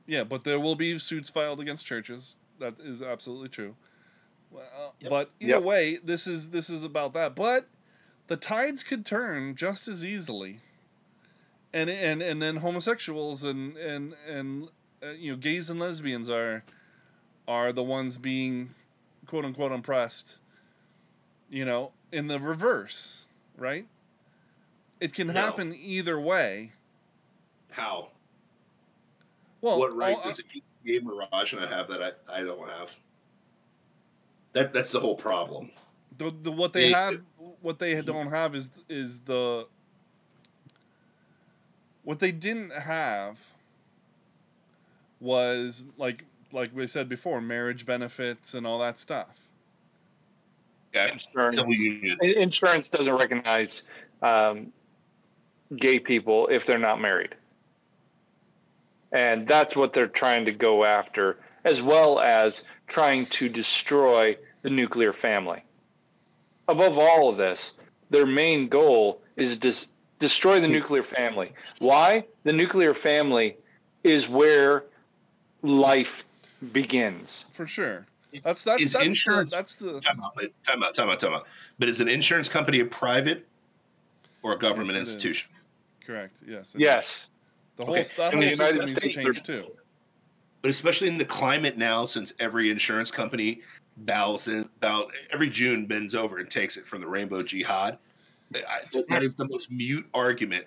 [0.08, 2.38] Yeah, but there will be suits filed against churches.
[2.58, 3.76] That is absolutely true.
[4.52, 5.10] Well, Yep.
[5.10, 5.64] But either Yep.
[5.64, 7.36] way, this is this is about that.
[7.36, 7.68] But
[8.28, 10.61] the tides could turn just as easily,
[11.74, 14.69] and and and then homosexuals and and and
[15.03, 16.64] uh, you know gays and lesbians are
[17.48, 18.74] are the ones being
[19.26, 20.38] quote unquote oppressed.
[21.49, 23.88] You know, in the reverse, right?
[24.99, 25.34] It can No.
[25.34, 26.74] happen either way.
[27.72, 28.10] How?
[29.61, 30.44] Well, what right all- does a
[30.86, 32.95] gay Mirage not have that I, I don't have?
[34.58, 35.72] That that's the whole problem.
[36.18, 37.22] the, the what they Yeah, have
[37.62, 39.68] what they don't have is is the
[42.04, 43.40] what they didn't have
[45.20, 49.48] was like like we said before marriage benefits and all that stuff
[50.96, 51.12] Okay.
[51.12, 52.18] Insurance, Civil union.
[52.22, 53.84] in- insurance doesn't recognize
[54.22, 54.72] um,
[55.76, 57.36] gay people if they're not married.
[59.12, 64.73] And that's what they're trying to go after, as well as trying to destroy the
[64.73, 65.64] nuclear family.
[66.68, 67.72] Above all of this,
[68.10, 69.88] their main goal is to s-
[70.19, 71.53] destroy the nuclear family.
[71.80, 72.26] Why?
[72.44, 73.56] The nuclear family
[74.03, 74.84] is where
[75.61, 76.26] life
[76.73, 77.45] begins.
[77.49, 78.06] for sure
[78.44, 80.34] that's that's is that's insurance- the, that's the Time out,
[80.65, 81.48] time out, time out, time out.
[81.80, 83.48] But is an insurance company a private
[84.44, 85.14] or a government Yes, it is.
[85.14, 85.49] institution?
[86.06, 86.81] correct yes it is.
[86.81, 87.27] Yes.
[87.77, 89.65] the whole Okay, that in the whole system United needs to States, change too
[90.61, 93.61] But especially in the climate now, since every insurance company
[93.98, 97.98] bows in, bow, every June bends over and takes it from the Rainbow Jihad.
[98.56, 98.80] I,
[99.10, 100.65] that is the most mute argument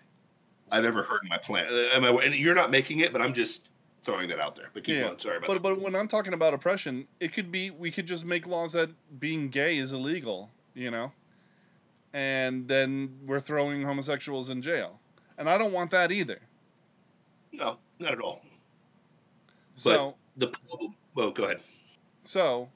[0.71, 1.67] I've ever heard in my plan.
[1.71, 3.69] Uh, am I- and you're not making it, but I'm just
[4.03, 4.67] throwing that out there.
[4.75, 5.19] But keep Yeah, going.
[5.19, 5.63] Sorry about but that.
[5.63, 8.89] but when i'm talking about oppression it could be we could just make laws that
[9.21, 11.13] being gay is illegal you know
[12.15, 14.99] and then we're throwing homosexuals in jail
[15.37, 16.39] and i don't want that either
[17.53, 18.41] no, not at all.
[19.75, 20.95] so The problem.
[21.15, 21.61] Well, go ahead.
[22.25, 22.69] So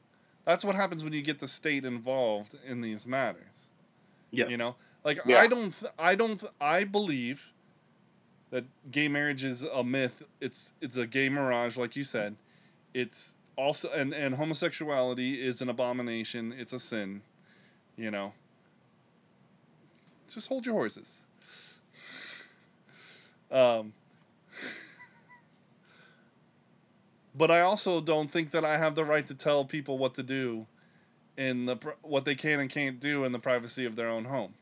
[0.44, 3.68] that's what happens when you get the state involved in these matters.
[4.30, 4.48] Yeah.
[4.48, 5.38] You know, like Yeah.
[5.40, 7.52] I don't, th- I don't, th- I believe
[8.50, 10.22] that gay marriage is a myth.
[10.40, 12.36] It's it's a gay mirage, like you said.
[12.92, 16.52] It's also and and homosexuality is an abomination.
[16.56, 17.22] It's a sin.
[17.96, 18.32] You know.
[20.28, 21.26] Just hold your horses.
[23.50, 23.92] Um,
[27.34, 30.22] but I also don't think that I have the right to tell people what to
[30.22, 30.66] do
[31.36, 34.54] in the what they can and can't do in the privacy of their own home.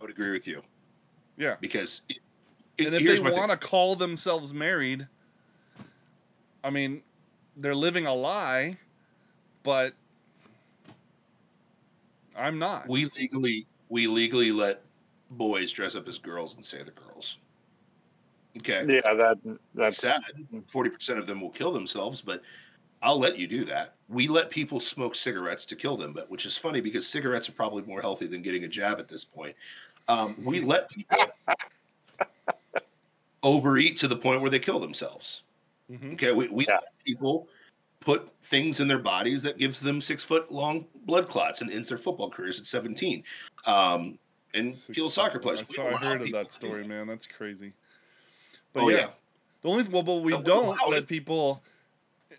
[0.00, 0.62] I would agree with you
[1.36, 1.56] Yeah.
[1.60, 2.18] because it,
[2.78, 5.08] And if they want to call themselves married,
[6.62, 7.02] I mean,
[7.56, 8.76] they're living a lie,
[9.62, 9.94] but
[12.36, 12.88] I'm not.
[12.88, 14.82] we legally we legally let
[15.30, 17.38] boys dress up as girls and say they're girls.
[18.58, 18.84] Okay.
[18.88, 20.22] Yeah, that That's sad.
[20.66, 22.42] Forty percent of them will kill themselves, but
[23.02, 23.94] I'll let you do that.
[24.08, 27.52] We let people smoke cigarettes to kill them, but which is funny because cigarettes are
[27.52, 29.54] probably more healthy than getting a jab at this point.
[30.08, 31.18] Um, we let people
[33.42, 35.42] overeat to the point where they kill themselves.
[35.90, 36.14] Mhm.
[36.14, 36.74] Okay, we, we Yeah.
[36.74, 37.48] let people
[38.00, 41.88] put things in their bodies that gives them six foot long blood clots and ends
[41.88, 43.24] their football careers at seventeen.
[43.66, 44.18] Um,
[44.54, 45.60] and Six kill soccer players.
[45.60, 47.06] I, saw, I heard of that story, man.
[47.06, 47.74] That's crazy.
[48.76, 49.08] But Oh, yeah, yeah.
[49.62, 51.62] the only well, but we don't let people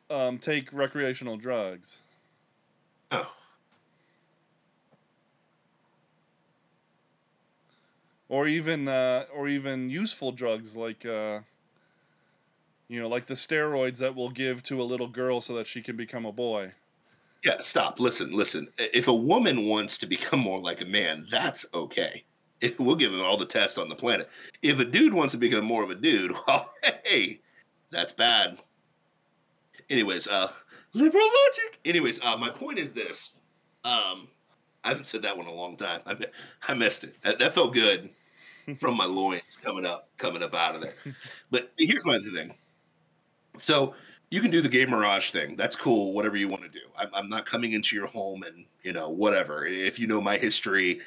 [0.07, 1.97] um, take recreational drugs.
[3.09, 3.33] Oh.
[8.29, 11.39] or even uh, or even useful drugs like uh,
[12.87, 15.81] you know like the steroids that we'll give to a little girl so that she
[15.81, 16.71] can become a boy
[17.43, 17.99] Yeah, stop.
[17.99, 18.67] Listen, listen.
[18.77, 22.23] If a woman wants to become more like a man, that's okay.
[22.79, 24.29] We'll give him all the tests on the planet.
[24.61, 26.71] If a dude wants to become more of a dude, well,
[27.05, 27.39] hey,
[27.91, 28.57] that's bad.
[29.89, 30.51] Anyways, uh,
[30.93, 31.79] liberal logic.
[31.85, 33.33] Anyways, uh, my point is this.
[33.85, 34.27] Um,
[34.83, 36.01] I haven't said that one in a long time.
[36.05, 36.17] I,
[36.67, 37.21] I missed it.
[37.21, 38.09] That, that felt good
[38.79, 40.93] from my loins coming up, coming up out of there.
[41.51, 42.53] But here's my other thing.
[43.57, 43.93] So
[44.29, 45.55] you can do the gay mirage thing.
[45.55, 46.13] That's cool.
[46.13, 46.85] Whatever you want to do.
[46.97, 49.65] I'm, I'm not coming into your home and you know whatever.
[49.65, 51.01] If you know my history,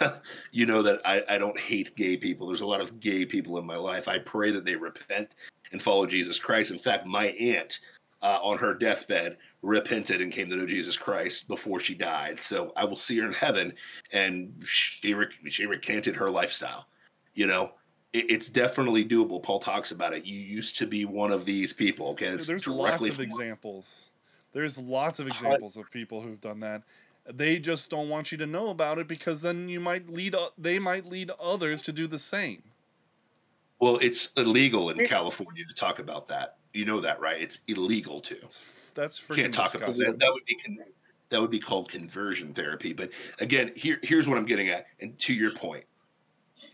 [0.52, 2.46] you know that I, I don't hate gay people.
[2.46, 4.08] There's a lot of gay people in my life.
[4.08, 5.36] I pray that they repent
[5.72, 6.70] and follow Jesus Christ.
[6.70, 7.80] In fact, my aunt
[8.22, 12.40] uh, on her deathbed repented and came to know Jesus Christ before she died.
[12.40, 13.72] So I will see her in heaven,
[14.12, 16.86] and she rec- she recanted her lifestyle.
[17.34, 17.72] You know,
[18.12, 19.42] it, it's definitely doable.
[19.42, 20.24] Paul talks about it.
[20.24, 22.08] You used to be one of these people.
[22.10, 24.10] Okay, it's there's lots of examples
[24.54, 26.82] there's lots of examples of people who've done that
[27.32, 30.78] they just don't want you to know about it because then you might lead they
[30.78, 32.62] might lead others to do the same
[33.80, 36.56] Well, it's illegal in California to talk about that.
[36.72, 37.40] You know that, right?
[37.40, 38.36] It's illegal to.
[38.40, 40.18] that's that's You freaking can't talk about that.
[40.18, 40.56] That would be
[41.30, 42.92] that would be called conversion therapy.
[42.92, 43.10] But
[43.40, 45.84] again, here here's what I'm getting at, and to your point,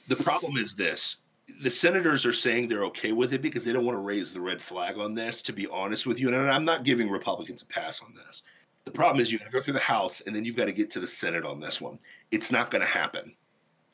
[0.08, 1.16] the problem is this:
[1.62, 4.40] the senators are saying they're okay with it because they don't want to raise the
[4.40, 5.42] red flag on this.
[5.42, 8.42] To be honest with you, and I'm not giving Republicans a pass on this.
[8.84, 10.72] The problem is you got to go through the House, and then you've got to
[10.72, 11.98] get to the Senate on this one.
[12.30, 13.34] It's not going to happen.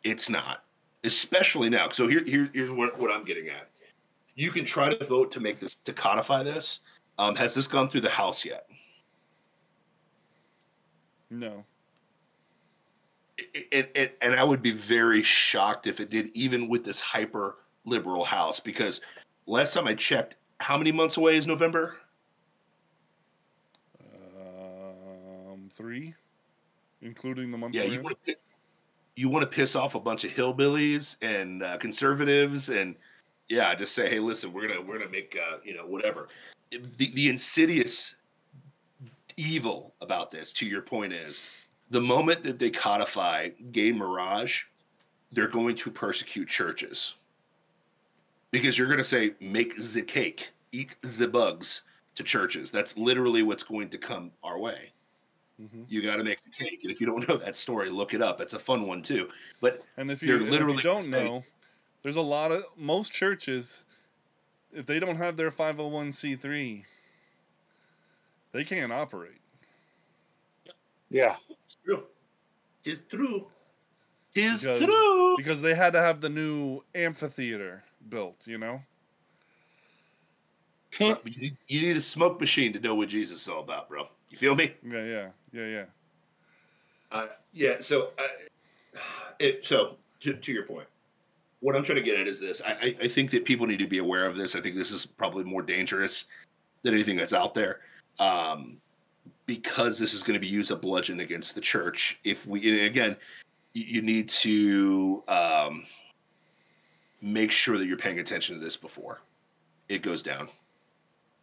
[0.05, 0.65] It's not,
[1.05, 1.89] especially now.
[1.89, 3.69] So here, here here's what, what I'm getting at.
[4.37, 6.81] You can try to vote to make this to codify this.
[7.19, 8.67] Um, has this gone through the House yet?
[11.29, 11.65] no
[13.73, 18.61] and I would be very shocked if it did, even with this hyper liberal House,
[18.61, 19.01] because
[19.47, 21.97] last time I checked, how many months away is November?
[25.77, 26.15] Three
[27.03, 28.37] including the month Yeah, you want to
[29.15, 32.95] you want to piss off a bunch of hillbillies and uh, conservatives, and
[33.49, 36.29] yeah, just say, hey, listen, we're gonna we're gonna make uh, you know whatever.
[36.71, 38.15] The the insidious
[39.37, 41.43] evil about this, to your point, is
[41.91, 44.65] the moment that they codify gay mirage,
[45.33, 47.15] they're going to persecute churches
[48.51, 51.83] because you're going to say make the cake, eat the bugs
[52.15, 52.71] to churches.
[52.71, 54.91] That's literally what's going to come our way
[55.61, 55.87] Mhm.
[55.89, 56.81] you got to make the cake.
[56.83, 58.41] And if you don't know that story, look it up.
[58.41, 59.31] It's a fun one too.
[59.61, 61.45] But And if They're you, and if you literally don't know,
[62.03, 63.85] there's a lot of most churches,
[64.73, 66.85] if they don't have their 501c3,
[68.53, 69.41] they can't operate.
[71.11, 71.37] yeah.
[71.65, 72.07] it's true.
[72.85, 73.51] It's true.
[74.35, 75.37] It's Because- true.
[75.39, 78.83] because they had to have the new amphitheater built, you know?
[80.99, 83.89] But You need, you need a smoke machine to know what Jesus is all about,
[83.89, 84.09] bro.
[84.31, 84.75] You feel me?
[84.87, 85.85] Yeah, yeah, yeah, yeah.
[87.13, 87.77] Uh, yeah.
[87.81, 89.01] So, uh,
[89.39, 90.87] it, so to, to your point,
[91.61, 93.79] what I'm trying to get at is this: I, I, I think that people need
[93.79, 94.55] to be aware of this.
[94.55, 96.27] I think this is probably more dangerous
[96.83, 97.81] than anything that's out there,
[98.19, 98.77] um,
[99.47, 102.19] because this is going to be used as a bludgeon against the church.
[102.25, 103.17] If we, and again,
[103.73, 105.87] you, you need to um,
[107.23, 109.21] make sure that you're paying attention to this before
[109.89, 110.49] it goes down,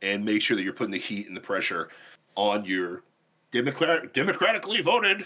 [0.03, 1.89] and make sure that you're putting the heat and the pressure
[2.35, 3.03] on your
[3.51, 5.25] Democrat, democratically voted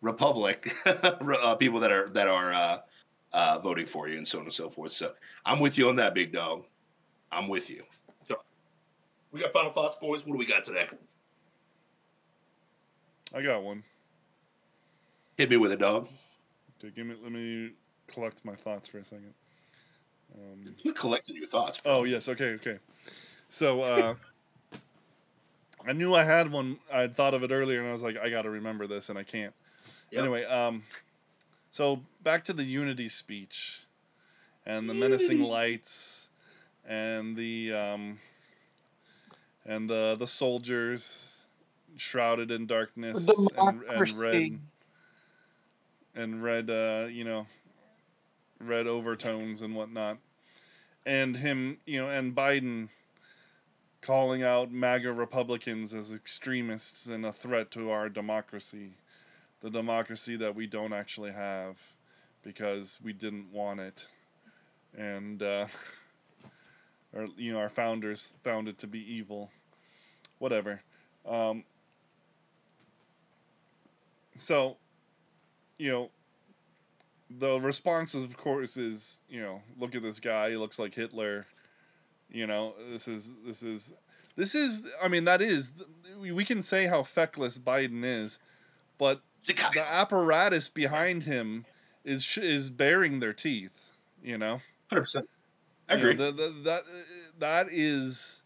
[0.00, 2.78] republic uh, people that are that are uh,
[3.32, 4.92] uh, voting for you and so on and so forth.
[4.92, 5.12] So
[5.44, 6.64] I'm with you on that, big dog.
[7.32, 7.82] I'm with you.
[8.28, 8.36] So
[9.32, 10.24] we got final thoughts, boys.
[10.24, 10.86] What do we got today?
[13.34, 13.82] I got one.
[15.36, 16.08] Hit me with a dog.
[16.78, 17.16] Okay, give me.
[17.20, 17.72] Let me
[18.06, 19.34] collect my thoughts for a second.
[20.34, 21.80] Um, You collected your thoughts.
[21.80, 21.92] Bro.
[21.96, 22.28] oh yes.
[22.28, 22.50] Okay.
[22.54, 22.78] Okay.
[23.54, 24.14] So uh,
[25.86, 26.80] I knew I had one.
[26.92, 29.16] I'd thought of it earlier, and I was like, I got to remember this, and
[29.16, 29.54] I can't.
[30.10, 30.20] Yep.
[30.20, 30.82] Anyway, um,
[31.70, 33.84] so back to the unity speech,
[34.66, 36.30] and the menacing lights,
[36.84, 38.18] and the um,
[39.64, 41.36] and the the soldiers
[41.96, 44.58] shrouded in darkness and, and red
[46.16, 47.46] and red uh you know
[48.58, 50.18] red overtones and whatnot
[51.06, 52.88] and him you know and biden
[54.04, 58.92] calling out maga republicans as extremists and a threat to our democracy
[59.64, 61.78] the democracy that we don't actually have
[62.42, 64.06] because we didn't want it.
[64.96, 65.66] And uh
[67.14, 69.50] or you know our founders found it to be evil.
[70.38, 70.82] Whatever.
[71.26, 71.64] Um
[74.36, 74.76] so
[75.78, 76.10] you know
[77.30, 80.50] the response of course is you know look at this guy.
[80.50, 81.46] He looks like hitler
[82.34, 83.94] you know this is this is
[84.36, 85.70] this is i mean that is
[86.20, 88.38] we can say how feckless biden is
[88.98, 89.70] but It's a guy.
[89.74, 91.64] the apparatus behind him
[92.04, 93.90] is is bearing their teeth
[94.22, 95.24] you know 100%.
[95.88, 96.16] I you know, agree.
[96.26, 96.82] the- the- that
[97.38, 98.42] that is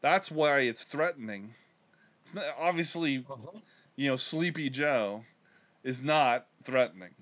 [0.00, 1.54] that's why it's threatening
[2.22, 3.24] it's not obviously
[3.96, 5.24] you know sleepy joe
[5.84, 7.14] is not threatening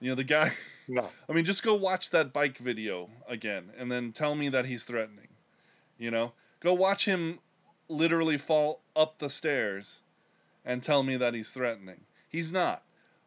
[0.00, 0.52] you know the guy
[0.88, 1.08] No.
[1.28, 4.84] I mean, just go watch that bike video again and then tell me that he's
[4.84, 5.28] threatening.
[5.98, 7.38] You know, go watch him
[7.88, 10.00] literally fall up the stairs
[10.64, 12.00] and tell me that he's threatening.
[12.28, 12.82] He's not.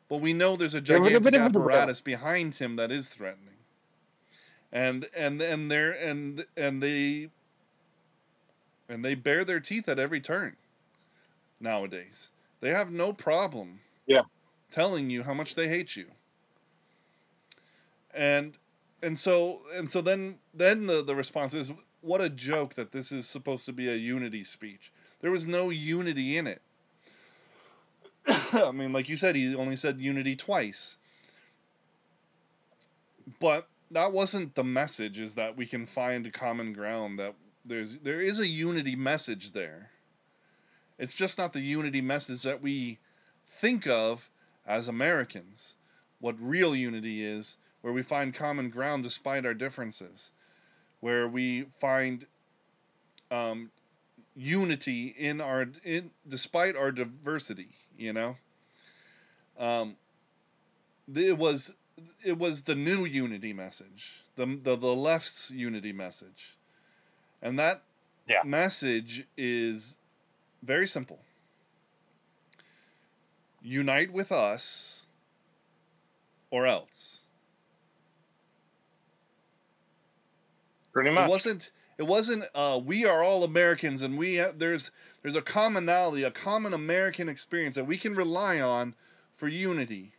[0.09, 3.55] But we know there's a gigantic apparatus behind him that is threatening.
[4.71, 7.29] And and and they're and and they
[8.89, 10.57] and they bare their teeth at every turn
[11.59, 12.31] nowadays.
[12.61, 14.23] They have no problem Yeah.
[14.69, 16.07] telling you how much they hate you
[18.15, 18.57] and
[19.03, 23.11] and so and so then then the, the response is what a joke that this
[23.11, 24.91] is supposed to be a unity speech.
[25.21, 26.61] There was no unity in it.
[28.53, 30.97] I mean like you said he only said unity twice.
[33.39, 37.35] But that wasn't the message is that we can find common ground that
[37.65, 39.91] there's there is a unity message there.
[40.97, 42.99] It's just not the unity message that we
[43.47, 44.29] think of
[44.65, 45.75] as americans.
[46.19, 50.31] What real unity is where we find common ground despite our differences,
[51.01, 52.25] where we find
[53.29, 53.69] um,
[54.35, 57.67] unity in our in despite our diversity.
[57.95, 58.37] You know,
[59.59, 59.97] um,
[61.13, 61.75] it was
[62.23, 66.55] it was the new unity message, the the, the left's unity message,
[67.39, 67.83] and that
[68.27, 68.41] Yeah.
[68.43, 69.95] message is
[70.63, 71.19] very simple.
[73.61, 75.05] Unite with us,
[76.49, 77.24] or else.
[80.95, 81.71] Pretty It wasn't.
[81.97, 82.45] It wasn't.
[82.55, 84.91] Uh, we are all Americans, and we there's
[85.21, 88.95] there's a commonality, a common American experience that we can rely on
[89.35, 90.13] for unity.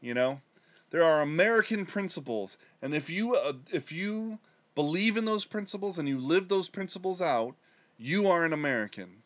[0.00, 0.40] You know,
[0.88, 4.38] there are American principles, and if you uh, if you
[4.74, 7.54] believe in those principles and you live those principles out,
[7.98, 9.22] you are an American,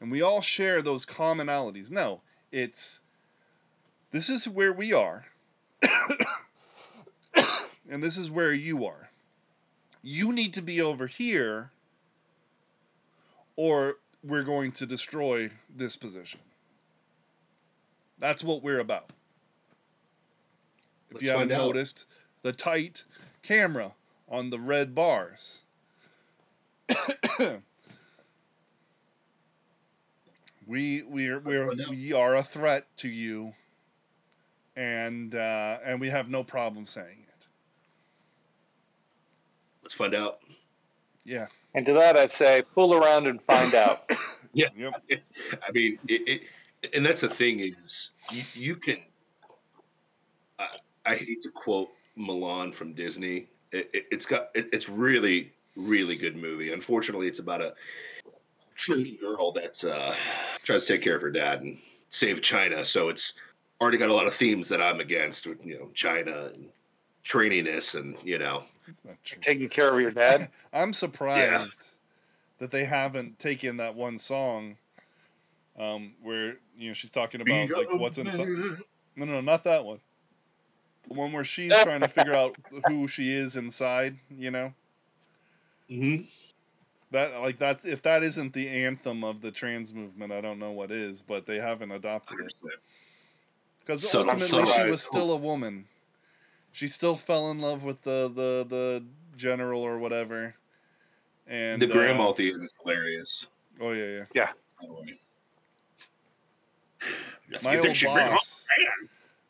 [0.00, 1.90] and we all share those commonalities.
[1.90, 3.00] No, it's
[4.10, 5.26] this is where we are,
[7.90, 9.07] and this is where you are
[10.02, 11.70] you need to be over here
[13.56, 16.40] or we're going to destroy this position.
[18.18, 19.10] That's what we're about.
[21.08, 21.66] If Let's you haven't out.
[21.66, 22.06] noticed,
[22.42, 23.04] the tight
[23.42, 23.92] camera
[24.28, 25.62] on the red bars.
[30.66, 33.54] we we are we are, we are a threat to you,
[34.76, 37.27] and uh, and we have no problem saying it.
[39.88, 40.40] Let's find out.
[41.24, 41.46] Yeah.
[41.74, 44.10] And to that, I'd say pull around and find out.
[44.54, 44.68] Yeah.
[44.76, 44.94] Yep.
[45.68, 46.42] I mean, it,
[46.82, 48.96] it, and that's the thing is you, you can.
[50.58, 50.68] I,
[51.04, 53.46] I hate to quote Mulan from Disney.
[53.72, 56.72] It, it, it's got it, it's really really good movie.
[56.72, 57.74] Unfortunately, it's about a
[58.78, 60.14] trendy girl that uh,
[60.62, 61.78] tries to take care of her dad and
[62.08, 62.86] save China.
[62.86, 63.34] So it's
[63.82, 66.70] already got a lot of themes that I'm against with you know China and
[67.28, 69.38] traininess and you know It's not true.
[69.42, 70.48] Taking care of your dad.
[70.72, 71.90] I'm surprised
[72.58, 74.76] that they haven't taken that one song
[75.78, 78.48] um, where you know she's talking about like what's inside.
[78.48, 78.76] No,
[79.16, 80.00] no, no, not that one.
[81.06, 82.56] the one where she's trying to figure out
[82.86, 84.16] who she is inside.
[84.30, 84.72] You know
[85.90, 86.24] Mm-hmm.
[87.12, 90.72] that like that's if that isn't the anthem of the trans movement, I don't know
[90.72, 91.22] what is.
[91.22, 92.54] But they haven't adopted it
[93.80, 95.86] because So- ultimately so she was still a woman.
[96.78, 99.04] She still fell in love with the the the
[99.36, 100.54] general or whatever.
[101.48, 103.48] And the grandma uh, at the is hilarious.
[103.80, 104.50] oh yeah, yeah.
[104.80, 105.20] by the way.
[107.48, 108.66] If My old she bring home boss.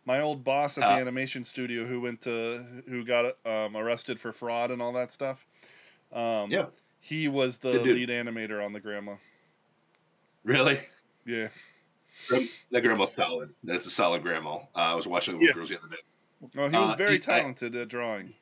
[0.06, 4.18] my old boss at Uh, the animation studio who went to who got um, arrested
[4.18, 5.44] for fraud and all that stuff.
[6.10, 6.68] Um, Yeah.
[7.00, 9.16] he was the Good lead animator on the grandma.
[10.44, 10.80] Really?
[11.26, 11.48] Yeah,
[12.30, 13.50] That grandma's solid.
[13.62, 14.60] That's a solid grandma.
[14.74, 15.52] Uh, I was watching the Yeah.
[15.52, 16.00] Girls the other day.
[16.54, 18.34] Well, he was Uh, very he- I- talented at drawing.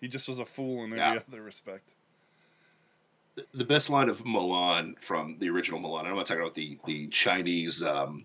[0.00, 1.22] He just was a fool in every Yeah.
[1.28, 1.94] other respect.
[3.36, 6.06] The- The best line of Mulan from the original Mulan.
[6.06, 8.24] I'm not talking about the the Chinese um,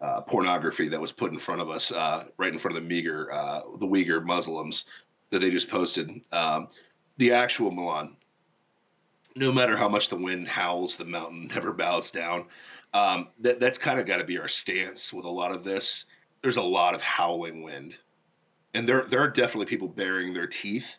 [0.00, 2.88] uh, pornography that was put in front of us, uh, right in front of the
[2.88, 4.86] meager uh, the Uyghur Muslims
[5.30, 6.20] that they just posted.
[6.32, 6.68] Um,
[7.18, 8.16] the actual Mulan.
[9.36, 12.46] No matter how much the wind howls, the mountain never bows down.
[12.94, 16.04] Um, that that's kind of got to be our stance with a lot of this.
[16.42, 17.96] There's a lot of howling wind,
[18.74, 20.98] and there there are definitely people burying their teeth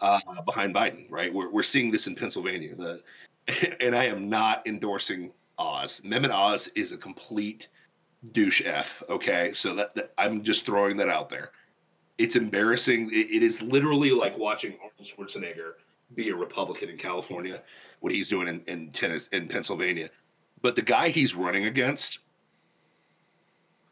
[0.00, 1.06] uh, behind Biden.
[1.10, 2.74] Right, we're we're seeing this in Pennsylvania.
[2.74, 3.02] The
[3.80, 6.00] and I am not endorsing Oz.
[6.04, 7.68] Mehmet Oz is a complete
[8.32, 9.02] douche f.
[9.08, 11.52] Okay, so that, that I'm just throwing that out there.
[12.18, 13.10] It's embarrassing.
[13.10, 15.72] It, it is literally like watching Arnold Schwarzenegger
[16.14, 17.62] be a Republican in California,
[18.00, 20.10] what he's doing in in, tennis, in Pennsylvania.
[20.62, 22.20] But the guy he's running against,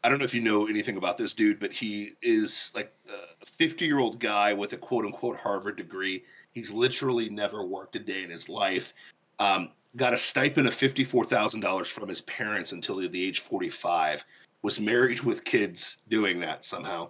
[0.03, 2.93] I don't know if you know anything about this dude, but he is like
[3.41, 6.23] a 50 year old guy with a quote unquote Harvard degree.
[6.51, 8.93] He's literally never worked a day in his life.
[9.39, 14.25] Um, got a stipend of $54,000 from his parents until the age 45.
[14.61, 17.09] Was married with kids doing that somehow.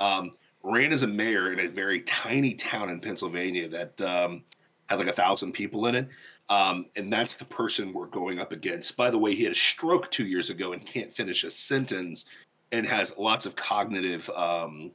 [0.00, 0.32] Um,
[0.62, 4.42] ran as a mayor in a very tiny town in Pennsylvania that um,
[4.88, 6.08] had like a thousand people in it.
[6.48, 8.96] Um, and that's the person we're going up against.
[8.96, 12.26] By the way, he had a stroke two years ago and can't finish a sentence
[12.72, 14.90] and has lots of cognitive um,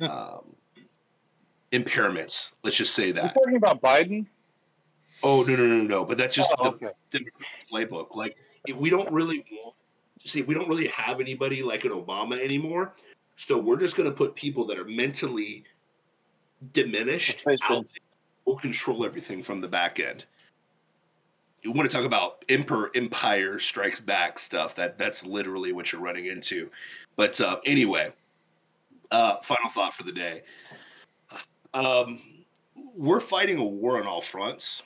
[0.00, 0.54] um,
[1.72, 2.52] impairments.
[2.62, 3.22] Let's just say that.
[3.22, 3.34] That.
[3.34, 4.26] talking about Biden.
[5.22, 6.04] Oh no no no no!
[6.04, 6.94] But that's just Oh, the, okay.
[7.10, 7.26] the
[7.72, 8.14] playbook.
[8.14, 8.36] Like
[8.66, 9.74] if we don't really want,
[10.20, 12.94] to see, we don't really have anybody like an Obama anymore.
[13.36, 15.64] So we're just going to put people that are mentally
[16.72, 17.86] diminished out.
[18.44, 20.24] We'll control everything from the back end.
[21.64, 24.74] You want to talk about emperor empire strikes back stuff?
[24.76, 26.70] That that's literally what you're running into.
[27.16, 28.12] But uh, anyway,
[29.10, 30.42] uh, final thought for the day.
[31.72, 32.20] Um,
[32.96, 34.82] we're fighting a war on all fronts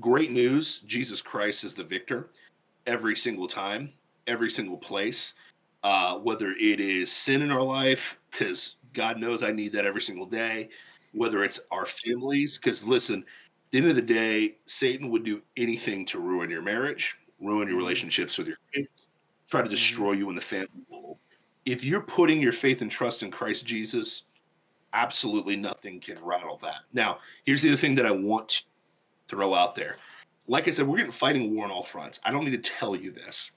[0.00, 2.28] great news jesus christ is the victor
[2.86, 3.90] every single time
[4.26, 5.34] every single place
[5.84, 10.00] uh, whether it is sin in our life because god knows i need that every
[10.00, 10.68] single day
[11.12, 13.24] whether it's our families because listen
[13.76, 17.76] the end of the day satan would do anything to ruin your marriage ruin your
[17.76, 17.80] Mhm.
[17.80, 19.06] relationships with your kids
[19.50, 20.68] try to destroy you in the family
[21.66, 24.24] if you're putting your faith and trust in christ jesus
[24.92, 28.64] absolutely nothing can rattle that now here's the other thing that i want to
[29.28, 29.96] throw out there.
[30.46, 32.20] Like I said, we're getting fighting war on all fronts.
[32.24, 33.50] I don't need to tell you this.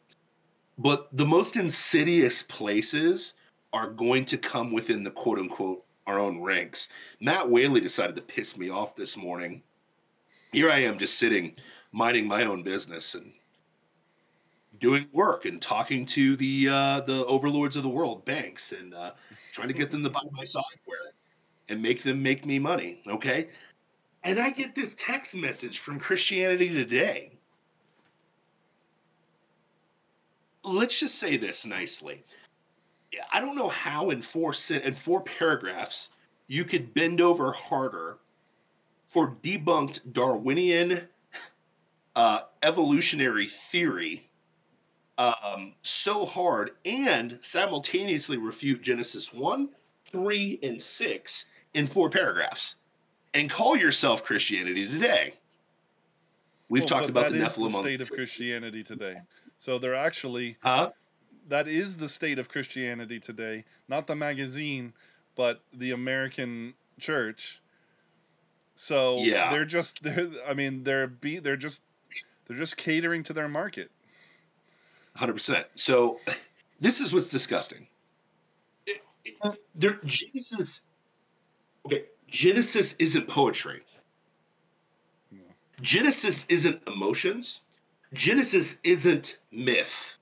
[0.78, 3.34] But the most insidious places
[3.74, 6.90] are going to come within the quote unquote our own ranks.
[7.20, 9.62] Matt Whaley decided to piss me off this morning.
[10.52, 11.56] Here I am just sitting,
[11.92, 13.32] minding my own business and
[14.80, 19.12] doing work and talking to the uh, the overlords of the world, banks, and uh,
[19.52, 21.14] trying to get them to buy my software
[21.70, 23.02] and make them make me money.
[23.08, 23.50] Okay,
[24.24, 27.32] and I get this text message from Christianity Today.
[30.64, 32.24] Let's just say this nicely.
[33.32, 36.10] I don't know how in four in four paragraphs
[36.48, 38.18] you could bend over harder
[39.10, 41.02] for debunked Darwinian
[42.16, 44.30] uh, evolutionary theory
[45.18, 49.70] um, so hard and simultaneously refute Genesis 1,
[50.06, 52.76] 3, and 6 in four paragraphs
[53.34, 55.34] and call yourself Christianity today.
[56.70, 59.18] We've Well, talked about the Nephilim the state of Christianity today.
[59.58, 60.92] So they're actually Huh?
[61.48, 64.94] that is the state of Christianity today, not the magazine,
[65.36, 67.60] but the American church.
[68.82, 69.52] So Yeah.
[69.52, 71.84] they're just they're I mean they're be they're just
[72.48, 73.92] they're just catering to their market.
[75.18, 75.66] 100%.
[75.76, 76.22] So
[76.80, 77.88] this is what's disgusting.
[78.86, 80.82] It- it- there, Genesis,
[81.86, 83.84] okay, Genesis isn't poetry.
[85.30, 85.42] No.
[85.82, 87.62] Genesis isn't emotions.
[88.14, 90.16] Genesis isn't myth.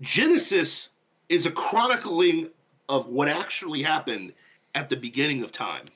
[0.00, 0.90] Genesis
[1.28, 2.48] is a chronicling
[2.88, 4.32] of what actually happened
[4.76, 5.86] at the beginning of time.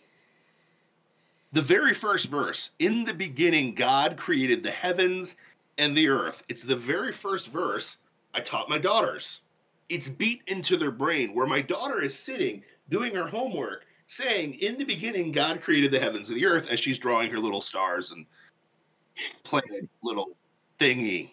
[1.52, 5.36] The very first verse, in the beginning, God created the heavens
[5.78, 6.44] and the earth.
[6.48, 7.96] It's the very first verse
[8.34, 9.40] I taught my daughters.
[9.88, 14.78] It's beat into their brain where my daughter is sitting doing her homework saying, In
[14.78, 18.12] the beginning, God created the heavens and the earth as she's drawing her little stars
[18.12, 18.26] and
[19.42, 20.36] playing a little
[20.78, 21.30] thingy.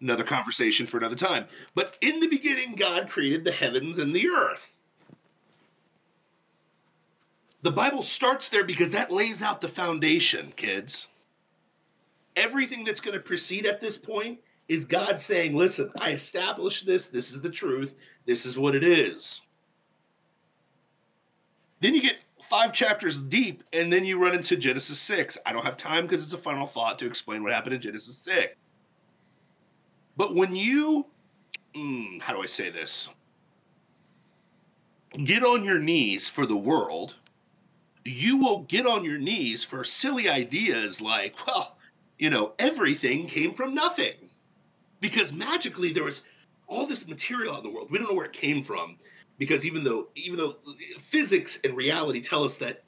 [0.00, 1.46] Another conversation for another time.
[1.74, 4.73] But in the beginning, God created the heavens and the earth.
[7.64, 11.08] The Bible starts there because that lays out the foundation, kids.
[12.36, 14.38] Everything that's going to proceed at this point
[14.68, 17.06] is God saying, Listen, I established this.
[17.06, 17.94] This is the truth.
[18.26, 19.40] This is what it is.
[21.80, 25.38] Then you get five chapters deep, and then you run into Genesis 6.
[25.46, 28.18] I don't have time because it's a final thought to explain what happened in Genesis
[28.18, 28.54] 6.
[30.18, 31.06] But when you,
[31.74, 33.08] mm, how do I say this?
[35.24, 37.14] Get on your knees for the world,
[38.04, 41.76] you will get on your knees for silly ideas like, well,
[42.18, 44.14] you know, everything came from nothing.
[45.00, 46.22] Because magically there was
[46.66, 47.90] all this material out in the world.
[47.90, 48.96] We don't know where it came from
[49.38, 50.56] because even though even though
[50.98, 52.82] physics and reality tell us that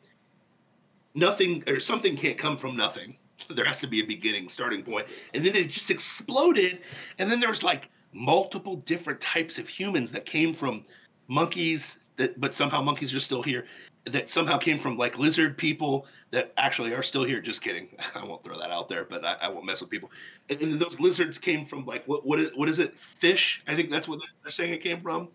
[1.14, 3.16] nothing or something can't come from nothing
[3.50, 6.80] there has to be a beginning starting point and then it just exploded
[7.18, 10.82] and then there's like multiple different types of humans that came from
[11.28, 13.66] monkeys that but somehow monkeys are still here
[14.06, 17.40] that somehow came from like lizard people that actually are still here.
[17.40, 17.88] Just kidding.
[18.14, 20.10] I won't throw that out there but i, I won't mess with people.
[20.48, 22.98] And, and those lizards came from like what what is, what is it?
[22.98, 23.62] Fish?
[23.66, 25.28] I think that's what they're saying it came from.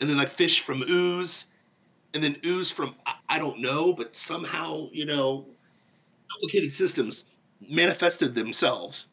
[0.00, 1.46] And then like fish from ooze,
[2.12, 2.94] and then ooze from
[3.28, 5.46] I don't know, but somehow you know,
[6.30, 7.24] complicated systems
[7.68, 9.06] manifested themselves.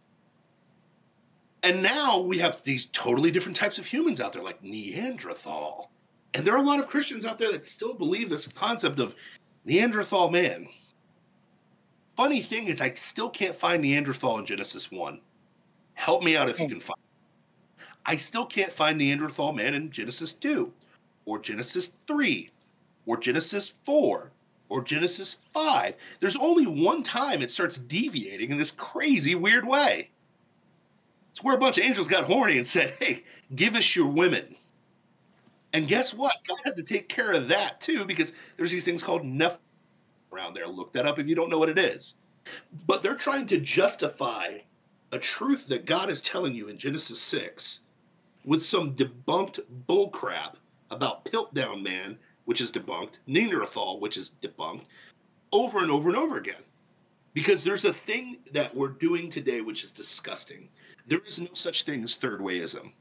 [1.61, 5.91] And now we have these totally different types of humans out there, like Neanderthal.
[6.33, 9.15] And there are a lot of Christians out there that still believe this concept of
[9.65, 10.67] Neanderthal man.
[12.17, 15.19] Funny thing is, I still can't find Neanderthal in Genesis 1.
[15.93, 16.73] Help me out if you hmm.
[16.73, 16.99] can find
[18.05, 20.73] I still can't find Neanderthal man in Genesis 2,
[21.25, 22.49] or Genesis 3,
[23.05, 24.31] or Genesis 4,
[24.67, 25.95] or Genesis 5.
[26.19, 30.09] There's only one time it starts deviating in this crazy, weird way.
[31.31, 33.23] It's where a bunch of angels got horny and said, Hey,
[33.55, 34.55] give us your women.
[35.73, 36.37] And guess what?
[36.47, 39.57] God had to take care of that too, because there's these things called Neph
[40.31, 40.67] around there.
[40.67, 42.15] Look that up if you don't know what it is.
[42.85, 44.59] But they're trying to justify
[45.11, 47.81] a truth that God is telling you in Genesis 6
[48.45, 50.55] with some debunked bullcrap
[50.91, 54.83] about Piltdown Man, which is debunked, Neanderthal, which is debunked,
[55.51, 56.61] over and over and over again.
[57.33, 60.69] Because there's a thing that we're doing today which is disgusting.
[61.07, 62.91] There is no such thing as third wayism.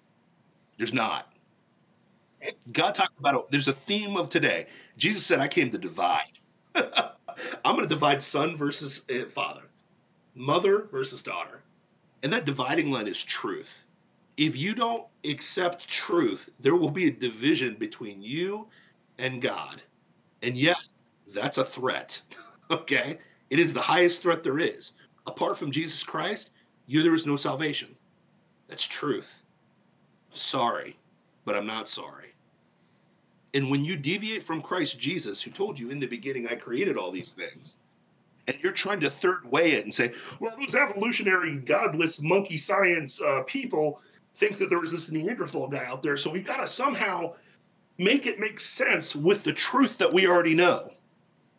[0.78, 1.31] There's not.
[2.72, 3.50] God talked about it.
[3.50, 4.66] There's a theme of today.
[4.96, 6.38] Jesus said, I came to divide.
[6.74, 9.62] I'm going to divide son versus eh, father,
[10.34, 11.62] mother versus daughter.
[12.22, 13.84] And that dividing line is truth
[14.36, 18.66] if you don't accept truth, there will be a division between you
[19.18, 19.82] and God.
[20.42, 20.90] And yes,
[21.34, 22.20] that's a threat.
[22.70, 23.18] okay?
[23.50, 24.92] It is the highest threat there is.
[25.26, 26.50] Apart from Jesus Christ,
[26.86, 27.94] you there is no salvation.
[28.68, 29.42] That's truth.
[30.32, 30.98] Sorry,
[31.44, 32.31] but I'm not sorry.
[33.54, 36.96] And when you deviate from Christ Jesus, who told you in the beginning, I created
[36.96, 37.76] all these things,
[38.46, 43.20] and you're trying to third way it and say, well, those evolutionary, godless, monkey science
[43.20, 44.00] uh, people
[44.36, 46.16] think that there was this Neanderthal guy out there.
[46.16, 47.34] So we've got to somehow
[47.98, 50.92] make it make sense with the truth that we already know.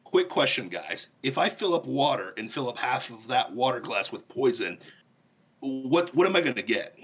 [0.04, 1.10] Quick question, guys.
[1.22, 4.78] If I fill up water and fill up half of that water glass with poison,
[5.60, 6.98] what what am I going to get?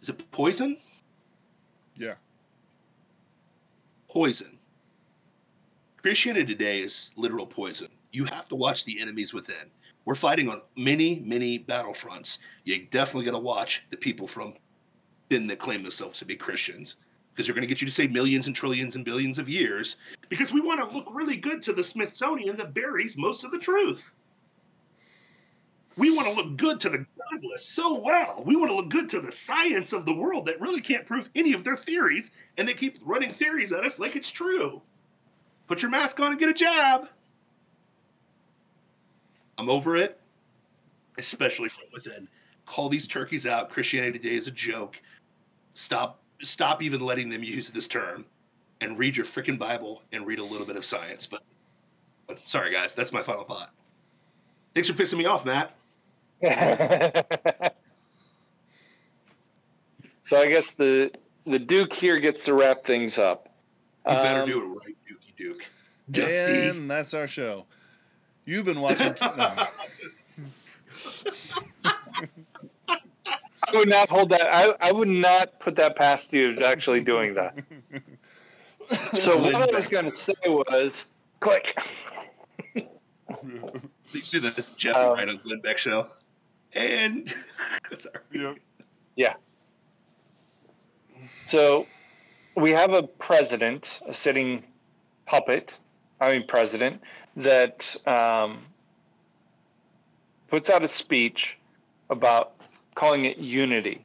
[0.00, 0.78] Is it poison?
[1.96, 2.14] Yeah.
[4.12, 4.58] Poison.
[6.02, 7.88] Christianity today is literal poison.
[8.10, 9.70] You have to watch the enemies within
[10.04, 12.38] we're fighting on many, many battlefronts.
[12.64, 14.54] You definitely got to watch the people from
[15.28, 16.96] then that claim themselves to be Christians
[17.32, 19.96] because they're going to get you to say millions and trillions and billions of years
[20.28, 23.58] because we want to look really good to the Smithsonian that buries most of the
[23.58, 24.12] truth.
[25.96, 27.06] We want to look good to the
[27.56, 28.42] so well.
[28.44, 31.28] We want to look good to the science of the world that really can't prove
[31.34, 34.80] any of their theories, and they keep running theories at us like it's true.
[35.66, 37.08] Put your mask on and get a job.
[39.58, 40.18] I'm over it,
[41.18, 42.28] especially from within.
[42.66, 43.70] Call these turkeys out.
[43.70, 45.00] Christianity Today is a joke.
[45.74, 48.24] Stop stop even letting them use this term
[48.80, 51.26] and read your freaking Bible and read a little bit of science.
[51.26, 51.42] But,
[52.26, 53.72] but sorry, guys, that's my final thought.
[54.74, 55.76] Thanks for pissing me off, Matt.
[60.26, 61.10] so I guess the
[61.46, 63.48] the Duke here gets to wrap things up.
[64.08, 65.64] You better Um, do it right, Dukey Duke.
[66.10, 66.68] Dusty.
[66.68, 67.66] And that's our show.
[68.44, 69.14] You've been watching.
[69.20, 69.66] no.
[72.88, 74.52] I would not hold that.
[74.52, 77.56] I, I would not put that past you of actually doing that.
[79.20, 81.06] So what I was going to say was,
[81.40, 81.78] click.
[82.74, 82.82] you
[84.12, 86.08] see the Jeffy Um, right on Glenn Beck show.
[86.74, 87.32] And
[87.90, 88.22] that's our
[89.16, 89.40] Yep.
[91.46, 91.86] So
[92.56, 94.64] we have a president, a sitting
[95.26, 95.72] puppet,
[96.20, 97.02] I mean president,
[97.36, 98.64] that um,
[100.48, 101.58] puts out a speech
[102.10, 102.54] about
[102.94, 104.04] calling it unity.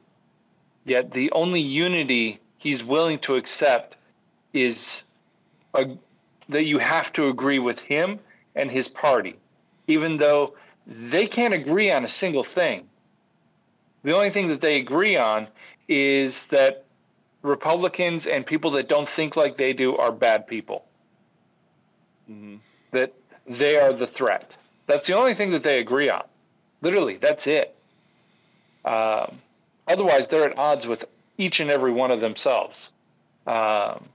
[0.84, 3.96] Yet the only unity he's willing to accept
[4.52, 5.02] is
[5.74, 5.86] a,
[6.48, 8.18] that you have to agree with him
[8.54, 9.36] and his party,
[9.86, 10.54] even though
[10.88, 12.88] they can't agree on a single thing.
[14.02, 15.48] The only thing that they agree on
[15.86, 16.84] is that
[17.42, 20.84] Republicans and people that don't think like they do are bad people.
[22.26, 22.56] hmm
[22.92, 23.12] That
[23.46, 24.50] they are the threat.
[24.86, 26.24] That's the only thing that they agree on.
[26.80, 27.74] Literally, that's it.
[28.84, 29.38] Um,
[29.86, 31.04] otherwise, they're at odds with
[31.36, 32.88] each and every one of themselves.
[33.46, 34.08] Um,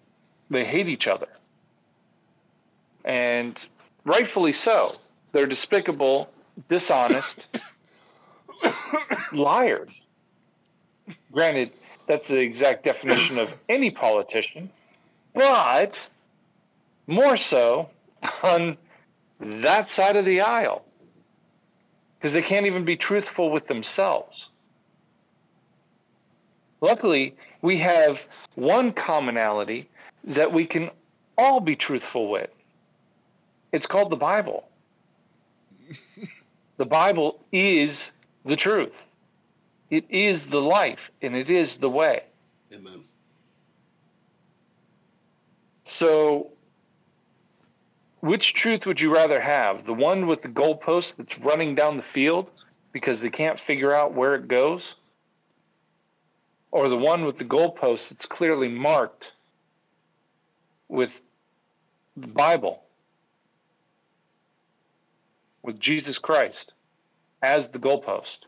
[0.50, 1.28] they hate each other.
[3.06, 3.64] And
[4.06, 4.95] rightfully so.
[5.32, 6.30] They're despicable,
[6.70, 7.48] dishonest,
[9.32, 10.06] liars.
[11.32, 11.72] Granted,
[12.08, 14.70] that's the exact definition of any politician,
[15.34, 16.00] but
[17.08, 17.90] more so
[18.44, 18.78] on
[19.40, 20.84] that side of the aisle
[22.18, 24.48] because they can't even be truthful with themselves.
[26.80, 28.26] Luckily, we have
[28.56, 29.90] one commonality
[30.24, 30.90] that we can
[31.38, 32.50] all be truthful with.
[33.72, 34.68] It's called the Bible.
[36.84, 38.12] the Bible is
[38.44, 39.08] the truth.
[39.90, 42.24] It is the life and it is the way.
[42.74, 43.06] Amen.
[45.86, 46.52] So,
[48.20, 49.86] which truth would you rather have?
[49.86, 52.50] The one with the goalpost that's running down the field
[52.92, 54.96] because they can't figure out where it goes?
[56.70, 59.32] Or the one with the goalpost that's clearly marked
[60.90, 61.22] with
[62.18, 62.84] the Bible,
[65.64, 66.73] with Jesus Christ
[67.41, 68.40] as the goalpost?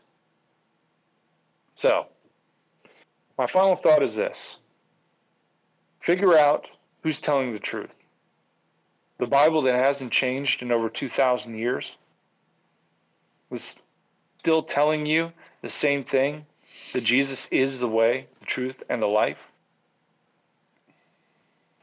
[1.74, 2.06] So,
[3.36, 4.56] my final thought is this
[6.00, 6.68] figure out
[7.02, 7.90] who's telling the truth.
[9.18, 11.96] The Bible that hasn't changed in over 2,000 years
[13.50, 13.76] was
[14.38, 15.32] still telling you
[15.62, 16.46] the same thing
[16.92, 19.48] that Jesus is the way, the truth, and the life?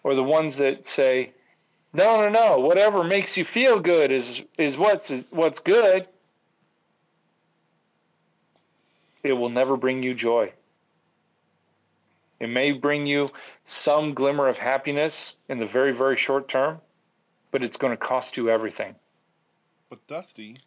[0.03, 1.33] Or the ones that say,
[1.93, 6.07] no, no, no, whatever makes you feel good is, is what's, what's good.
[9.21, 10.51] It will never bring you joy.
[12.39, 13.29] It may bring you
[13.63, 16.81] some glimmer of happiness in the very, very short term,
[17.51, 18.95] but it's going to cost you everything.
[19.89, 20.57] But Dusty,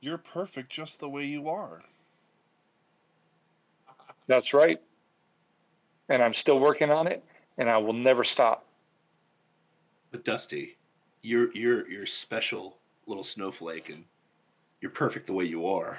[0.00, 1.82] you're perfect just the way you are.
[4.26, 4.80] That's right.
[6.08, 7.22] And I'm still working on it,
[7.58, 8.66] and I will never stop.
[10.14, 10.76] But Dusty,
[11.22, 12.78] you're you're you're a special
[13.08, 14.04] little snowflake, and
[14.80, 15.98] you're perfect the way you are.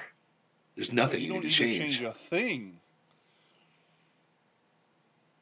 [0.74, 1.98] There's nothing you you, don't need need to to change.
[1.98, 2.80] change a thing.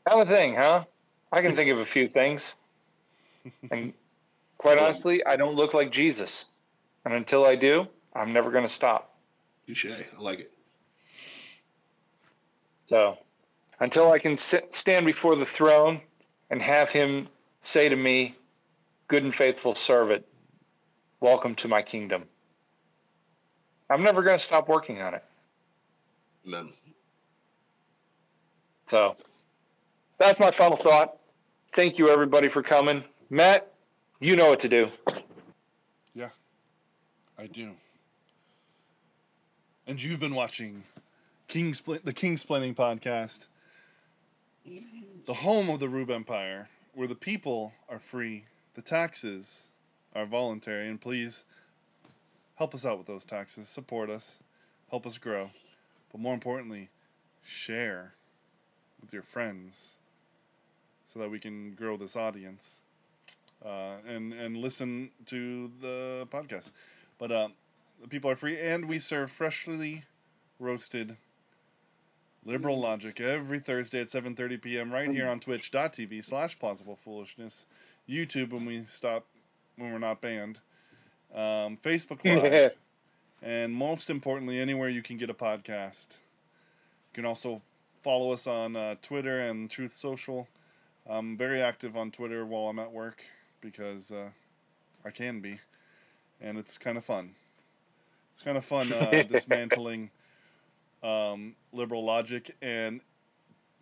[0.08, 0.86] Kind a thing, huh?
[1.30, 2.56] I can think of a few things.
[3.70, 3.92] And
[4.58, 6.44] quite honestly, I don't look like Jesus.
[7.04, 9.14] And until I do, I'm never going to stop.
[9.68, 9.86] Touche.
[9.86, 10.52] I like it.
[12.88, 13.18] So
[13.78, 16.00] until I can sit, stand before the throne
[16.50, 17.28] and have him
[17.62, 18.34] say to me,
[19.06, 20.24] Good and faithful servant,
[21.20, 22.24] welcome to my kingdom,
[23.90, 25.22] I'm never going to stop working on it.
[26.46, 26.72] Amen.
[28.88, 29.16] So
[30.18, 31.18] that's my final thought.
[31.74, 33.04] Thank you, everybody, for coming.
[33.28, 33.72] Matt,
[34.20, 34.88] you know what to do.
[36.14, 36.30] Yeah,
[37.38, 37.72] I do.
[39.86, 40.84] And you've been watching
[41.46, 43.48] King's the King's Planning podcast,
[45.26, 48.44] the home of the Rube Empire, where the people are free,
[48.74, 49.68] the taxes
[50.14, 51.44] are voluntary, and please
[52.56, 54.38] help us out with those taxes, support us,
[54.90, 55.50] help us grow,
[56.12, 56.90] but more importantly,
[57.42, 58.14] share
[59.00, 59.98] with your friends
[61.04, 62.82] so that we can grow this audience
[63.64, 66.70] uh, and and listen to the podcast.
[67.18, 67.48] But uh,
[68.00, 70.04] the people are free, and we serve freshly
[70.58, 71.16] roasted
[72.44, 74.92] liberal logic every Thursday at 7:30 p.m.
[74.92, 77.66] right here on Twitch.tv slash Plausible Foolishness,
[78.08, 79.24] YouTube when we stop
[79.76, 80.60] when we're not banned,
[81.34, 82.74] um, Facebook Live,
[83.42, 86.18] and most importantly, anywhere you can get a podcast.
[87.12, 87.62] You can also
[88.02, 90.48] follow us on uh, Twitter and Truth Social.
[91.08, 93.24] I'm very active on Twitter while I'm at work
[93.60, 94.30] because uh,
[95.04, 95.60] I can be,
[96.40, 97.34] and it's kind of fun.
[98.32, 100.10] It's kind of fun uh, dismantling
[101.02, 103.00] um, liberal logic and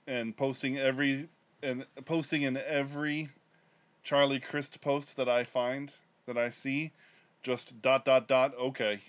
[0.06, 1.28] and posting every
[1.62, 3.30] and posting in every
[4.02, 5.92] Charlie Crist post that I find
[6.26, 6.92] that I see,
[7.42, 8.54] just dot dot dot.
[8.58, 9.00] Okay,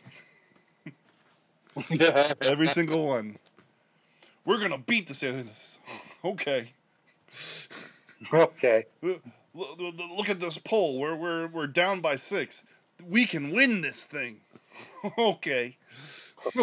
[2.41, 3.38] every single one.
[4.45, 5.80] We're gonna beat DeSantis.
[6.24, 6.70] Okay.
[8.34, 8.86] okay.
[9.02, 10.99] Look, at this poll.
[10.99, 12.65] We're we're we're down by six.
[13.07, 14.38] We can win this thing.
[15.18, 15.78] okay.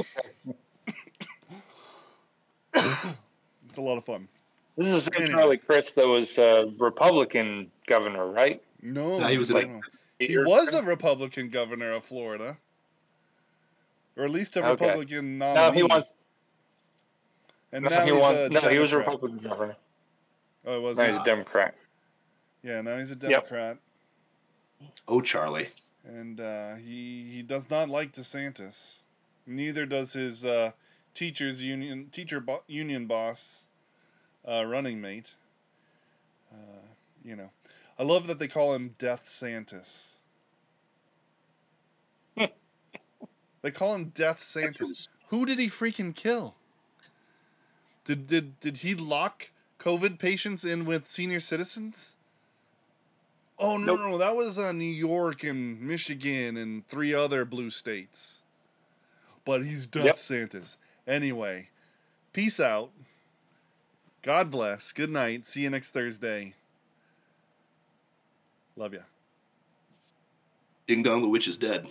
[2.74, 4.28] it's a lot of fun.
[4.76, 5.32] This is the Anyway.
[5.32, 8.62] Charlie Crist that was uh, Republican governor, right?
[8.80, 9.80] No, No, he was no, an- no.
[10.18, 12.56] He was a Republican governor of Florida,
[14.16, 14.70] or at least a Okay.
[14.70, 15.66] Republican nominee.
[15.66, 16.12] No, he wants.
[17.72, 18.38] and No, now he he's wants.
[18.38, 19.14] a No, he was a Democrat.
[19.14, 19.76] Republican governor.
[20.66, 20.98] Oh, it was.
[20.98, 21.12] Now he?
[21.12, 21.74] he's a Democrat.
[22.62, 23.78] Yeah, now he's a Democrat,
[25.08, 25.68] Oh, Charlie.
[26.04, 29.02] and uh, he he does not like DeSantis.
[29.46, 30.72] Neither does his uh,
[31.14, 33.68] teachers union teacher bo- union boss,
[34.46, 35.34] uh, running mate.
[36.52, 36.84] Uh,
[37.24, 37.50] you know,
[38.00, 40.14] I love that they call him Death Santis.
[43.62, 45.06] they call him Death Santis.
[45.28, 46.54] Who did he freaking kill?
[48.04, 52.16] Did did did he lock COVID patients in with senior citizens?
[53.58, 53.98] Oh no, Nope.
[53.98, 58.42] no, that was uh, New York and Michigan and three other blue states.
[59.44, 60.16] But he's Death Yep.
[60.16, 60.78] Santis.
[61.06, 61.68] Anyway,
[62.32, 62.92] peace out.
[64.22, 64.90] God bless.
[64.92, 65.46] Good night.
[65.46, 66.54] See you next Thursday.
[68.80, 69.04] Love ya.
[70.88, 71.86] Ding dong, the witch is dead.